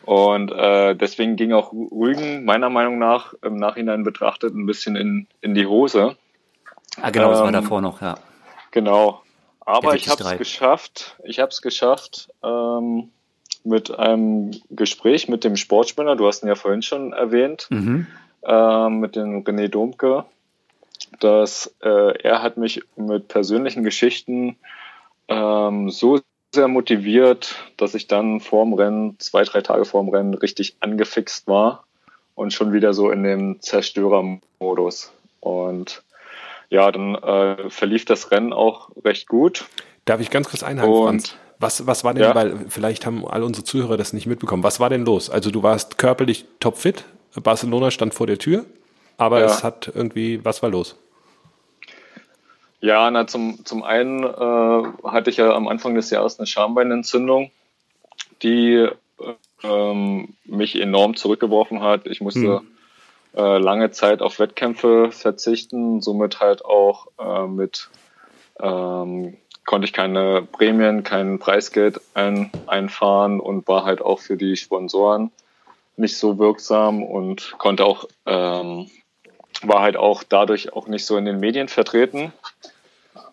[0.05, 5.27] und äh, deswegen ging auch Rügen meiner Meinung nach im Nachhinein betrachtet ein bisschen in,
[5.41, 6.17] in die Hose.
[7.01, 8.17] Ah, genau, ähm, das war ähm, davor noch, ja.
[8.71, 9.23] Genau.
[9.61, 11.17] Aber ich habe es geschafft.
[11.25, 13.11] Ich habe es geschafft ähm,
[13.63, 16.17] mit einem Gespräch mit dem Sportspinner.
[16.17, 18.07] Du hast ihn ja vorhin schon erwähnt, mhm.
[18.43, 20.25] ähm, mit dem René Domke
[21.19, 24.57] dass äh, er hat mich mit persönlichen Geschichten
[25.29, 26.21] ähm, so
[26.53, 31.85] sehr motiviert, dass ich dann vorm Rennen, zwei, drei Tage vorm Rennen, richtig angefixt war
[32.35, 35.13] und schon wieder so in dem Zerstörermodus.
[35.41, 36.03] Und
[36.69, 39.67] ja, dann äh, verlief das Rennen auch recht gut.
[40.05, 41.37] Darf ich ganz kurz einhaken, und, Franz?
[41.59, 42.35] Was, was war denn, ja.
[42.35, 45.29] weil vielleicht haben alle unsere Zuhörer das nicht mitbekommen, was war denn los?
[45.29, 47.05] Also du warst körperlich topfit,
[47.43, 48.65] Barcelona stand vor der Tür,
[49.19, 49.47] aber ja.
[49.47, 50.97] es hat irgendwie, was war los?
[52.81, 57.51] Ja, na, zum, zum einen äh, hatte ich ja am Anfang des Jahres eine Schambeinentzündung,
[58.43, 58.89] die
[59.63, 62.07] ähm, mich enorm zurückgeworfen hat.
[62.07, 62.67] Ich musste hm.
[63.37, 67.91] äh, lange Zeit auf Wettkämpfe verzichten, somit halt auch äh, mit
[68.59, 74.57] ähm, konnte ich keine Prämien, kein Preisgeld ein, einfahren und war halt auch für die
[74.57, 75.31] Sponsoren
[75.97, 78.91] nicht so wirksam und konnte auch ähm,
[79.63, 82.33] war halt auch dadurch auch nicht so in den Medien vertreten.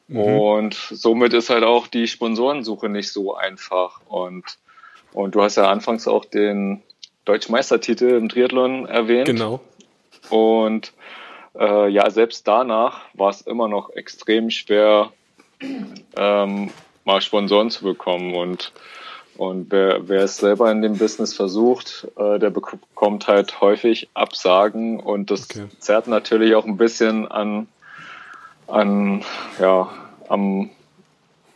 [0.07, 0.19] Mhm.
[0.19, 4.01] Und somit ist halt auch die Sponsorensuche nicht so einfach.
[4.07, 4.57] Und,
[5.13, 6.81] und du hast ja anfangs auch den
[7.25, 9.25] Deutschmeistertitel im Triathlon erwähnt.
[9.25, 9.59] Genau.
[10.29, 10.93] Und
[11.59, 15.11] äh, ja, selbst danach war es immer noch extrem schwer,
[16.15, 16.69] ähm,
[17.03, 18.33] mal Sponsoren zu bekommen.
[18.33, 18.71] Und,
[19.37, 24.99] und wer, wer es selber in dem Business versucht, äh, der bekommt halt häufig Absagen
[24.99, 25.65] und das okay.
[25.79, 27.67] zerrt natürlich auch ein bisschen an,
[28.67, 29.23] an,
[29.59, 29.89] ja,
[30.27, 30.69] am,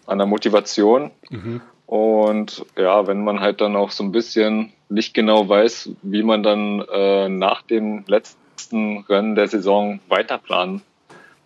[0.06, 1.12] an der Motivation.
[1.30, 1.62] Mhm.
[1.86, 6.44] Und ja, wenn man halt dann auch so ein bisschen nicht genau weiß, wie man
[6.44, 10.82] dann äh, nach dem letzten Rennen der Saison weiterplanen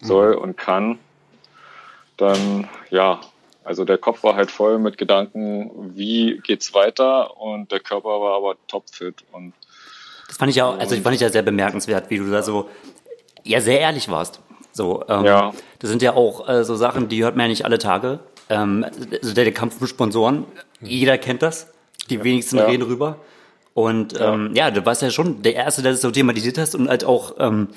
[0.02, 0.42] soll mhm.
[0.42, 1.00] und kann,
[2.18, 3.22] dann ja,
[3.64, 8.38] also der Kopf war halt voll mit Gedanken, wie geht's weiter und der Körper war
[8.38, 9.54] aber topfit und
[10.28, 12.70] das fand ich ja, also ich fand ich ja sehr bemerkenswert, wie du da so
[13.44, 14.42] ja sehr ehrlich warst.
[14.76, 15.54] So, ähm, ja.
[15.80, 18.20] Das sind ja auch äh, so Sachen, die hört man ja nicht alle Tage.
[18.50, 20.44] Ähm, also der, der Kampf um Sponsoren,
[20.82, 21.74] jeder kennt das.
[22.10, 22.66] Die wenigsten ja.
[22.66, 23.22] reden drüber.
[23.74, 24.34] Und ja.
[24.34, 27.06] Ähm, ja, du warst ja schon der Erste, der das so thematisiert hast und halt
[27.06, 27.70] auch ähm,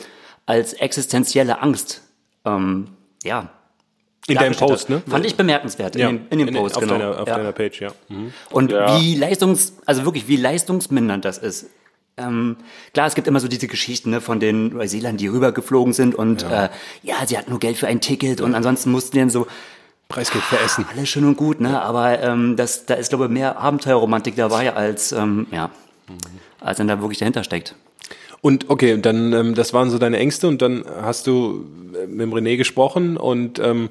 [0.44, 2.02] als existenzielle Angst,
[2.44, 2.88] ähm,
[3.22, 3.50] ja.
[4.26, 5.00] In deinem Post, ne?
[5.08, 6.08] Fand ich bemerkenswert, ja.
[6.08, 6.98] in, dem, in dem Post, in, auf genau.
[6.98, 7.90] Deiner, auf deiner Page, ja.
[8.08, 8.32] Mhm.
[8.50, 11.66] Und wie leistungs, also wirklich, wie leistungsmindernd das ist.
[12.18, 12.56] Ähm,
[12.92, 16.42] klar, es gibt immer so diese Geschichten ne, von den Neuseeländern, die rübergeflogen sind und
[16.42, 16.66] ja.
[16.66, 16.68] Äh,
[17.02, 19.46] ja, sie hatten nur Geld für ein Ticket und ansonsten mussten die dann so
[20.08, 20.86] Preisgeld für Essen.
[20.90, 21.80] Alles schön und gut, ne?
[21.82, 25.68] Aber ähm, das, da ist, glaube ich, mehr Abenteuerromantik dabei, als ähm, ja,
[26.08, 26.16] mhm.
[26.60, 27.74] als dann da wirklich dahinter steckt.
[28.40, 32.20] Und okay, dann ähm, das waren so deine Ängste und dann hast du äh, mit
[32.20, 33.90] dem René gesprochen und ähm,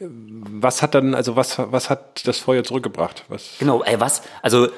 [0.00, 3.24] was hat dann, also was, was hat das Feuer zurückgebracht?
[3.28, 3.56] Was?
[3.58, 4.22] Genau, ey, was?
[4.42, 4.68] Also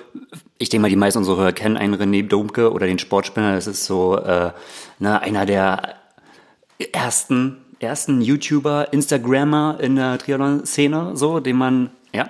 [0.58, 3.54] ich denke mal, die meisten unserer Hörer kennen einen René Domke oder den Sportspinner.
[3.54, 4.52] Das ist so äh,
[4.98, 5.96] ne, einer der
[6.92, 12.28] ersten, ersten YouTuber, Instagrammer in der Triathlon-Szene, so, den man, ja.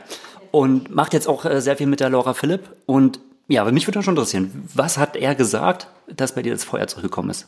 [0.50, 2.70] Und macht jetzt auch äh, sehr viel mit der Laura Philipp.
[2.86, 6.64] Und ja, aber mich würde schon interessieren, was hat er gesagt, dass bei dir das
[6.64, 7.46] Feuer zurückgekommen ist?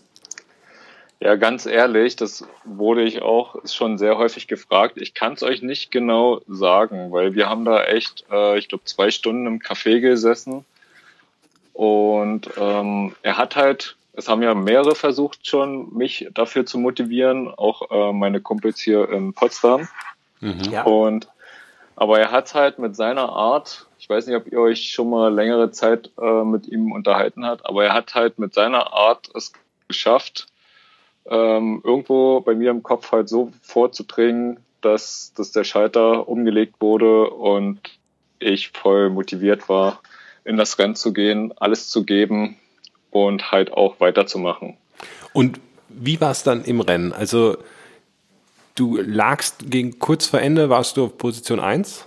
[1.23, 4.97] Ja, ganz ehrlich, das wurde ich auch schon sehr häufig gefragt.
[4.97, 8.87] Ich kann es euch nicht genau sagen, weil wir haben da echt, äh, ich glaube,
[8.87, 10.65] zwei Stunden im Café gesessen.
[11.75, 17.55] Und ähm, er hat halt, es haben ja mehrere versucht schon, mich dafür zu motivieren,
[17.55, 19.87] auch äh, meine Kumpels hier in Potsdam.
[20.41, 20.73] Mhm.
[20.73, 20.83] Ja.
[20.83, 21.29] Und
[21.95, 25.33] aber er hat halt mit seiner Art, ich weiß nicht, ob ihr euch schon mal
[25.33, 29.53] längere Zeit äh, mit ihm unterhalten habt, aber er hat halt mit seiner Art es
[29.87, 30.49] geschafft,
[31.27, 37.31] ähm, irgendwo bei mir im Kopf halt so vorzudringen, dass, dass der Schalter umgelegt wurde
[37.31, 37.81] und
[38.39, 40.01] ich voll motiviert war,
[40.45, 42.57] in das Rennen zu gehen, alles zu geben
[43.11, 44.77] und halt auch weiterzumachen.
[45.33, 47.13] Und wie war es dann im Rennen?
[47.13, 47.57] Also
[48.75, 52.07] du lagst gegen kurz vor Ende, warst du auf Position 1?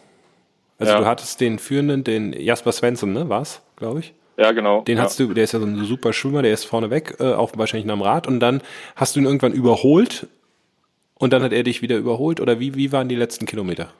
[0.78, 1.00] Also ja.
[1.00, 4.14] du hattest den führenden, den Jasper Svensson, ne, war's, glaube ich?
[4.38, 4.82] Ja, genau.
[4.82, 5.04] Den ja.
[5.04, 7.52] hast du, der ist ja so ein super Schwimmer, der ist vorne weg, äh, auch
[7.56, 8.62] wahrscheinlich am Rad und dann
[8.96, 10.28] hast du ihn irgendwann überholt
[11.16, 13.92] und dann hat er dich wieder überholt oder wie, wie waren die letzten Kilometer?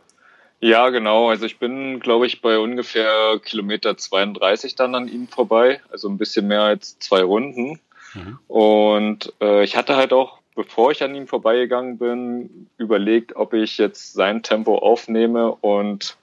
[0.60, 1.30] Ja, genau.
[1.30, 6.18] Also ich bin, glaube ich, bei ungefähr Kilometer 32 dann an ihm vorbei, also ein
[6.18, 7.80] bisschen mehr als zwei Runden.
[8.14, 8.40] Mhm.
[8.48, 13.78] Und äh, ich hatte halt auch, bevor ich an ihm vorbeigegangen bin, überlegt, ob ich
[13.78, 16.18] jetzt sein Tempo aufnehme und,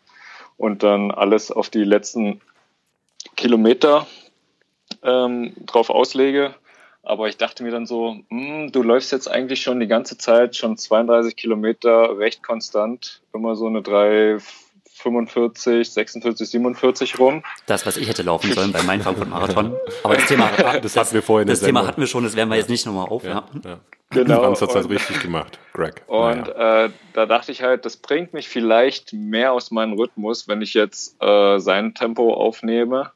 [0.56, 2.40] und dann alles auf die letzten
[3.36, 4.06] Kilometer
[5.02, 6.54] ähm, drauf auslege.
[7.04, 10.54] Aber ich dachte mir dann so, hm, du läufst jetzt eigentlich schon die ganze Zeit,
[10.54, 14.38] schon 32 Kilometer recht konstant, immer so eine 3,
[15.02, 17.42] 45, 46, 47 rum.
[17.66, 19.74] Das, was ich hätte laufen sollen bei meinem Frankfurt-Marathon.
[20.04, 22.56] Aber das Thema, das, hatten wir vorhin das Thema hatten wir schon, das werden wir
[22.56, 23.24] jetzt nicht nochmal auf.
[23.24, 23.80] Ja, ja.
[24.10, 24.42] Genau.
[24.42, 26.02] Franz hat halt richtig gemacht, Greg.
[26.06, 26.84] Und naja.
[26.84, 30.74] äh, da dachte ich halt, das bringt mich vielleicht mehr aus meinem Rhythmus, wenn ich
[30.74, 33.10] jetzt äh, sein Tempo aufnehme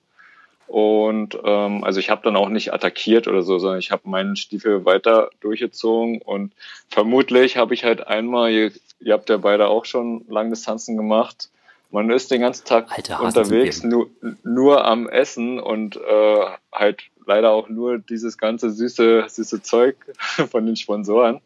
[0.68, 4.36] und ähm, also ich habe dann auch nicht attackiert oder so, sondern ich habe meinen
[4.36, 6.52] Stiefel weiter durchgezogen und
[6.88, 11.50] vermutlich habe ich halt einmal, ihr, ihr habt ja beide auch schon Langdistanzen gemacht,
[11.90, 12.88] man ist den ganzen Tag
[13.20, 14.10] unterwegs, nur,
[14.42, 19.96] nur am Essen und äh, halt leider auch nur dieses ganze süße, süße Zeug
[20.50, 21.40] von den Sponsoren.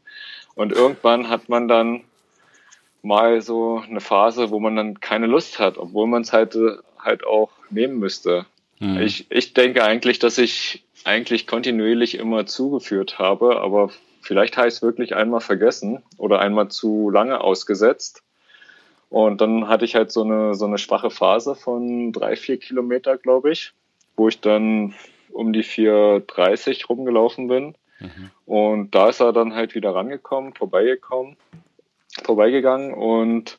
[0.54, 2.04] Und irgendwann hat man dann
[3.02, 6.56] mal so eine Phase, wo man dann keine Lust hat, obwohl man es halt,
[6.98, 8.46] halt auch nehmen müsste.
[8.80, 9.00] Mhm.
[9.02, 14.74] Ich, ich denke eigentlich, dass ich eigentlich kontinuierlich immer zugeführt habe, aber vielleicht habe ich
[14.74, 18.22] es wirklich einmal vergessen oder einmal zu lange ausgesetzt.
[19.08, 23.16] Und dann hatte ich halt so eine, so eine schwache Phase von drei, vier Kilometer,
[23.16, 23.72] glaube ich,
[24.16, 24.94] wo ich dann
[25.30, 27.74] um die 4,30 rumgelaufen bin.
[27.98, 28.30] Mhm.
[28.46, 31.36] Und da ist er dann halt wieder rangekommen, vorbeigekommen,
[32.24, 33.58] vorbeigegangen und,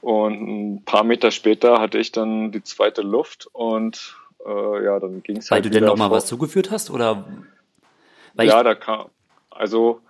[0.00, 5.22] und ein paar Meter später hatte ich dann die zweite Luft und äh, ja, dann
[5.22, 5.64] ging es halt.
[5.64, 7.24] Weil du denn noch mal was zugeführt hast oder?
[8.34, 9.06] Weil ja, da kam,
[9.50, 10.00] also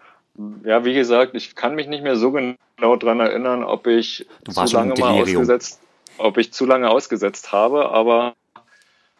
[0.64, 4.76] ja, wie gesagt, ich kann mich nicht mehr so genau dran erinnern, ob ich zu
[4.76, 5.80] lange mal ausgesetzt,
[6.18, 8.34] ob ich zu lange ausgesetzt habe, aber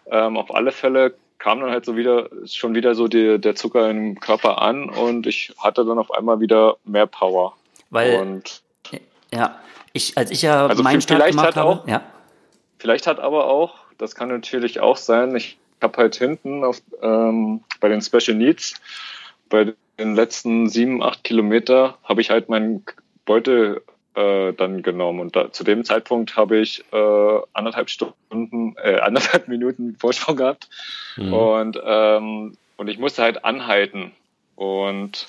[0.07, 3.91] ähm, auf alle Fälle kam dann halt so wieder schon wieder so die, der Zucker
[3.91, 7.55] im Körper an und ich hatte dann auf einmal wieder mehr Power.
[7.91, 8.63] Weil und,
[9.33, 9.59] ja,
[9.93, 12.03] ich als ich ja also meinen Start gemacht habe, auch, ja.
[12.79, 15.35] Vielleicht hat aber auch das kann natürlich auch sein.
[15.37, 18.81] Ich habe halt hinten auf, ähm, bei den Special Needs,
[19.49, 22.85] bei den letzten sieben, acht Kilometer, habe ich halt meinen
[23.25, 23.83] Beutel
[24.15, 25.21] äh, dann genommen.
[25.21, 30.69] Und da, zu dem Zeitpunkt habe ich äh, anderthalb Stunden, äh, anderthalb Minuten Vorsprung gehabt.
[31.17, 31.33] Mhm.
[31.33, 34.13] Und, ähm, und ich musste halt anhalten.
[34.57, 35.29] Und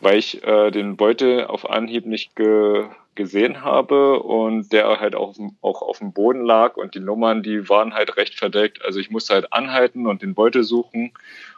[0.00, 5.34] weil ich äh, den Beutel auf Anhieb nicht ge gesehen habe und der halt auch,
[5.60, 8.84] auch auf dem Boden lag und die Nummern, die waren halt recht verdeckt.
[8.84, 11.12] Also ich musste halt anhalten und den Beutel suchen.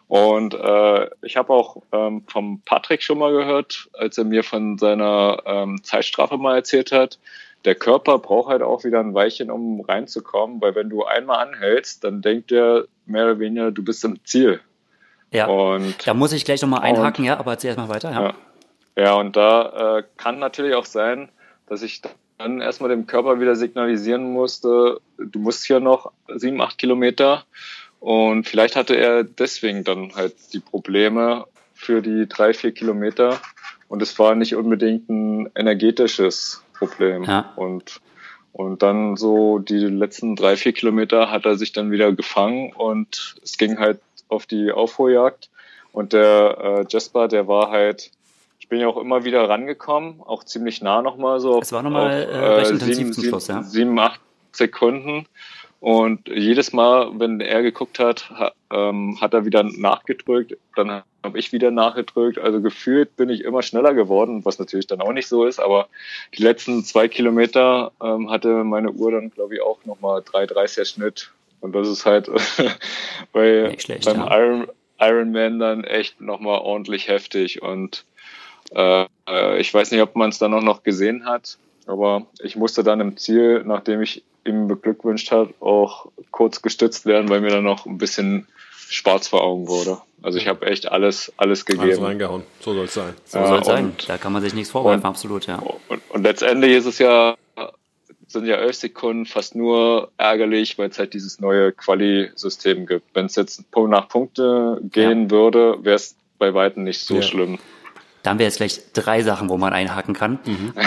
[0.08, 4.78] Und äh, ich habe auch ähm, vom Patrick schon mal gehört, als er mir von
[4.78, 7.18] seiner ähm, Zeitstrafe mal erzählt hat,
[7.64, 12.04] der Körper braucht halt auch wieder ein Weilchen, um reinzukommen, weil wenn du einmal anhältst,
[12.04, 14.60] dann denkt er mehr oder weniger, du bist im Ziel.
[15.32, 18.12] Ja, und, da muss ich gleich nochmal einhaken, und, ja, aber erzähl erstmal weiter.
[18.12, 18.22] Ja.
[18.22, 18.34] ja.
[18.98, 21.28] Ja, und da äh, kann natürlich auch sein,
[21.66, 22.00] dass ich
[22.38, 27.44] dann erstmal dem Körper wieder signalisieren musste, du musst hier noch sieben, acht Kilometer.
[28.00, 33.40] Und vielleicht hatte er deswegen dann halt die Probleme für die drei, vier Kilometer.
[33.88, 37.24] Und es war nicht unbedingt ein energetisches Problem.
[37.24, 37.52] Ja.
[37.56, 38.00] Und,
[38.52, 43.36] und dann so die letzten drei, vier Kilometer hat er sich dann wieder gefangen und
[43.42, 45.50] es ging halt auf die Aufholjagd.
[45.92, 48.10] Und der äh, Jasper, der war halt
[48.66, 51.60] ich bin ja auch immer wieder rangekommen, auch ziemlich nah nochmal so.
[51.60, 53.62] Es war nochmal äh, recht intensiv sieben, zum Schluss, ja.
[53.62, 55.26] Sieben, acht Sekunden.
[55.78, 61.38] Und jedes Mal, wenn er geguckt hat, ha, ähm, hat er wieder nachgedrückt, dann habe
[61.38, 62.40] ich wieder nachgedrückt.
[62.40, 65.60] Also gefühlt bin ich immer schneller geworden, was natürlich dann auch nicht so ist.
[65.60, 65.86] Aber
[66.36, 71.30] die letzten zwei Kilometer ähm, hatte meine Uhr dann, glaube ich, auch nochmal 3,30er Schnitt.
[71.60, 72.28] Und das ist halt
[73.32, 74.36] bei, schlecht, beim ja.
[74.36, 74.66] Iron,
[74.98, 77.62] Ironman dann echt nochmal ordentlich heftig.
[77.62, 78.15] Und äh,
[78.70, 83.00] ich weiß nicht, ob man es dann auch noch gesehen hat, aber ich musste dann
[83.00, 87.86] im Ziel, nachdem ich ihm beglückwünscht hat, auch kurz gestützt werden, weil mir dann noch
[87.86, 88.46] ein bisschen
[88.88, 89.98] schwarz vor Augen wurde.
[90.22, 91.84] Also ich habe echt alles, alles gegeben.
[91.84, 92.42] Alles reingehauen.
[92.60, 93.14] So soll es sein.
[93.24, 93.92] So ja, soll es sein.
[94.06, 95.58] Da kann man sich nichts vorwerfen, und, absolut, ja.
[95.88, 97.36] Und, und, letztendlich ist es ja,
[98.26, 103.14] sind ja elf Sekunden fast nur ärgerlich, weil es halt dieses neue Quali-System gibt.
[103.14, 105.30] Wenn es jetzt nach Punkte gehen ja.
[105.30, 107.22] würde, wäre es bei Weitem nicht so ja.
[107.22, 107.58] schlimm.
[108.26, 110.40] Da haben wir jetzt gleich drei Sachen, wo man einhaken kann.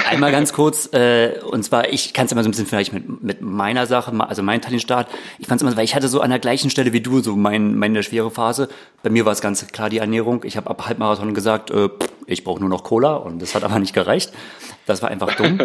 [0.09, 3.23] Einmal ganz kurz, äh, und zwar, ich kann es immer so ein bisschen vielleicht mit,
[3.23, 5.07] mit meiner Sache, also mein Talentstart.
[5.37, 7.37] Ich fand es immer, weil ich hatte so an der gleichen Stelle wie du, so
[7.37, 8.67] mein, meine schwere Phase.
[9.03, 10.43] Bei mir war es ganz klar die Ernährung.
[10.43, 11.87] Ich habe ab Halbmarathon gesagt, äh,
[12.25, 14.33] ich brauche nur noch Cola und das hat aber nicht gereicht.
[14.85, 15.59] Das war einfach dumm.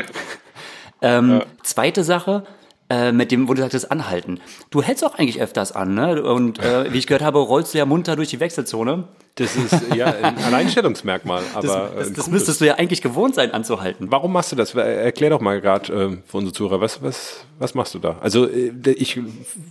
[1.03, 1.47] ähm, ja.
[1.65, 2.45] Zweite Sache,
[2.91, 4.41] äh, mit dem, wo du sagtest, anhalten.
[4.71, 6.23] Du hältst auch eigentlich öfters an, ne?
[6.23, 9.09] Und äh, wie ich gehört habe, rollst du ja munter durch die Wechselzone.
[9.37, 11.93] Das ist ja ein Alleinstellungsmerkmal, aber.
[11.97, 14.11] Das, das, das müsstest du ja eigentlich gewohnt sein anzuhalten.
[14.11, 14.75] Warum machst du das?
[14.75, 18.19] Erklär doch mal gerade äh, für unsere Zuhörer, was, was, was machst du da?
[18.21, 19.19] Also äh, ich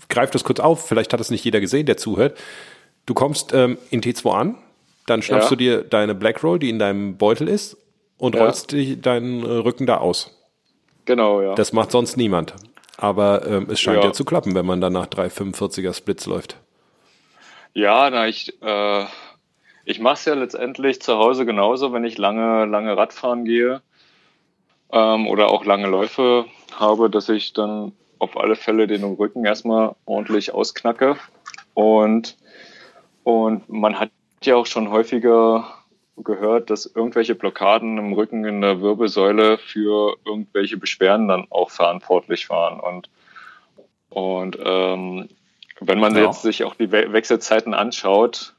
[0.09, 2.37] greife das kurz auf, vielleicht hat das nicht jeder gesehen, der zuhört.
[3.05, 4.55] Du kommst ähm, in T2 an,
[5.05, 5.55] dann schnappst ja.
[5.55, 7.77] du dir deine Black Roll, die in deinem Beutel ist,
[8.17, 8.43] und ja.
[8.43, 10.31] rollst dich deinen Rücken da aus.
[11.05, 11.55] Genau, ja.
[11.55, 12.55] Das macht sonst niemand.
[12.97, 14.09] Aber ähm, es scheint ja.
[14.09, 14.13] ja.
[14.13, 16.57] zu klappen, wenn man dann nach 3,45er Splits läuft.
[17.73, 19.05] Ja, na, ich, äh,
[19.85, 23.81] ich mache es ja letztendlich zu Hause genauso, wenn ich lange, lange Radfahren gehe
[24.91, 26.45] ähm, oder auch lange Läufe
[26.77, 31.17] habe, dass ich dann auf alle Fälle den Rücken erstmal ordentlich ausknacke.
[31.73, 32.37] Und,
[33.23, 34.11] und man hat
[34.43, 35.82] ja auch schon häufiger
[36.17, 42.49] gehört, dass irgendwelche Blockaden im Rücken in der Wirbelsäule für irgendwelche Beschwerden dann auch verantwortlich
[42.49, 42.79] waren.
[42.79, 43.09] Und,
[44.09, 45.29] und ähm,
[45.79, 46.25] wenn man ja.
[46.25, 48.53] jetzt sich auch die We Wechselzeiten anschaut,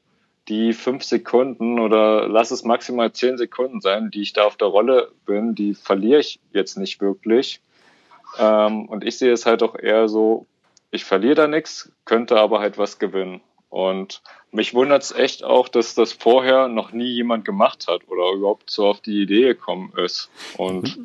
[0.48, 4.68] die fünf Sekunden oder lass es maximal zehn Sekunden sein, die ich da auf der
[4.68, 7.60] Rolle bin, die verliere ich jetzt nicht wirklich.
[8.38, 10.46] Ähm, und ich sehe es halt auch eher so,
[10.90, 13.40] ich verliere da nichts, könnte aber halt was gewinnen.
[13.74, 14.22] Und
[14.52, 18.70] mich wundert es echt auch, dass das vorher noch nie jemand gemacht hat oder überhaupt
[18.70, 20.30] so auf die Idee gekommen ist.
[20.56, 20.96] Und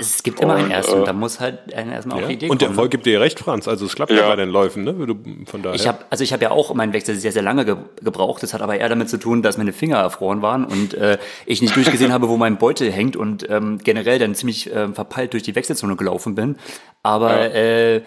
[0.00, 2.24] es gibt immer und, einen ersten, äh, da muss halt einer erstmal ja.
[2.24, 2.52] auf die Idee und kommen.
[2.54, 3.68] Und der Erfolg gibt dir recht, Franz.
[3.68, 4.94] Also es klappt ja, ja bei den Läufen, ne?
[4.94, 5.16] Du,
[5.48, 5.76] von daher.
[5.76, 8.42] Ich habe also ich habe ja auch meinen Wechsel sehr sehr lange ge gebraucht.
[8.42, 11.62] Das hat aber eher damit zu tun, dass meine Finger erfroren waren und äh, ich
[11.62, 15.44] nicht durchgesehen habe, wo mein Beutel hängt und ähm, generell dann ziemlich äh, verpeilt durch
[15.44, 16.56] die Wechselzone gelaufen bin.
[17.04, 17.54] Aber ja.
[17.54, 18.02] äh,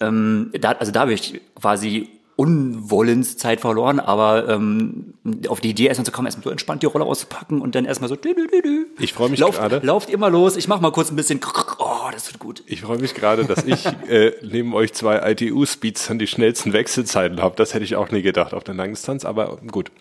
[0.00, 5.14] ähm, da, also da habe ich quasi unwollens Zeit verloren, aber ähm,
[5.48, 8.08] auf die Idee erstmal zu kommen, erstmal so entspannt die Rolle auszupacken und dann erstmal
[8.08, 8.86] so dü, dü, dü, dü.
[9.00, 9.80] Ich freue mich gerade.
[9.82, 11.40] Lauft immer los, ich mach mal kurz ein bisschen
[11.78, 12.62] oh, das wird gut.
[12.66, 17.42] Ich freue mich gerade, dass ich äh, neben euch zwei ITU-Speeds dann die schnellsten Wechselzeiten
[17.42, 17.54] habe.
[17.56, 19.92] Das hätte ich auch nie gedacht auf der Langdistanz, aber gut.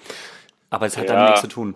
[0.70, 1.16] Aber es hat ja.
[1.16, 1.76] damit nichts zu tun.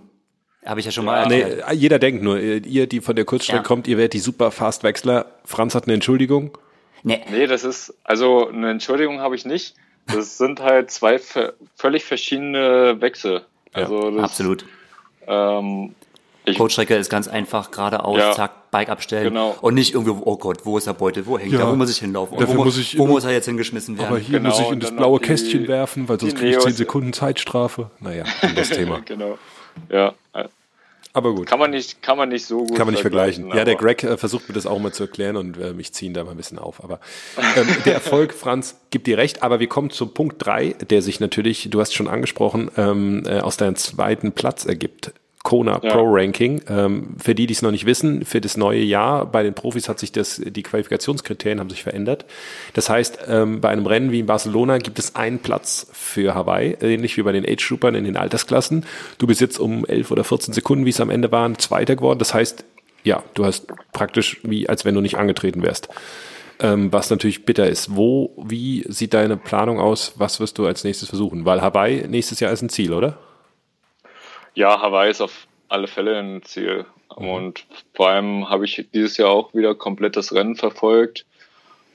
[0.66, 3.64] Habe ich ja schon mal nee, Jeder denkt nur, ihr, die von der Kurzstrecke ja.
[3.64, 5.28] kommt, ihr werdet die super Fast-Wechsler.
[5.44, 6.58] Franz hat eine Entschuldigung.
[7.04, 7.22] Nee.
[7.30, 9.76] nee, das ist, also eine Entschuldigung habe ich nicht.
[10.08, 11.20] Das sind halt zwei
[11.76, 13.46] völlig verschiedene Wechsel.
[13.74, 14.66] Also ja, absolut.
[15.28, 15.96] Ähm,
[16.54, 19.56] Coachstrecke ist ganz einfach geradeaus, ja, zack, Bike abstellen genau.
[19.62, 21.90] und nicht irgendwie, oh Gott, wo ist der Beutel, wo hängt ja, er, wo muss
[21.90, 24.10] ich hinlaufen, wo, muss, ich wo muss er jetzt hingeschmissen werden.
[24.10, 26.74] Aber hier genau, muss ich in das blaue Kästchen werfen, weil sonst kriege ich 10
[26.74, 27.90] Sekunden Zeitstrafe.
[28.00, 28.26] Naja,
[28.56, 29.00] das Thema.
[29.06, 29.38] genau,
[29.90, 30.14] ja.
[31.16, 31.48] Aber gut.
[31.48, 33.48] Kann man nicht, kann man nicht so gut Kann man nicht vergleichen.
[33.48, 36.14] Ja, der Greg äh, versucht mir das auch mal zu erklären und äh, mich ziehen
[36.14, 36.84] da mal ein bisschen auf.
[36.84, 37.00] Aber
[37.56, 39.42] ähm, der Erfolg, Franz, gibt dir recht.
[39.42, 43.40] Aber wir kommen zum Punkt drei, der sich natürlich, du hast schon angesprochen, ähm, äh,
[43.40, 45.14] aus deinem zweiten Platz ergibt.
[45.46, 45.94] Kona ja.
[45.94, 46.62] Pro Ranking.
[46.68, 49.88] Ähm, für die, die es noch nicht wissen, für das neue Jahr bei den Profis
[49.88, 52.26] hat sich das, die Qualifikationskriterien haben sich verändert.
[52.74, 56.76] Das heißt, ähm, bei einem Rennen wie in Barcelona gibt es einen Platz für Hawaii,
[56.82, 58.86] ähnlich wie bei den Age Troopern in den Altersklassen.
[59.20, 62.20] Du bist jetzt um 11 oder 14 Sekunden, wie es am Ende waren, Zweiter geworden.
[62.20, 62.66] Das heißt,
[63.04, 65.90] ja, du hast praktisch wie, als wenn du nicht angetreten wärst.
[66.60, 67.96] Ähm, was natürlich bitter ist.
[67.96, 70.14] Wo, wie sieht deine Planung aus?
[70.16, 71.46] Was wirst du als nächstes versuchen?
[71.46, 73.20] Weil Hawaii nächstes Jahr ist ein Ziel, oder?
[74.56, 76.86] Ja, Hawaii ist auf alle Fälle ein Ziel.
[77.18, 77.30] Mhm.
[77.30, 81.26] Und vor allem habe ich dieses Jahr auch wieder komplett das Rennen verfolgt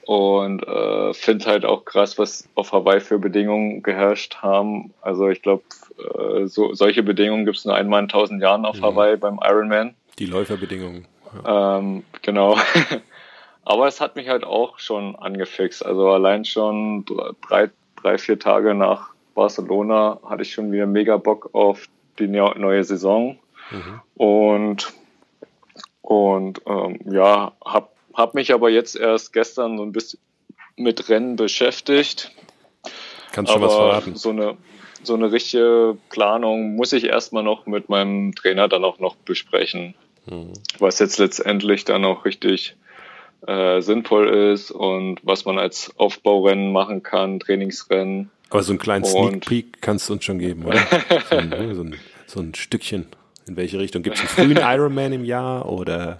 [0.05, 4.93] und äh, finde halt auch krass, was auf Hawaii für Bedingungen geherrscht haben.
[5.01, 5.63] Also ich glaube,
[5.97, 8.85] äh, so, solche Bedingungen gibt es nur einmal in tausend Jahren auf mhm.
[8.85, 9.95] Hawaii beim Ironman.
[10.19, 11.07] Die Läuferbedingungen.
[11.45, 11.77] Ja.
[11.77, 12.57] Ähm, genau.
[13.63, 15.85] Aber es hat mich halt auch schon angefixt.
[15.85, 17.05] Also allein schon
[17.47, 17.69] drei,
[18.01, 21.87] drei, vier Tage nach Barcelona hatte ich schon wieder mega Bock auf
[22.21, 23.37] die neue Saison.
[23.71, 24.01] Mhm.
[24.15, 24.93] Und,
[26.01, 30.19] und ähm, ja, habe hab mich aber jetzt erst gestern so ein bisschen
[30.75, 32.31] mit Rennen beschäftigt.
[33.31, 34.15] Kannst du schon was verraten?
[34.15, 34.57] So eine,
[35.03, 39.95] so eine richtige Planung muss ich erstmal noch mit meinem Trainer dann auch noch besprechen.
[40.25, 40.53] Mhm.
[40.79, 42.75] Was jetzt letztendlich dann auch richtig
[43.47, 48.29] äh, sinnvoll ist und was man als Aufbaurennen machen kann, Trainingsrennen.
[48.49, 50.79] Aber so einen kleinen Sneak Peek kannst du uns schon geben, oder?
[51.29, 51.95] so, ein, ne, so, ein,
[52.31, 53.07] so ein Stückchen.
[53.47, 54.03] In welche Richtung?
[54.03, 56.19] Gibt es einen frühen Ironman im Jahr oder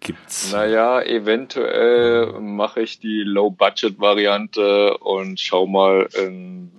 [0.00, 0.52] gibt's?
[0.52, 6.70] Naja, eventuell mache ich die Low-Budget-Variante und schau mal in,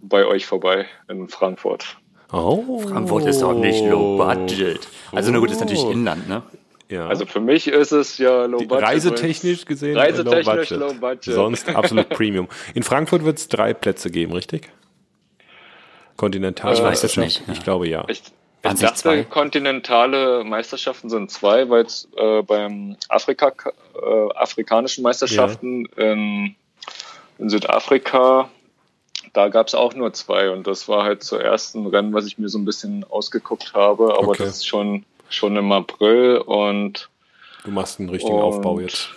[0.00, 1.96] bei euch vorbei in Frankfurt.
[2.32, 2.80] Oh.
[2.80, 4.80] Frankfurt ist doch nicht low budget.
[5.12, 6.42] Also na gut, ist natürlich Inland, ne?
[6.88, 7.08] Ja.
[7.08, 8.82] Also für mich ist es ja low budget.
[8.84, 11.00] Reisetechnisch gesehen Reisetechnisch low, budget.
[11.00, 11.34] low budget.
[11.34, 12.48] Sonst absolut Premium.
[12.74, 14.70] In Frankfurt wird es drei Plätze geben, richtig?
[16.16, 16.72] Kontinental.
[16.74, 17.52] Ich weiß es nicht, ja.
[17.52, 18.04] Ich glaube ja.
[18.08, 18.22] Ich,
[18.64, 19.22] ich dachte, zwei?
[19.24, 23.52] kontinentale Meisterschaften sind zwei, weil es äh, beim Afrika,
[23.94, 26.56] äh, afrikanischen Meisterschaften in,
[27.38, 28.48] in Südafrika,
[29.34, 32.38] da gab es auch nur zwei und das war halt zuerst ein Rennen, was ich
[32.38, 34.44] mir so ein bisschen ausgeguckt habe, aber Okay.
[34.44, 37.08] das ist schon, schon im April und
[37.64, 39.10] Du machst einen richtigen Und- Aufbau jetzt.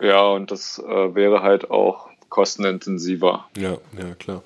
[0.00, 3.46] ja, und das äh, wäre halt auch kostenintensiver.
[3.56, 4.42] Ja, ja, klar.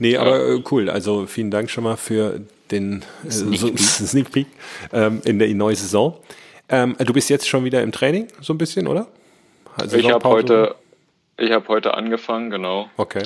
[0.00, 0.90] Nee, aber äh, cool.
[0.90, 2.40] Also vielen Dank schon mal für
[2.70, 3.78] den äh, Sneak so, Peek.
[3.78, 4.46] Sneak Peek
[4.92, 6.16] ähm, in der neue Saison.
[6.68, 9.06] Ähm, du bist jetzt schon wieder im Training, so ein bisschen, oder?
[9.76, 10.74] Also Ich habe heute,
[11.36, 12.88] ich habe heute angefangen, genau.
[12.96, 13.22] Okay.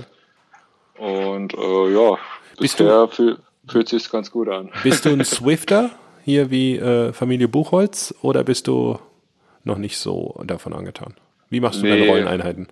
[0.98, 2.18] Und äh, ja,
[2.58, 4.70] Bist bisher fühl, fühlt sich ganz gut an.
[4.82, 5.90] Bist du ein Swifter,
[6.24, 8.98] hier wie äh, Familie Buchholz, oder bist du
[9.62, 11.14] noch nicht so davon angetan?
[11.50, 12.08] Wie machst du deine Nee.
[12.08, 12.68] Rolleneinheiten?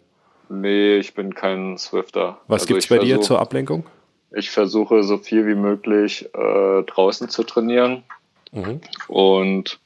[0.61, 2.38] Nee, ich bin kein Swifter.
[2.46, 3.86] Was Also gibt's bei dir versuch- zur Ablenkung?
[4.34, 8.03] Ich versuche so viel wie möglich äh, draußen zu trainieren.
[8.53, 8.80] Mhm.
[9.09, 9.78] Und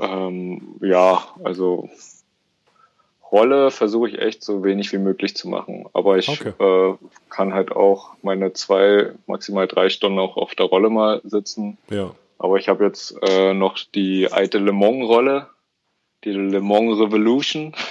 [0.00, 1.88] ähm, ja, also
[3.30, 5.84] Rolle versuche ich echt so wenig wie möglich zu machen.
[5.92, 6.52] Aber ich Okay.
[6.58, 6.94] äh,
[7.28, 11.76] kann halt auch meine zwei, maximal drei Stunden auch auf der Rolle mal sitzen.
[11.90, 12.10] Ja.
[12.38, 15.48] Aber ich habe jetzt äh, noch die alte Le Mans-Rolle,
[16.24, 17.74] die Le Mans Revolution.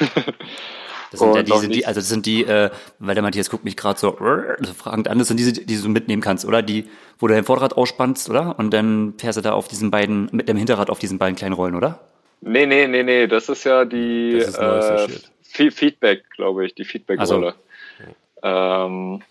[1.12, 3.64] Das sind ja Und diese, die, also das sind die, äh, weil der Matthias guckt
[3.64, 4.18] mich gerade so,
[4.60, 6.62] so fragend an, das sind diese, die du mitnehmen kannst, oder?
[6.62, 6.86] Die,
[7.20, 8.60] wo du dein Vorderrad ausspannst, oder?
[8.60, 11.54] Und dann fährst du da auf diesen beiden, mit dem Hinterrad auf diesen beiden kleinen
[11.54, 12.00] Rollen, oder?
[12.42, 15.08] nee, nee, nee, nee, das ist ja die ist äh,
[15.72, 17.56] Feedback, glaube ich, die Feedback-Rolle.
[18.44, 19.22] Ähm,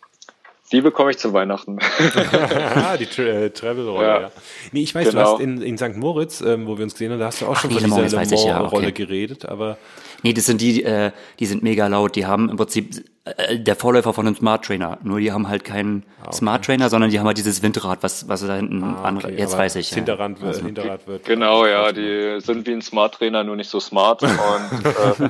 [0.72, 1.78] die bekomme ich zu Weihnachten.
[2.74, 4.20] ah, die Tra äh, Travel-Rolle, ja.
[4.22, 4.30] Ja.
[4.72, 5.32] Nee, ich weiß, du Genau.
[5.34, 5.96] hast in, in St.
[5.96, 8.24] Moritz, ähm, wo wir uns gesehen haben, da hast du auch schon nee, von dieser
[8.24, 8.90] Le ich, ja, okay.
[8.90, 9.78] geredet, aber
[10.26, 12.16] Nee, das sind die, äh, die sind mega laut.
[12.16, 14.98] Die haben im Prinzip äh, der Vorläufer von einem Smart Trainer.
[15.04, 18.40] Nur die haben halt keinen Smart Trainer, sondern die haben halt dieses Windrad, was, was
[18.44, 19.88] da hinten an, Ah, okay, jetzt aber weiß ich.
[19.90, 20.02] Das ja.
[20.02, 21.24] Also, Hinterrad, wird- Hinterrad wird.
[21.24, 25.28] genau, ja, die sind wie ein Smart-Trainer, nur nicht so smart und, äh,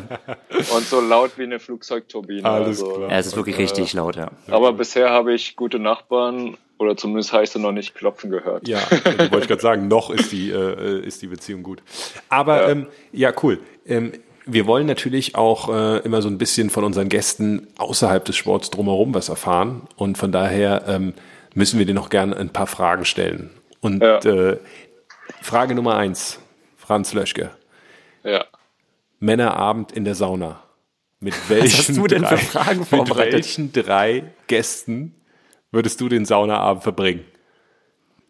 [0.75, 2.45] und so laut wie eine Flugzeugturbine.
[2.49, 3.11] Alles also, klar.
[3.11, 4.31] Ja, es ist wirklich richtig laut, ja.
[4.51, 8.69] Aber bisher habe ich gute Nachbarn oder zumindest habe ich sie noch nicht klopfen gehört.
[8.69, 11.83] Ja, wollte ich gerade sagen, noch ist die, äh, ist die Beziehung gut.
[12.29, 13.61] Aber ja, ähm, ja cool.
[13.87, 14.13] Ähm,
[14.47, 18.71] wir wollen natürlich auch äh, immer so ein bisschen von unseren Gästen außerhalb des Sports
[18.71, 19.83] drumherum was erfahren.
[19.97, 21.15] Und von daher ähm,
[21.55, 23.51] müssen wir dir noch gerne ein paar Fragen stellen.
[23.81, 24.19] Und Ja.
[24.21, 24.59] äh,
[25.43, 26.39] Frage Nummer eins,
[26.77, 27.51] Franz Löschke.
[28.23, 28.45] Ja.
[29.19, 30.63] Männerabend in der Sauna.
[31.19, 35.15] Mit welchen, hast du denn drei, für Fragen mit welchen drei Gästen
[35.73, 37.25] würdest du den Saunaabend verbringen?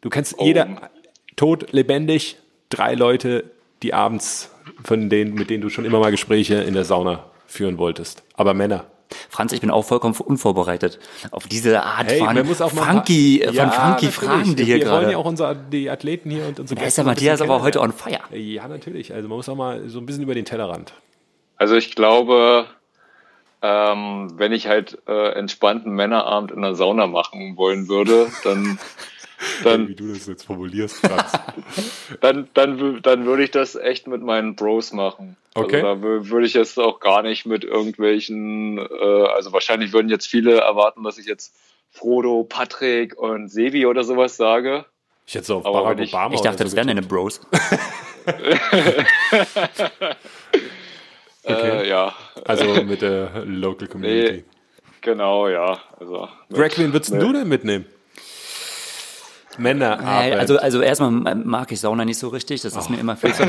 [0.00, 0.90] Du kennst jeder,
[1.36, 2.36] tot, lebendig,
[2.70, 3.50] drei Leute,
[3.82, 4.50] die abends,
[4.84, 8.22] von denen, mit denen du schon immer mal Gespräche in der Sauna führen wolltest.
[8.34, 8.84] Aber Männer.
[9.30, 10.98] Franz, ich bin auch vollkommen unvorbereitet
[11.30, 13.90] auf diese Art Hey, von man muss auch mal ein paar- funky, äh, Ja, von
[13.92, 14.06] funky.
[14.12, 15.18] Fragen, die hier Wir wollen ja gerade.
[15.18, 18.18] auch unsere, die Athleten hier und unsere bisschen Matthias aber heute on fire.
[18.32, 19.14] Ja, natürlich.
[19.14, 20.92] Also man muss auch mal so ein bisschen über den Tellerrand.
[21.56, 22.66] Also ich glaube,
[23.62, 28.78] ähm, wenn ich halt äh, entspannten Männerabend in der Sauna machen wollen würde, dann
[29.64, 31.32] dann, Wie du das jetzt formulierst, Franz.
[32.20, 35.36] dann, dann, dann würde ich das echt mit meinen Bros machen.
[35.54, 35.82] Okay.
[35.82, 40.08] Also da wü- würde ich jetzt auch gar nicht mit irgendwelchen, äh, also wahrscheinlich würden
[40.08, 41.54] jetzt viele erwarten, dass ich jetzt
[41.90, 44.84] Frodo, Patrick und Sevi oder sowas sage.
[45.26, 47.40] Ich hätte so auf Aber Barack ich- Obama Ich dachte, das so wären deine Bros.
[51.48, 52.12] Äh, ja,
[52.44, 54.32] Also mit der Local Community.
[54.38, 54.44] Nee.
[55.00, 55.78] genau, ja.
[56.00, 57.86] Also mit- Greg, wen würdest mit- du denn mitnehmen?
[59.58, 60.32] Männerabend.
[60.34, 62.60] Äh, Also, also erstmal mag ich Sauna nicht so richtig.
[62.62, 63.44] Das ist mir immer viel zu.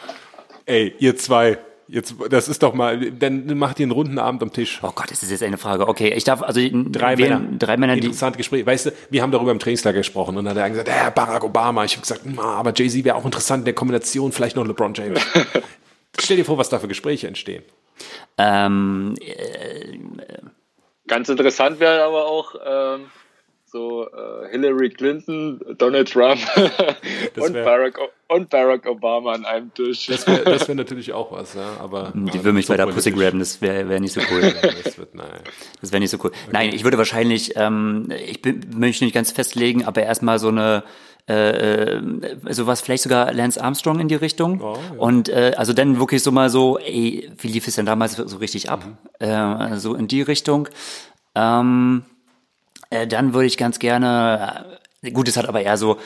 [0.66, 4.52] Ey, ihr zwei, jetzt, das ist doch mal, dann macht ihr einen runden Abend am
[4.52, 4.80] Tisch.
[4.82, 5.88] Oh Gott, das ist jetzt eine Frage.
[5.88, 7.40] Okay, ich darf, also Drei wen- Männer.
[7.58, 8.00] Drei Männer, die.
[8.00, 8.66] Interessante Gespräche.
[8.66, 11.42] Weißt du, wir haben darüber im Trainingslager gesprochen und dann hat er gesagt, ja, Barack
[11.44, 11.84] Obama.
[11.84, 14.92] Ich habe gesagt, "Na, aber Jay-Z wäre auch interessant in der Kombination, vielleicht noch LeBron
[14.94, 15.20] James.
[16.20, 17.62] Stell dir vor, was da für Gespräche entstehen.
[18.36, 19.14] Ähm,
[21.06, 23.06] Ganz interessant wäre aber auch ähm,
[23.70, 26.40] so äh, Hillary Clinton, Donald Trump
[27.36, 27.98] und, wär- Barack,
[28.28, 30.06] und Barack Obama an einem Tisch.
[30.06, 32.12] Das wäre wär natürlich auch was, ja, aber.
[32.14, 34.52] die will mich bei der Pussy graben, das wäre wär nicht so cool.
[34.84, 35.40] Das wird, nein.
[35.80, 36.32] Das wäre nicht so cool.
[36.52, 40.82] Nein, ich würde wahrscheinlich, ähm, ich bin, möchte nicht ganz festlegen, aber erstmal so eine,
[41.28, 42.02] äh, äh,
[42.50, 44.62] sowas, vielleicht sogar Lance Armstrong in die Richtung.
[44.62, 44.98] Oh, ja.
[44.98, 48.36] Und äh, also dann wirklich so mal so, ey, wie lief es denn damals so
[48.38, 48.82] richtig ab?
[49.18, 50.68] Äh, so in die Richtung.
[51.34, 52.02] Ähm,
[52.90, 54.64] äh, dann würde ich ganz gerne
[55.12, 55.98] gut, es hat aber eher so,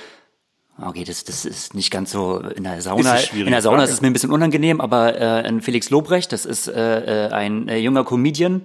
[0.80, 3.16] okay, das, das ist nicht ganz so in der Sauna.
[3.34, 3.88] In der Sauna Frage.
[3.88, 7.32] ist es mir ein bisschen unangenehm, aber äh, ein Felix Lobrecht, das ist äh, äh,
[7.32, 8.62] ein äh, junger Comedian,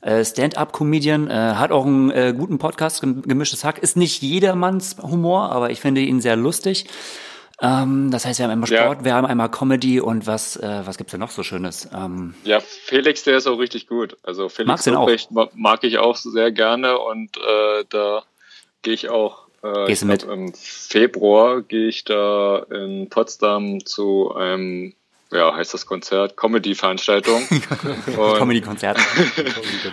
[0.00, 4.96] äh, Stand-up-Comedian, äh, hat auch einen äh, guten Podcast, gem- gemischtes Hack, ist nicht jedermanns
[5.02, 6.86] Humor, aber ich finde ihn sehr lustig.
[7.60, 8.84] Ähm, das heißt, wir haben einmal Ja.
[8.84, 11.88] Sport, wir haben einmal Comedy und was, äh, was gibt's denn noch so Schönes?
[11.92, 14.16] Ähm, Ja, Felix, der ist auch richtig gut.
[14.22, 14.86] Also Felix
[15.30, 18.22] ma- mag ich auch sehr gerne und äh, da
[18.82, 19.48] gehe ich auch.
[19.62, 24.94] Äh, Gehst ich glaub, Im Februar gehe ich da in Potsdam zu einem,
[25.30, 27.46] ja, heißt das Konzert, Comedy-Veranstaltung.
[28.38, 29.02] Comedy-Konzerten.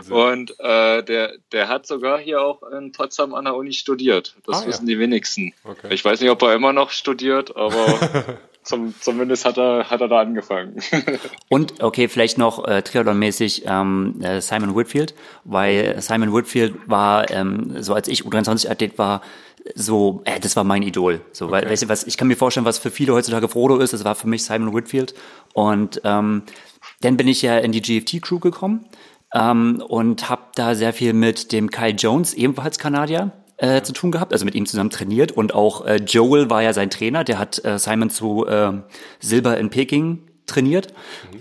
[0.10, 4.36] Und äh, der, der hat sogar hier auch in Potsdam an der Uni studiert.
[4.46, 4.68] Das Ah, ja.
[4.68, 5.54] wissen die wenigsten.
[5.64, 5.94] Okay.
[5.94, 10.08] Ich weiß nicht, ob er immer noch studiert, aber zum, zumindest hat er, hat er
[10.08, 10.82] da angefangen.
[11.50, 15.14] Und okay, vielleicht noch äh, Triathlon-mäßig ähm, äh, Simon Whitfield,
[15.44, 19.22] weil Simon Whitfield war, ähm, so als ich U23-Athlet war,
[19.74, 21.22] so, äh, das war mein Idol.
[21.32, 23.94] So, weil, weißt du, was, ich kann mir vorstellen, was für viele heutzutage Frodo ist,
[23.94, 25.16] das war für mich Simon Whitfield.
[25.54, 26.44] Und ähm,
[27.02, 28.86] dann bin ich ja in die GFT-Crew gekommen
[29.34, 34.12] ähm, und habe da sehr viel mit dem Kyle Jones, ebenfalls Kanadier, äh, zu tun
[34.12, 35.32] gehabt, also mit ihm zusammen trainiert.
[35.32, 38.74] Und auch äh, Joel war ja sein Trainer, der hat äh, Simon zu äh,
[39.20, 40.94] Silber in Peking trainiert.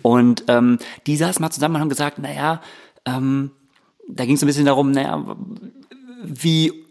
[0.03, 2.63] Und ähm, die saßen mal zusammen und haben gesagt, naja,
[3.05, 3.51] ähm,
[4.09, 5.37] da ging es ein bisschen darum, naja,
[6.23, 6.84] wie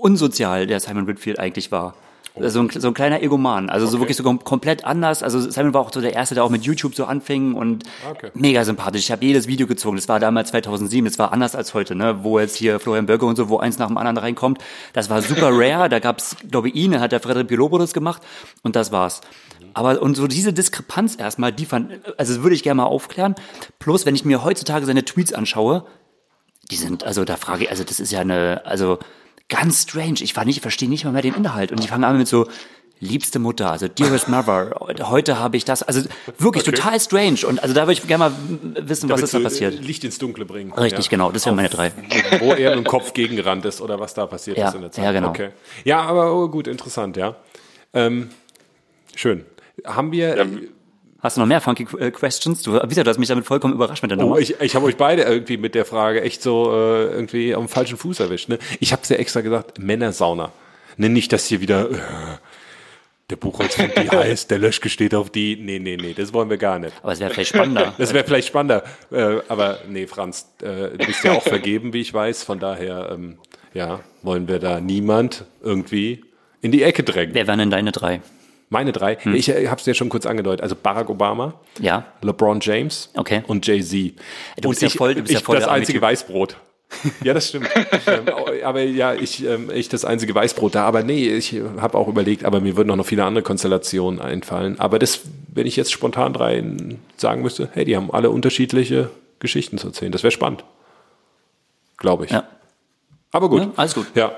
[0.00, 1.94] unsozial der Simon Whitfield eigentlich war.
[2.40, 5.24] So ein, so ein kleiner Egoman, also so wirklich so kom komplett anders.
[5.24, 8.30] Also Simon war auch so der Erste, der auch mit YouTube so anfing und Okay.
[8.34, 9.00] mega sympathisch.
[9.00, 9.96] Ich habe jedes Video gezogen.
[9.96, 12.22] Das war damals 2007, das war anders als heute, ne?
[12.22, 14.58] wo jetzt hier Florian Böcke und so, wo eins nach dem anderen reinkommt.
[14.92, 15.88] Das war super rare.
[15.88, 18.22] Da gab's, glaube ich, ihn, da hat der Frederik Pilobo das gemacht
[18.62, 19.20] und das war's.
[19.74, 23.34] Aber und so diese Diskrepanz erstmal, die fand, also das würde ich gerne mal aufklären.
[23.80, 25.84] Plus, wenn ich mir heutzutage seine Tweets anschaue,
[26.70, 28.98] die sind, also da frage ich, also das ist ja eine, also
[29.48, 30.20] ganz strange.
[30.20, 31.70] Ich war nicht, ich verstehe nicht mal mehr den Inhalt.
[31.72, 32.46] Und die fangen an mit so,
[33.00, 36.02] liebste Mutter, also dearest mother, heute habe ich das, also
[36.38, 36.72] wirklich Okay.
[36.76, 37.46] total strange.
[37.46, 38.32] Und also da würde ich gerne mal
[38.86, 39.80] wissen, was Damit ist da passiert.
[39.84, 40.72] Licht ins Dunkle bringen.
[40.72, 41.92] Richtig, genau, das wären meine drei.
[42.40, 44.90] Wo er mit dem Kopf gegengerannt ist oder was da passiert Ja, ist in der
[44.90, 45.04] Zeit.
[45.04, 45.28] ja, genau.
[45.28, 45.50] Okay.
[45.84, 47.36] Ja, aber oh, gut, interessant, ja.
[47.94, 48.30] Ähm,
[49.14, 49.44] schön.
[49.86, 50.36] Haben wir.
[50.36, 50.44] Ja,
[51.20, 52.62] Hast du noch mehr funky äh, Questions?
[52.62, 54.38] Du, Lisa, du hast mich damit vollkommen überrascht mit der Oh, Nummer.
[54.38, 57.98] ich, ich habe euch beide irgendwie mit der Frage echt so äh, irgendwie am falschen
[57.98, 58.48] Fuß erwischt.
[58.48, 58.58] Ne?
[58.78, 60.52] Ich habe es ja extra gesagt, Männersauna.
[60.96, 61.94] Ne, nicht, dass hier wieder äh,
[63.30, 65.56] der Buchholz von die heißt, der Löschke steht auf die.
[65.56, 66.94] Nee, nee, nee, das wollen wir gar nicht.
[67.02, 67.94] Aber es wäre vielleicht spannender.
[67.98, 68.84] Das wäre vielleicht spannender.
[69.10, 72.44] Äh, aber nee, Franz, äh, du bist ja auch vergeben, wie ich weiß.
[72.44, 73.38] Von daher, ähm,
[73.74, 76.24] ja, wollen wir da niemand irgendwie
[76.62, 77.34] in die Ecke drängen.
[77.34, 78.20] Wer wären denn deine drei?
[78.70, 79.34] Meine drei, Hm.
[79.34, 80.62] ich äh, habe es ja schon kurz angedeutet.
[80.62, 82.04] Also Barack Obama, Ja.
[82.22, 83.42] LeBron James Okay.
[83.46, 83.92] und Jay-Z.
[84.60, 86.00] Du bist und ja ich, voll- du bist ja ich voll das einzige.
[86.02, 86.56] Weißbrot.
[87.22, 87.68] Ja, das stimmt.
[88.06, 88.22] ähm,
[88.64, 90.84] aber ja, ich, ähm, ich das einzige Weißbrot da.
[90.84, 94.78] Aber nee, ich habe auch überlegt, aber mir würden auch noch viele andere Konstellationen einfallen.
[94.80, 95.20] Aber das,
[95.52, 96.62] wenn ich jetzt spontan drei
[97.16, 100.12] sagen müsste, hey, die haben alle unterschiedliche Geschichten zu erzählen.
[100.12, 100.64] Das wäre spannend.
[101.98, 102.30] Glaube ich.
[102.30, 102.44] Ja.
[103.32, 103.62] Aber gut.
[103.62, 104.06] Ja, alles gut.
[104.14, 104.32] Ja,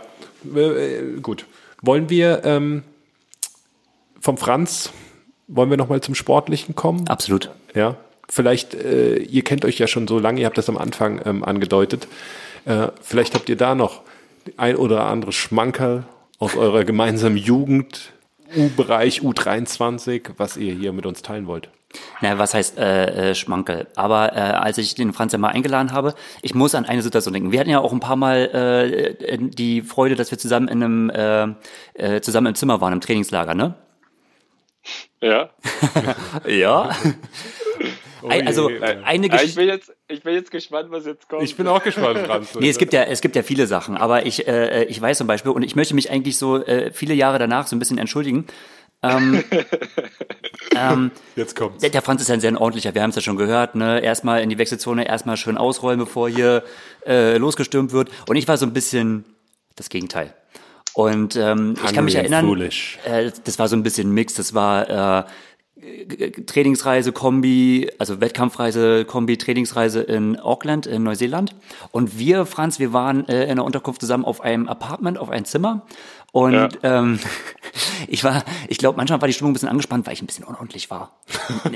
[0.55, 0.61] äh,
[0.99, 1.47] äh, gut.
[1.83, 2.83] Wollen wir ähm,
[4.21, 4.93] vom Franz,
[5.49, 7.09] wollen wir nochmal zum Sportlichen kommen?
[7.09, 7.51] Absolut.
[7.75, 7.97] Ja,
[8.29, 11.45] vielleicht, äh, ihr kennt euch ja schon so lange, ihr habt das am Anfang ähm,
[11.45, 12.07] angedeutet.
[12.65, 14.03] Äh, vielleicht habt ihr da noch
[14.57, 16.05] ein oder andere Schmankerl
[16.39, 18.13] aus eurer gemeinsamen Jugend,
[18.57, 21.69] U-Bereich, U23, was ihr hier mit uns teilen wollt.
[22.21, 23.89] Na, was heißt äh, äh, Schmankel?
[23.97, 27.33] Aber äh, als ich den Franz ja mal eingeladen habe, ich muss an eine Situation
[27.33, 27.53] denken.
[27.53, 31.11] Wir hatten ja auch ein paar Mal äh, die Freude, dass wir zusammen in einem
[31.11, 31.49] äh,
[31.95, 33.75] äh, zusammen im Zimmer waren im Trainingslager, ne?
[35.23, 35.51] Ja.
[36.47, 36.91] Ja.
[38.29, 38.83] Also je.
[38.83, 39.61] eine Ja, ich, Geschichte.
[39.61, 41.43] bin jetzt, ich bin jetzt gespannt, was jetzt kommt.
[41.43, 42.55] Ich bin auch gespannt, Franz.
[42.55, 45.27] Nee, es gibt ja, es gibt ja viele Sachen, aber ich, äh, ich weiß zum
[45.27, 48.47] Beispiel, und ich möchte mich eigentlich so äh, viele Jahre danach so ein bisschen entschuldigen.
[49.03, 49.43] Ähm,
[50.77, 51.81] ähm, Jetzt kommt's.
[51.81, 54.01] der, der Franz ist ja ein sehr ordentlicher, wir haben es ja schon gehört, ne?
[54.03, 56.63] Erstmal in die Wechselzone, erstmal schön ausrollen, bevor hier
[57.07, 58.11] äh, losgestürmt wird.
[58.29, 59.25] Und ich war so ein bisschen
[59.77, 60.35] das Gegenteil.
[60.95, 62.51] Und ähm, ich kann mich erinnern,
[63.05, 65.25] äh, das war so ein bisschen Mix, das war äh,
[66.47, 71.55] Trainingsreise, Kombi, also Wettkampfreise, Kombi, Trainingsreise in Auckland, in Neuseeland.
[71.91, 75.45] Und wir, Franz, wir waren äh, in der Unterkunft zusammen auf einem Apartment, auf ein
[75.45, 75.87] Zimmer.
[76.33, 76.69] Und Ja.
[76.83, 77.19] ähm,
[78.09, 80.45] ich war, ich glaube, manchmal war die Stimmung ein bisschen angespannt, weil ich ein bisschen
[80.45, 81.19] unordentlich war.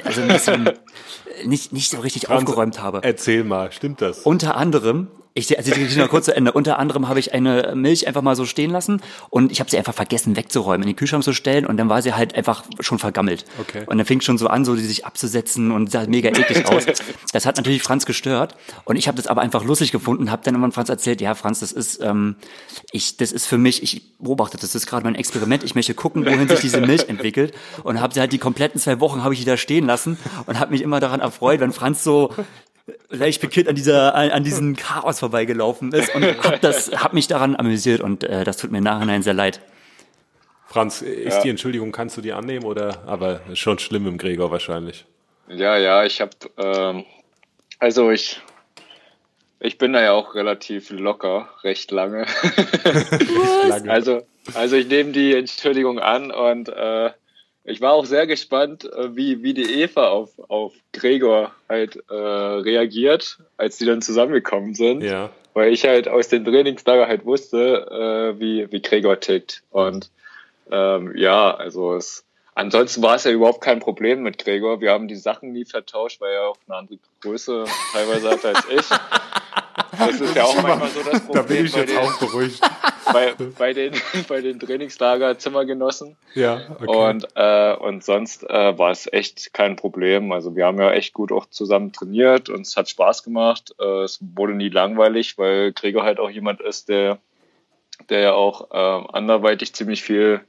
[0.05, 0.71] Also ein bisschen
[1.47, 3.01] nicht, nicht so richtig aufgeräumt habe.
[3.03, 4.21] Erzähl mal, stimmt das?
[4.21, 6.53] Unter anderem Ich also ich noch kurz zu Ende.
[6.53, 9.77] Unter anderem habe ich eine Milch einfach mal so stehen lassen und ich habe sie
[9.77, 13.01] einfach vergessen wegzuräumen, in den Kühlschrank zu stellen und dann war sie halt einfach schon
[13.01, 13.45] vergammelt.
[13.59, 13.83] Okay.
[13.87, 16.85] Und dann fing schon so an, so die sich abzusetzen und sah mega eklig aus.
[17.33, 18.55] Das hat natürlich Franz gestört
[18.85, 21.59] und ich habe das aber einfach lustig gefunden, habe dann irgendwann Franz erzählt, ja Franz,
[21.59, 22.37] das ist ähm,
[22.93, 26.25] ich das ist für mich, ich beobachte, das ist gerade mein Experiment, ich möchte gucken,
[26.25, 29.41] wohin sich diese Milch entwickelt und habe sie halt die kompletten zwei Wochen habe ich
[29.41, 30.17] die da stehen lassen
[30.47, 32.33] und habe mich immer daran erfreut, wenn Franz so
[33.09, 37.27] leicht pikiert an dieser an, an diesem Chaos vorbeigelaufen ist und hab das hab mich
[37.27, 39.61] daran amüsiert und äh, das tut mir im Nachhinein sehr leid.
[40.67, 41.43] Franz, ist Ja.
[41.43, 43.05] die Entschuldigung, kannst du die annehmen oder?
[43.07, 45.05] Aber schon schlimm im Gregor wahrscheinlich.
[45.49, 47.05] Ja, ja, ich habe, ähm,
[47.79, 48.41] also ich,
[49.61, 52.27] ich bin da ja auch relativ locker, recht lange.
[53.69, 53.91] Lange.
[53.91, 57.11] Also, also ich nehme die Entschuldigung an und äh,
[57.65, 62.15] ich war auch sehr gespannt, äh, wie, wie die Eva auf, auf Gregor halt äh,
[62.15, 65.03] reagiert, als die dann zusammengekommen sind.
[65.03, 65.31] ja.
[65.57, 67.87] Weil ich halt aus den Trainingslager halt wusste,
[68.37, 69.63] äh, wie, wie Gregor tickt.
[69.71, 70.11] Und
[70.69, 72.24] ähm, ja, also es,
[72.55, 74.81] ansonsten war es ja überhaupt kein Problem mit Gregor.
[74.81, 78.65] Wir haben die Sachen nie vertauscht, weil er auch eine andere Größe teilweise hat als
[78.71, 78.89] ich.
[79.99, 82.19] Das ist ja auch manchmal so das Problem Da bin ich bei, jetzt den, auch
[82.19, 82.61] beruhigt.
[83.13, 83.93] bei, bei den
[84.29, 86.17] bei den Trainingslager Zimmergenossen.
[86.35, 86.87] Ja, okay.
[86.87, 90.33] Und, äh, und sonst äh, war es echt kein Problem.
[90.33, 93.75] Also wir haben ja echt gut auch zusammen trainiert und es hat Spaß gemacht.
[93.81, 97.19] Äh, es wurde nie langweilig, weil Gregor halt auch jemand ist, der,
[98.09, 100.41] der ja auch äh, anderweitig ziemlich viel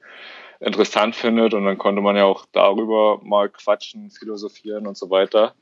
[0.66, 5.54] interessant findet und dann konnte man ja auch darüber mal quatschen, philosophieren und so weiter.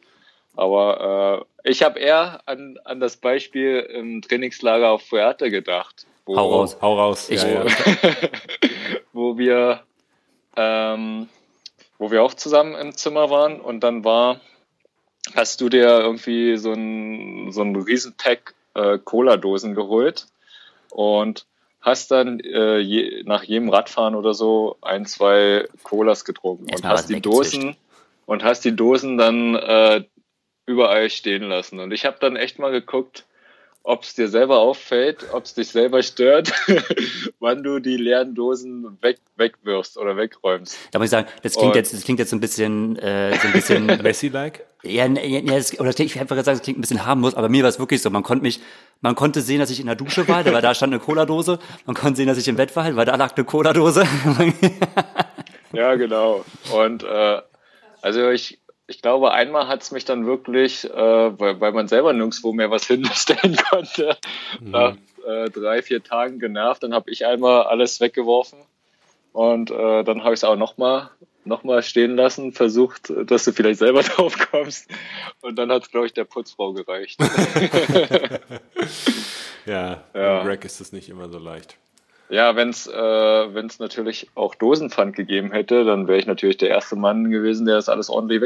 [0.56, 6.06] Aber äh, ich habe eher an, an das Beispiel im Trainingslager auf Fuerte gedacht.
[6.26, 6.78] Wo, Hau raus.
[6.82, 7.30] Hau raus.
[7.30, 7.66] Ich- ja, ja.
[9.14, 9.82] wo wir
[10.56, 11.28] ähm,
[11.98, 14.40] wo wir auch zusammen im Zimmer waren und dann war,
[15.36, 20.28] hast du dir irgendwie so ein, so ein Riesenpack äh, Cola-Dosen geholt
[20.92, 21.46] und
[21.84, 27.10] hast dann äh, je, nach jedem Radfahren oder so ein, zwei Colas getrunken und hast
[27.10, 27.22] die.
[27.22, 27.76] Dosen
[28.26, 30.04] und hast die Dosen dann äh,
[30.66, 31.80] überall stehen lassen.
[31.80, 33.26] Und ich habe dann echt mal geguckt,
[33.84, 36.52] ob es dir selber auffällt, ob es dich selber stört,
[37.40, 40.78] wann du die leeren Dosen weg, wegwirfst oder wegräumst.
[40.92, 43.38] Da muss ich sagen, das klingt Und- jetzt, das klingt jetzt so ein bisschen, äh,
[43.40, 44.66] so ein bisschen, Messi-like?
[44.84, 47.50] ja, ne, ja, ja, das, oder ich gerade gesagt, das klingt ein bisschen harmlos, aber
[47.50, 48.10] mir war es wirklich so.
[48.10, 48.60] Man konnte mich,
[49.02, 51.60] man konnte sehen, dass ich in der Dusche war, weil da stand eine Cola-Dose.
[51.86, 54.06] Man konnte sehen, dass ich im Bett war, weil da lag eine Cola-Dose.
[55.74, 56.46] Ja, genau.
[56.72, 57.42] Und äh,
[58.02, 58.60] also ich,
[58.94, 62.86] ich glaube, einmal hat's mich dann wirklich, äh, weil, weil man selber nirgendwo mehr was
[62.88, 64.18] hinstellen konnte,
[64.62, 64.96] nach
[65.28, 66.84] äh, drei, vier Tagen genervt.
[66.84, 68.60] Dann habe ich einmal alles weggeworfen
[69.32, 71.10] und äh, dann habe ich es auch nochmal
[71.46, 74.90] noch mal stehen lassen, versucht, dass du vielleicht selber drauf kommst.
[75.42, 77.20] Und dann hat's glaube ich, der Putzfrau gereicht.
[79.66, 80.40] Ja, Ja.
[80.40, 81.78] mit Greg ist das nicht immer so leicht.
[82.30, 86.96] Ja, wenn's äh, wenn's natürlich auch Dosenpfand gegeben hätte, dann wäre ich natürlich der erste
[86.96, 88.42] Mann gewesen, der das alles ordentlich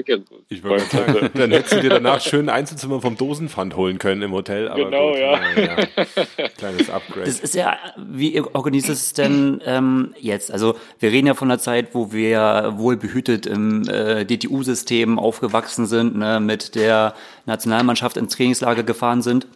[0.49, 1.37] Ich wollte weggeräumt sagen, hätte.
[1.39, 4.67] dann hättest du dir danach schön ein Einzelzimmer vom Dosenpfand holen können im Hotel.
[4.67, 5.39] Aber Genau, gut, ja.
[5.57, 6.47] ja.
[6.57, 7.25] Kleines Upgrade.
[7.25, 10.51] Das ist ja, wie organisierst du es denn ähm, jetzt?
[10.51, 16.17] Also wir reden ja von einer Zeit, wo wir wohlbehütet im äh, DTU-System aufgewachsen sind,
[16.17, 17.13] ne, mit der
[17.45, 19.47] Nationalmannschaft ins Trainingslager gefahren sind.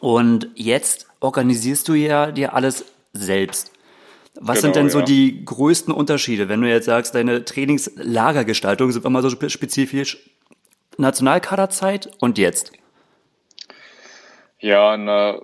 [0.00, 3.72] Und jetzt organisierst du ja dir alles selbst.
[4.34, 5.04] Was sind Genau, denn so ja.
[5.04, 10.18] die größten Unterschiede, wenn du jetzt sagst, deine Trainingslagergestaltung sind wir mal so spe- spezifisch
[10.98, 12.72] Nationalkaderzeit und jetzt?
[14.60, 15.40] Ja, na,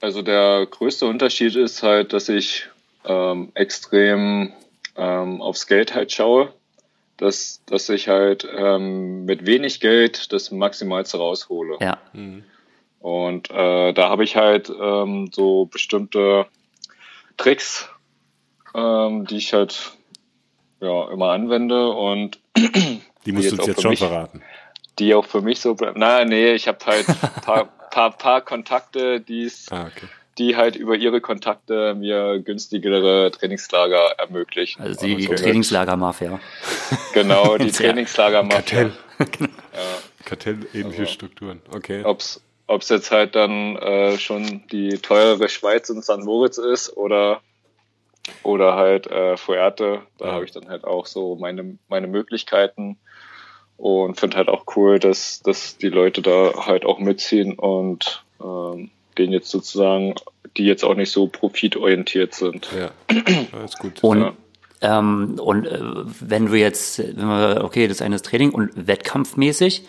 [0.00, 2.68] also der größte Unterschied ist halt, dass ich
[3.04, 4.52] ähm, extrem
[4.96, 6.52] ähm, aufs Geld halt schaue,
[7.16, 11.76] dass, dass ich halt ähm, mit wenig Geld das Maximalste raushole.
[11.80, 11.98] Ja.
[13.00, 16.46] Und äh, da habe ich halt ähm, so bestimmte
[17.36, 17.88] Tricks,
[18.74, 19.92] ähm, die ich halt
[20.80, 22.38] ja immer anwende und
[23.26, 24.42] Die musst du uns jetzt schon mich- verraten.
[24.98, 26.00] die auch für mich so bleiben.
[26.00, 30.06] Na, nee, ich habe halt ein paar, paar, paar Kontakte, die's, Ah, okay.
[30.38, 34.82] die halt über ihre Kontakte mir günstigere Trainingslager ermöglichen.
[34.82, 36.40] Also die Und somit- Trainingslager-Mafia.
[37.12, 37.90] Genau, die Sehr.
[37.90, 38.92] Trainingslager Kartell.
[39.18, 39.48] machen.
[40.24, 41.60] Kartellähnliche Strukturen.
[41.74, 42.02] Okay.
[42.04, 46.18] Ob's ob's jetzt halt dann äh, schon die teurere Schweiz in St.
[46.24, 47.40] Moritz ist oder
[48.42, 50.32] oder halt äh, Fuerte, da Ja.
[50.34, 52.98] habe ich dann halt auch so meine meine Möglichkeiten
[53.78, 58.90] und finde halt auch cool, dass dass die Leute da halt auch mitziehen und ähm,
[59.14, 60.14] gehen jetzt sozusagen,
[60.56, 62.68] die jetzt auch nicht so profitorientiert sind.
[62.76, 62.90] Ja,
[63.52, 64.04] alles gut.
[64.04, 64.32] Und, Ja.
[64.82, 65.80] ähm, und äh,
[66.20, 69.84] wenn du jetzt, wenn wir, okay, das eine ist Training und wettkampfmäßig,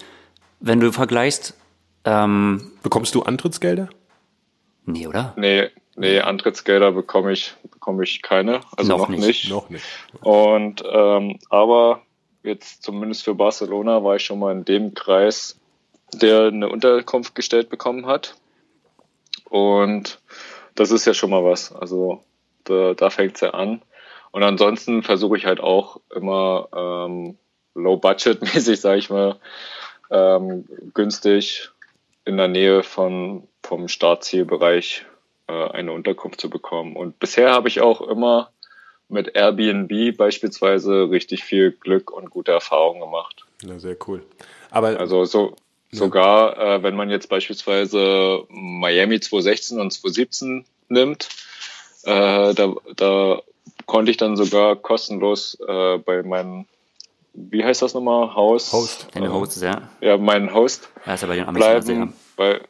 [0.62, 1.56] wenn du vergleichst,
[2.06, 3.90] Ähm, Bekommst du Antrittsgelder?
[4.86, 5.34] nee, oder?
[5.38, 8.62] Nee, nee, Antrittsgelder bekomme ich, bekomme ich keine.
[8.76, 9.26] Also Noch noch, nicht.
[9.26, 9.50] nicht.
[9.50, 9.86] Noch nicht.
[10.22, 12.02] Und ähm, aber
[12.44, 15.60] jetzt zumindest für Barcelona war ich schon mal in dem Kreis,
[16.14, 18.36] der eine Unterkunft gestellt bekommen hat.
[19.50, 20.22] Und
[20.76, 21.72] das ist ja schon mal was.
[21.74, 22.24] Also
[22.64, 23.82] da, da fängt's ja an.
[24.32, 27.38] Und ansonsten versuche ich halt auch immer ähm,
[27.76, 29.40] low-budget-mäßig, sage ich mal,
[30.12, 31.72] ähm, günstig
[32.30, 35.06] in der Nähe von, vom Startzielbereich
[35.48, 36.96] äh, eine Unterkunft zu bekommen.
[36.96, 38.52] Und bisher habe ich auch immer
[39.10, 43.46] mit Airbnb beispielsweise richtig viel Glück und gute Erfahrungen gemacht.
[43.64, 44.24] Na, sehr cool.
[44.70, 45.56] Aber Also so
[45.92, 51.30] sogar, äh, wenn man jetzt beispielsweise Miami 2016 und 2017 nimmt,
[52.04, 53.42] äh, da, da
[53.88, 56.68] konnte ich dann sogar kostenlos äh, bei meinem,
[57.34, 58.72] wie heißt das nochmal, Haus?
[58.74, 59.08] Host.
[59.14, 59.90] Deine Hosts, ja.
[60.02, 61.80] Ja, meinen Host Ja, ist ja bei den Amis sehr.
[61.82, 62.62] bleiben, weil,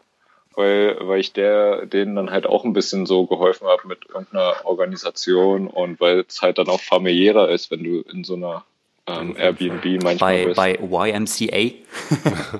[0.55, 4.55] weil, weil ich der, denen dann halt auch ein bisschen so geholfen habe mit irgendeiner
[4.65, 8.63] Organisation und weil es halt dann auch familiärer ist, wenn du in so einer
[9.07, 10.55] ähm, Airbnb manchmal Bei, bist.
[10.57, 11.75] bei YMCA.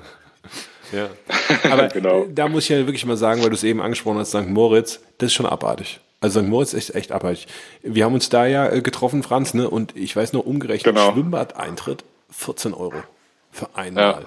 [0.92, 1.08] Ja.
[1.70, 2.26] Aber Genau.
[2.28, 4.48] da muss ich ja wirklich mal sagen, weil du es eben angesprochen hast, St.
[4.48, 6.00] Moritz, das ist schon abartig.
[6.20, 6.48] Also St.
[6.48, 7.46] Moritz ist echt abartig.
[7.82, 9.68] Wir haben uns da ja äh, getroffen, Franz, ne?
[9.70, 11.12] Und ich weiß noch umgerechnet, Genau.
[11.12, 13.02] Schwimmbadeintritt 14 Euro
[13.50, 13.70] für Ja.
[13.74, 14.26] einmal.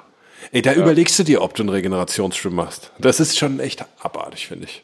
[0.52, 2.92] Ey, da überlegst du dir, ob du einen Regenerationsschwimmen machst.
[2.98, 4.84] Das ist schon echt abartig, finde ich.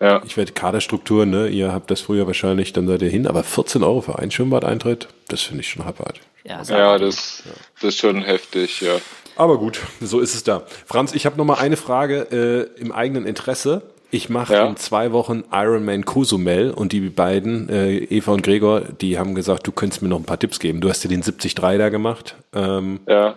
[0.00, 0.22] ja.
[0.24, 1.48] Ich werde Kaderstruktur, ne?
[1.48, 5.08] Ihr habt das früher wahrscheinlich, dann seid ihr hin, aber 14 Euro für einen Schwimmbadeintritt,
[5.28, 6.22] das finde ich schon abartig.
[6.44, 7.42] Ja, Ja, das,
[7.80, 8.96] das ist schon heftig, ja.
[9.36, 10.64] Aber gut, so ist es da.
[10.86, 13.82] Franz, ich habe noch mal eine Frage äh, im eigenen Interesse.
[14.10, 14.66] Ich mache Ja.
[14.66, 19.66] in zwei Wochen Ironman Cozumel und die beiden, äh, Eva und Gregor, die haben gesagt,
[19.66, 20.80] du könntest mir noch ein paar Tipps geben.
[20.80, 22.36] Du hast dir den 73 da gemacht.
[22.54, 23.34] Ähm, Ja,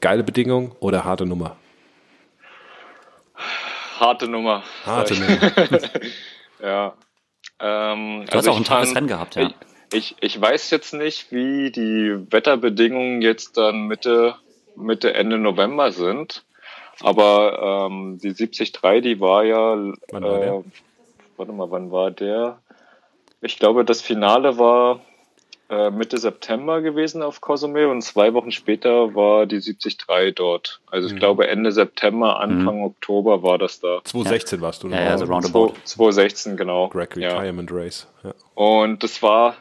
[0.00, 1.56] geile Bedingung oder harte Nummer?
[4.00, 4.62] harte Nummer.
[4.84, 5.52] Harte Nummer.
[6.62, 6.94] Ja.
[7.60, 9.50] Ähm, Du hast auch ein toughes Rennen gehabt, ja.
[9.92, 14.36] Ich, ich, ich weiß jetzt nicht, wie die Wetterbedingungen jetzt dann Mitte,
[14.74, 16.44] Mitte, Ende November sind.
[17.02, 18.72] Aber ähm, die 73,
[19.02, 19.76] die war ja,
[20.10, 20.54] Wann war der?
[20.54, 20.62] äh,
[21.36, 22.58] warte mal, wann war der?
[23.42, 25.00] Ich glaube, das Finale war
[25.68, 30.80] äh, Mitte September gewesen auf Cozumel und zwei Wochen später war die 73 dort.
[30.90, 31.18] Also ich Mhm.
[31.18, 34.00] glaube Ende September, Anfang Oktober war das da.
[34.04, 34.88] 2016 warst du.
[34.88, 35.34] Ja, ja, so noch.
[35.34, 35.74] roundabout.
[35.84, 36.88] 2016, genau.
[36.88, 37.36] Greg ja.
[37.36, 38.06] Retirement Race.
[38.24, 38.32] Ja.
[38.54, 39.56] Und das war,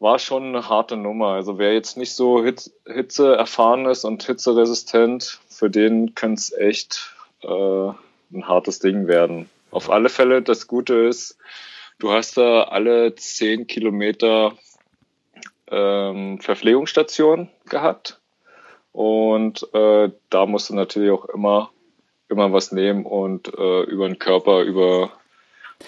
[0.00, 1.28] war schon eine harte Nummer.
[1.28, 6.52] Also wer jetzt nicht so Hitz, Hitze erfahren ist und hitzeresistent, für den könnte es
[6.52, 7.88] echt äh,
[8.32, 9.48] ein hartes Ding werden.
[9.70, 11.36] Auf alle Fälle, das Gute ist,
[11.98, 14.54] du hast da alle 10 Kilometer
[15.70, 18.20] ähm, Verpflegungsstation gehabt.
[18.92, 21.70] Und äh, da musst du natürlich auch immer,
[22.28, 25.12] immer was nehmen und äh, über den Körper, über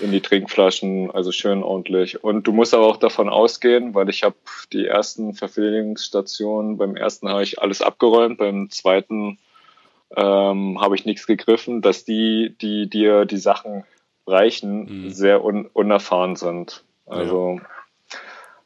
[0.00, 2.22] in die Trinkflaschen, also schön ordentlich.
[2.22, 4.36] Und du musst aber auch davon ausgehen, weil ich habe
[4.72, 9.38] die ersten Verpflegungsstationen, beim ersten habe ich alles abgeräumt, beim zweiten
[10.16, 13.84] ähm, habe ich nichts gegriffen, dass die, die dir die Sachen
[14.26, 16.84] reichen, sehr un unerfahren sind.
[17.06, 17.60] Also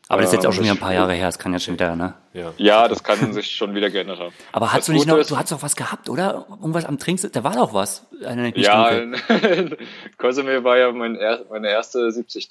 [0.09, 1.64] Aber das ist jetzt auch Ähm, schon wieder ein paar Jahre her, das kann jetzt
[1.64, 2.14] schon wieder, ne?
[2.32, 2.52] Ja.
[2.59, 4.32] ja, das kann sich schon wieder geändert haben.
[4.52, 6.46] Aber hast Das du nicht Gute noch, ist- du hast doch was gehabt, oder?
[6.48, 8.07] Irgendwas am Trinks, da war doch was.
[8.54, 8.90] Ja.
[10.18, 12.48] Cozumel war ja mein er meine erste 73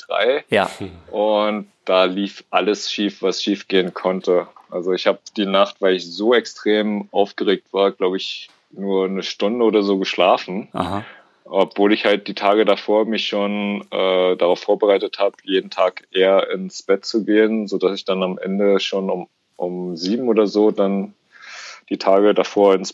[0.49, 0.69] Ja,
[1.11, 4.47] und da lief alles schief, was schief gehen konnte.
[4.71, 9.23] Also ich habe die Nacht, weil ich so extrem aufgeregt war, glaube ich, nur eine
[9.23, 11.05] Stunde oder so geschlafen, aha.
[11.45, 16.49] Obwohl ich halt die Tage davor mich schon äh, darauf vorbereitet habe, jeden Tag eher
[16.51, 19.27] ins Bett zu gehen, so dass ich dann am Ende schon um
[19.57, 21.13] um sieben oder so dann
[21.89, 22.93] die Tage davor ins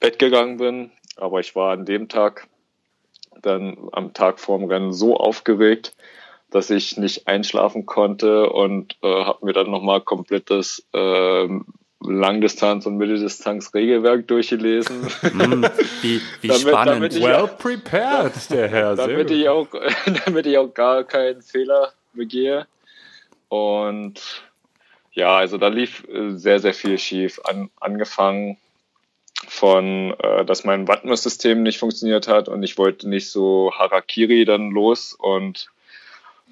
[0.00, 0.90] Bett gegangen bin.
[1.16, 2.48] Aber ich war an dem Tag
[3.40, 5.94] dann am Tag vorm Rennen so aufgeregt,
[6.50, 11.66] dass ich nicht einschlafen konnte und äh, habe mir dann nochmal komplettes ähm,
[12.04, 15.64] Langdistanz- und Mitteldistanz-Regelwerk durchgelesen, Hm,
[16.02, 16.88] wie, wie Damit- spannend.
[16.94, 18.96] damit ich- Well prepared, der Herr.
[18.96, 19.68] Damit ich, auch,
[20.26, 22.66] damit ich auch gar keinen Fehler begehe.
[23.48, 24.42] Und
[25.12, 27.40] ja, also da lief äh, sehr, sehr viel schief.
[27.44, 28.56] An, angefangen
[29.46, 34.70] von, äh, dass mein Wattmus-System nicht funktioniert hat und ich wollte nicht so Harakiri dann
[34.70, 35.66] los und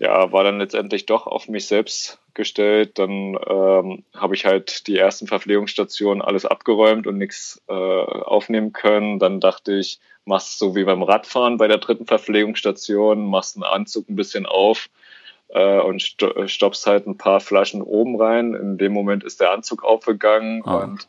[0.00, 2.98] ja, war dann letztendlich doch auf mich selbst gestellt.
[2.98, 9.18] Dann ähm, habe ich halt die ersten Verpflegungsstationen alles abgeräumt und nichts äh, aufnehmen können.
[9.18, 14.08] Dann dachte ich, machst so wie beim Radfahren bei der dritten Verpflegungsstation, machst einen Anzug
[14.08, 14.88] ein bisschen auf
[15.48, 18.54] äh, und sto stoppst halt ein paar Flaschen oben rein.
[18.54, 20.76] In dem Moment ist der Anzug aufgegangen Ah.
[20.76, 21.08] und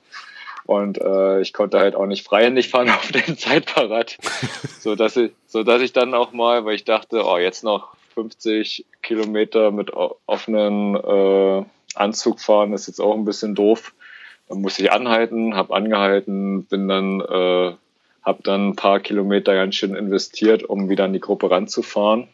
[0.65, 4.17] Und äh, ich konnte halt auch nicht freihändig fahren auf dem Zeitfahrrad,
[4.81, 7.95] so dass ich, so dass ich dann auch mal, weil ich dachte, oh jetzt noch
[8.13, 11.65] 50 Kilometer mit offenen äh,
[11.95, 13.93] Anzug fahren ist jetzt auch ein bisschen doof.
[14.47, 17.73] Dann musste ich anhalten, habe angehalten, bin dann, äh,
[18.21, 22.27] habe dann ein paar Kilometer ganz schön investiert, um wieder an die Gruppe ranzufahren.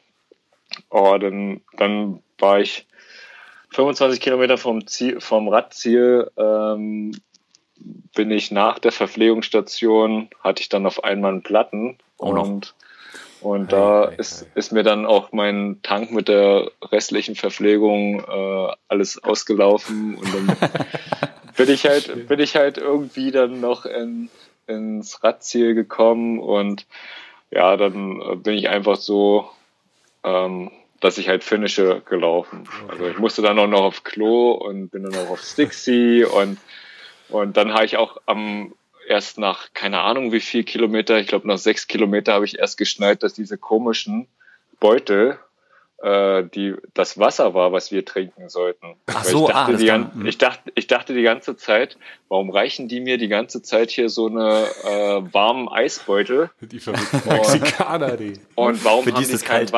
[0.89, 2.87] Oh, dann, dann war ich
[3.69, 7.11] 25 Kilometer vom Ziel, vom Radziel ähm,
[8.15, 12.73] bin ich nach der Verpflegungsstation, hatte ich dann auf einmal einen Platten oh und,
[13.41, 14.49] und da hey, ist, hey.
[14.55, 20.15] ist mir dann auch mein Tank mit der restlichen Verpflegung äh, alles ausgelaufen.
[20.15, 20.57] Und dann
[21.57, 24.30] bin ich halt, bin ich halt irgendwie dann noch in,
[24.65, 26.39] ins Radziel gekommen.
[26.39, 26.88] Und
[27.51, 29.49] ja, dann bin ich einfach so,
[30.23, 32.68] ähm, dass ich halt finische gelaufen.
[32.88, 36.57] Also ich musste dann auch noch auf Klo und bin dann auch auf Stixie und
[37.30, 38.73] und dann habe ich auch am
[39.07, 42.77] erst nach keine Ahnung wie viel Kilometer, ich glaube nach sechs Kilometer habe ich erst
[42.77, 44.27] geschnallt, dass diese komischen
[44.79, 45.39] Beutel
[46.03, 48.95] äh, die das Wasser war, was wir trinken sollten.
[49.07, 50.25] Ach so, ich dachte, ah, die, dann, hm.
[50.27, 51.97] ich, dachte, ich dachte die ganze Zeit,
[52.29, 56.51] warum reichen die mir die ganze Zeit hier so eine äh, warmen Eisbeutel?
[56.61, 58.34] Die verrückten Mexikaner, die.
[58.53, 59.71] Und warum haben, die kein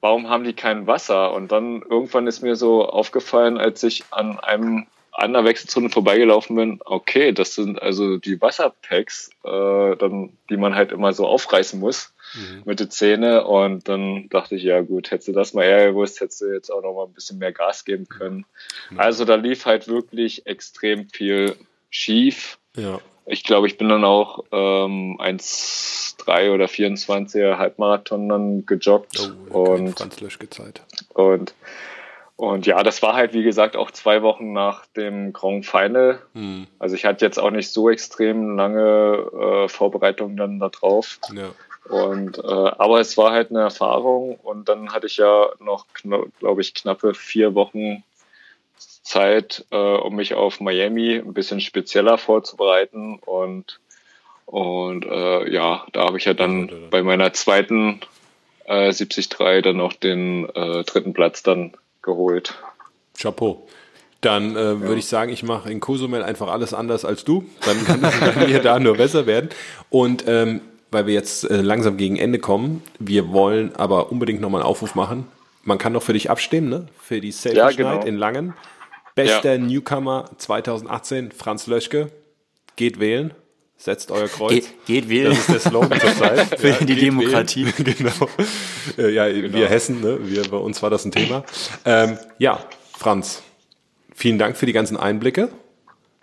[0.00, 1.32] warum haben die kein Wasser?
[1.32, 6.56] Und dann irgendwann ist mir so aufgefallen, als ich an einem an der Wechselzone vorbeigelaufen
[6.56, 11.78] bin, okay, das sind also die Wasserpacks, äh, dann, die man halt immer so aufreißen
[11.78, 12.62] muss mhm.
[12.64, 13.44] mit den Zähne.
[13.44, 16.70] Und dann dachte ich, ja gut, hättest du das mal eher gewusst, hättest du jetzt
[16.70, 18.44] auch noch mal ein bisschen mehr Gas geben können.
[18.90, 18.98] Mhm.
[18.98, 21.54] Also da lief halt wirklich extrem viel
[21.90, 22.58] schief.
[22.76, 23.00] Ja.
[23.26, 29.32] Ich glaube, ich bin dann auch ähm, 1,3 oder 24er Halbmarathon dann gejoggt.
[29.50, 30.82] Oh, und, Franz Löschke Zeit.
[31.14, 31.54] Und
[32.36, 36.20] und ja, das war halt, wie gesagt, auch zwei Wochen nach dem Grand Final.
[36.32, 36.66] Mhm.
[36.80, 41.20] Also ich hatte jetzt auch nicht so extrem lange äh, Vorbereitung dann da drauf.
[41.32, 41.50] Ja.
[41.88, 45.86] Und äh, aber es war halt eine Erfahrung und dann hatte ich ja noch,
[46.40, 48.02] glaube ich, knappe vier Wochen
[48.78, 53.80] Zeit, äh, um mich auf Miami ein bisschen spezieller vorzubereiten und
[54.46, 58.00] und äh, ja, da habe ich ja dann bei meiner zweiten
[58.64, 59.28] äh, 73
[59.62, 61.74] dann noch den äh, dritten Platz dann
[62.04, 62.54] geholt.
[63.18, 63.66] Chapeau.
[64.20, 67.44] Dann äh, würde ich sagen, ich mache in Cozumel einfach alles anders als du.
[67.64, 69.50] Dann kann es bei mir da nur besser werden.
[69.90, 74.62] Und ähm, weil wir jetzt äh, langsam gegen Ende kommen, wir wollen aber unbedingt nochmal
[74.62, 75.26] einen Aufruf machen.
[75.64, 76.86] Man kann doch für dich abstimmen, ne?
[76.98, 78.02] Für die Selfie ja, genau.
[78.02, 78.54] In Langen.
[79.14, 79.58] Bester ja.
[79.58, 82.10] Newcomer 2018, Franz Löschke.
[82.76, 83.34] Geht wählen.
[83.76, 84.50] Setzt euer Kreuz.
[84.50, 85.30] Geht, geht wählen.
[85.30, 86.40] Das ist der Slogan zur Zeit.
[86.58, 87.66] Für ja, die Demokratie.
[87.66, 87.94] Wählen.
[87.98, 88.28] genau.
[88.96, 89.54] Äh, ja, genau.
[89.54, 90.18] wir Hessen, ne?
[90.22, 91.44] wir, bei uns war das ein Thema.
[91.84, 92.60] Ähm, ja,
[92.96, 93.42] Franz,
[94.14, 95.50] vielen Dank für die ganzen Einblicke.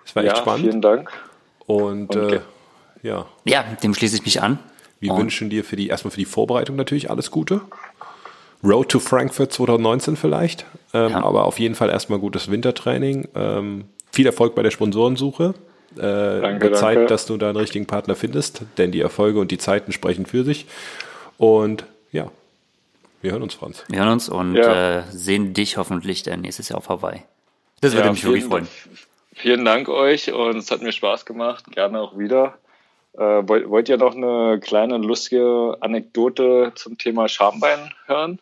[0.06, 0.65] Es war ja, echt spannend.
[0.65, 1.11] Vielen Dank.
[1.68, 2.36] Und okay.
[2.36, 3.28] äh, ja.
[3.45, 4.60] Ja, dem schließe ich mich an.
[4.99, 7.61] Wir Und wünschen dir für die erstmal für die Vorbereitung natürlich alles Gute.
[8.64, 10.65] Road to Frankfurt 2019 vielleicht.
[10.94, 11.23] Ähm, ja.
[11.23, 13.28] Aber auf jeden Fall erstmal gutes Wintertraining.
[13.36, 15.56] Ähm, viel Erfolg bei der Sponsorensuche.
[15.98, 17.10] Äh, danke, Zeit, danke.
[17.10, 20.44] dass du da einen richtigen Partner findest, denn die Erfolge und die Zeiten sprechen für
[20.44, 20.66] sich.
[21.38, 22.32] Und ja,
[23.22, 23.84] wir hören uns, Franz.
[23.90, 25.00] Wir hören uns und ja.
[25.00, 27.24] äh, sehen dich hoffentlich dann nächstes Jahr auf Hawaii.
[27.82, 28.68] Das würde ja, mich wirklich freuen.
[29.34, 31.66] Vielen Dank euch und es hat mir Spaß gemacht.
[31.72, 32.58] Gerne auch wieder.
[33.14, 38.40] Äh, wollt, wollt ihr noch eine kleine lustige Anekdote zum Thema Schambein hören?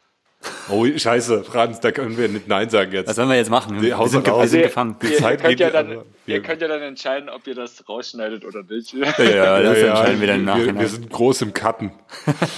[0.70, 3.08] Oh, scheiße, Franz, da können wir nicht Nein sagen jetzt.
[3.08, 3.82] Was sollen wir jetzt machen?
[3.82, 4.96] Wir, sind, wir sind gefangen.
[5.02, 8.46] Die ihr, ihr, könnt ja dann, ihr könnt ja dann entscheiden, ob ihr das rausschneidet
[8.46, 8.94] oder nicht.
[8.94, 10.66] Ja, ja das ja, entscheiden wir dann nachher.
[10.68, 11.92] Wir, wir, sind groß im Cutten.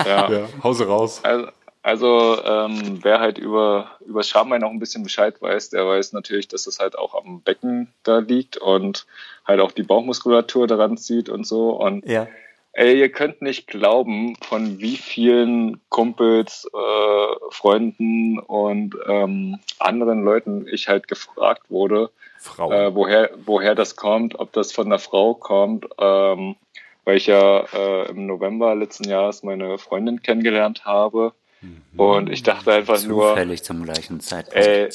[0.06, 0.32] Ja.
[0.32, 1.22] ja Hause raus.
[1.24, 1.48] Also,
[1.84, 6.48] also ähm, wer halt über, über Schambein noch ein bisschen Bescheid weiß, der weiß natürlich,
[6.48, 9.08] dass es halt auch am Becken da liegt und
[9.46, 11.72] halt auch die Bauchmuskulatur daran zieht und so.
[11.72, 12.28] Und ja.
[12.74, 20.68] Ey, ihr könnt nicht glauben, von wie vielen Kumpels, äh, Freunden und ähm, anderen Leuten
[20.72, 22.12] ich halt gefragt wurde,
[22.58, 26.56] äh, woher, woher das kommt, ob das von der Frau kommt, ähm,
[27.04, 31.34] weil ich ja äh, im November letzten Jahres meine Freundin kennengelernt habe.
[31.60, 32.00] Mhm.
[32.00, 33.30] Und ich dachte einfach Zufällig nur.
[33.30, 34.66] Zufällig zum gleichen Zeitpunkt.
[34.66, 34.90] Ey,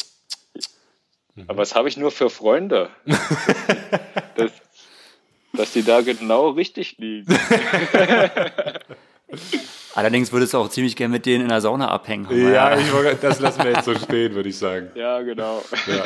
[1.46, 2.88] aber was habe ich nur für Freunde?
[4.36, 4.52] das,
[5.56, 7.26] dass die da genau richtig liegen.
[9.94, 12.26] Allerdings würdest du auch ziemlich gerne mit denen in der Sauna abhängen.
[12.52, 12.86] Ja, ich
[13.20, 14.90] das lassen wir jetzt so stehen, würde ich sagen.
[14.94, 15.64] Ja, genau.
[15.86, 16.04] Ja.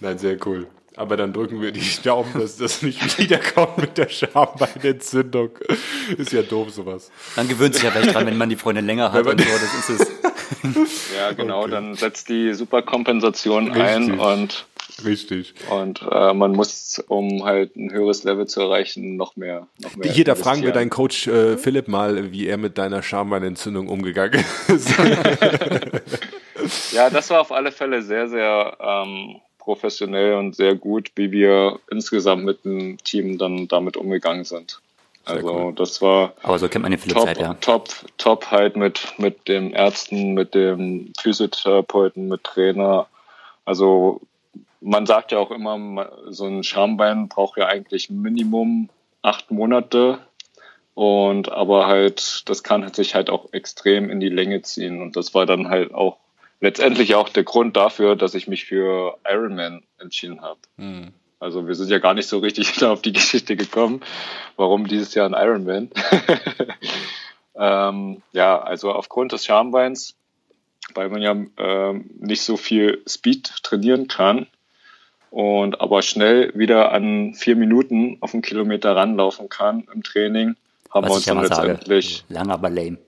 [0.00, 0.66] Nein, sehr cool.
[0.96, 5.50] Aber dann drücken wir die Daumen, dass das nicht wiederkommt mit der Schambeinentzündung.
[6.18, 7.10] Ist ja doof, sowas.
[7.36, 9.88] Dann gewöhnt sich ja vielleicht dran, wenn man die Freunde länger hat und so, das
[9.88, 10.12] ist es.
[11.16, 11.70] Ja, genau, okay.
[11.70, 13.82] dann setzt die Superkompensation Richtig.
[13.82, 14.66] ein und
[15.04, 15.54] Richtig.
[15.70, 19.66] Und äh, man muss, um halt ein höheres Level zu erreichen, noch mehr.
[19.78, 23.02] Noch mehr Hier, da fragen wir deinen Coach äh, Philipp mal, wie er mit deiner
[23.02, 24.94] Schambeinentzündung umgegangen ist.
[26.92, 31.78] Ja, das war auf alle Fälle sehr, sehr ähm, professionell und sehr gut, wie wir
[31.90, 34.80] insgesamt mit dem Team dann damit umgegangen sind.
[35.24, 35.72] Also cool.
[35.74, 37.54] das war Aber so kennt man den Philipp top, Zeit, ja.
[37.54, 37.88] top,
[38.18, 43.06] top halt mit, mit den Ärzten, mit dem Physiotherapeuten, mit Trainer.
[43.64, 44.20] Also
[44.82, 48.90] man sagt ja auch immer, so ein Schambein braucht ja eigentlich Minimum
[49.22, 50.18] acht Monate.
[50.94, 55.00] Und aber halt, das kann sich halt auch extrem in die Länge ziehen.
[55.00, 56.18] Und das war dann halt auch
[56.60, 60.60] letztendlich auch der Grund dafür, dass ich mich für Ironman entschieden habe.
[61.40, 64.02] Also wir sind ja gar nicht so richtig auf die Geschichte gekommen,
[64.56, 65.90] warum dieses Jahr ein Ironman.
[67.54, 70.14] ähm, ja, also aufgrund des Schambeins,
[70.94, 74.46] weil man ja ähm, nicht so viel Speed trainieren kann
[75.32, 80.56] und aber schnell wieder an vier Minuten auf einen Kilometer ranlaufen kann im Training,
[80.90, 81.68] haben wir Was uns ich ja dann mal sage.
[81.68, 82.98] letztendlich, Lang, aber lame.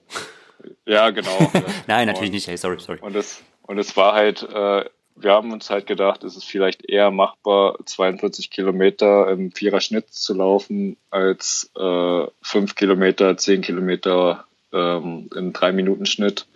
[0.87, 1.51] ja genau.
[1.87, 2.47] Nein, natürlich nicht.
[2.47, 2.97] Hey, sorry, sorry.
[3.01, 4.85] Und es, und es war halt, äh,
[5.17, 10.33] wir haben uns halt gedacht, es ist vielleicht eher machbar, 42 Kilometer im Viererschnitt zu
[10.33, 16.47] laufen, als äh, 5 Kilometer, 10 Kilometer ähm, im 3-Minuten-Schnitt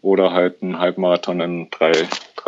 [0.00, 1.90] oder halt ein Halbmarathon in 3,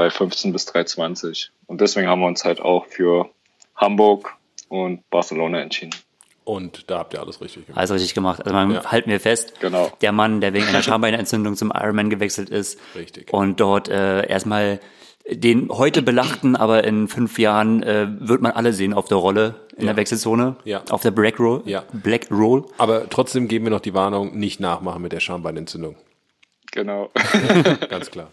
[0.09, 1.48] 3,15 bis 3,20.
[1.66, 3.28] Und deswegen haben wir uns halt auch für
[3.77, 4.35] Hamburg
[4.68, 5.94] und Barcelona entschieden.
[6.44, 7.78] Und da habt ihr alles richtig gemacht.
[7.78, 8.40] Alles richtig gemacht.
[8.43, 8.90] Also man Ja.
[8.90, 9.93] halten wir fest, Genau.
[10.01, 13.32] der Mann, der wegen einer Schambeinentzündung zum Ironman gewechselt ist Richtig.
[13.32, 14.81] und dort äh, erstmal
[15.28, 19.55] den heute belachten, aber in fünf Jahren äh, wird man alle sehen auf der Rolle
[19.77, 19.93] in Ja.
[19.93, 20.82] der Wechselzone, Ja.
[20.90, 21.85] auf der Black Roll, Ja.
[21.93, 22.64] Black Roll.
[22.78, 25.97] Aber trotzdem geben wir noch die Warnung, nicht nachmachen mit der Schambeinentzündung.
[26.72, 27.10] Genau.
[27.89, 28.28] Ganz klar.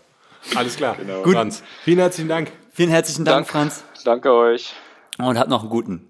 [0.56, 0.96] Alles klar.
[0.96, 1.22] Genau.
[1.24, 1.34] Gut.
[1.34, 2.52] Franz, vielen herzlichen Dank.
[2.72, 3.48] Vielen herzlichen Dank, Dank.
[3.48, 4.74] Franz, Danke euch.
[5.18, 6.08] und habt noch einen guten.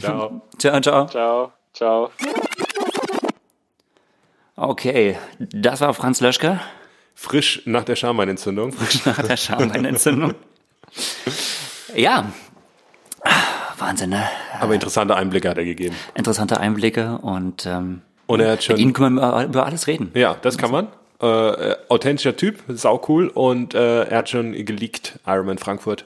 [0.00, 0.42] Ciao.
[0.58, 1.06] Ciao, ciao.
[1.06, 1.52] Ciao.
[1.72, 2.10] Ciao.
[4.56, 6.60] Okay, das war Franz Löschke
[7.14, 8.72] Frisch nach der Schambeinentzündung.
[9.04, 10.34] nach der Schambeinentzündung.
[11.94, 12.24] ja,
[13.78, 14.28] Wahnsinn, ne?
[14.60, 15.94] Aber interessante Einblicke hat er gegeben.
[16.14, 18.74] Interessante Einblicke und ähm, Und er hat schon.
[18.74, 20.10] mit Ihnen können wir über alles reden.
[20.14, 20.88] Ja, das kann man.
[21.20, 23.28] Äh, authentischer Typ, sau cool.
[23.28, 26.04] Und äh, er hat schon geleakt, Ironman Frankfurt.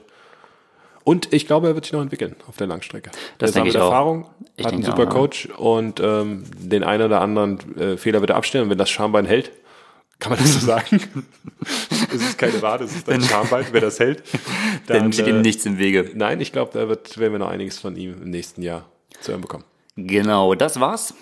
[1.03, 3.11] Und ich glaube, er wird sich noch entwickeln auf der Langstrecke.
[3.37, 3.91] Das denke sammelt.
[3.91, 4.25] Erfahrung,
[4.55, 5.09] Ich hat einen super auch.
[5.09, 8.65] Coach und ähm, den einen oder anderen äh, Fehler wird er abstellen.
[8.65, 9.51] Und wenn das Schambein hält,
[10.19, 11.01] kann man das so sagen?
[12.13, 13.65] es ist keine Wade, es ist ein Schambein.
[13.71, 14.23] Wer das hält,
[14.87, 16.11] Dann steht ihm äh, nichts im Wege.
[16.15, 18.85] Nein, ich glaube, da wird, werden wir noch einiges von ihm im nächsten Jahr
[19.19, 19.65] zu hören bekommen.
[19.97, 21.13] Genau, das war's.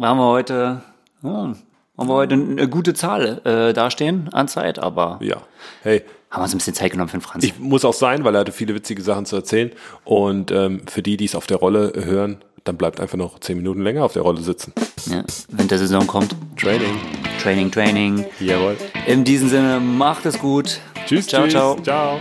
[0.00, 0.82] Haben wir heute,
[1.22, 1.54] ja,
[1.98, 5.36] haben wir heute eine gute Zahl äh, dastehen an Zeit, aber Ja.
[5.82, 7.44] Hey, haben wir uns ein bisschen Zeit genommen für den Franz.
[7.44, 9.70] Ich muss auch sein, weil er hatte viele witzige Sachen zu erzählen.
[10.04, 13.56] Und ähm, für die, die es auf der Rolle hören, dann bleibt einfach noch zehn
[13.58, 14.72] Minuten länger auf der Rolle sitzen.
[15.06, 16.34] ja, Wintersaison kommt.
[16.56, 16.96] Training.
[17.42, 18.24] Training, Training.
[18.40, 18.76] Jawohl.
[19.06, 20.80] In diesem Sinne, macht es gut.
[21.06, 21.52] Tschüss, ciao, tschüss.
[21.52, 21.76] ciao.
[21.82, 22.18] Ciao.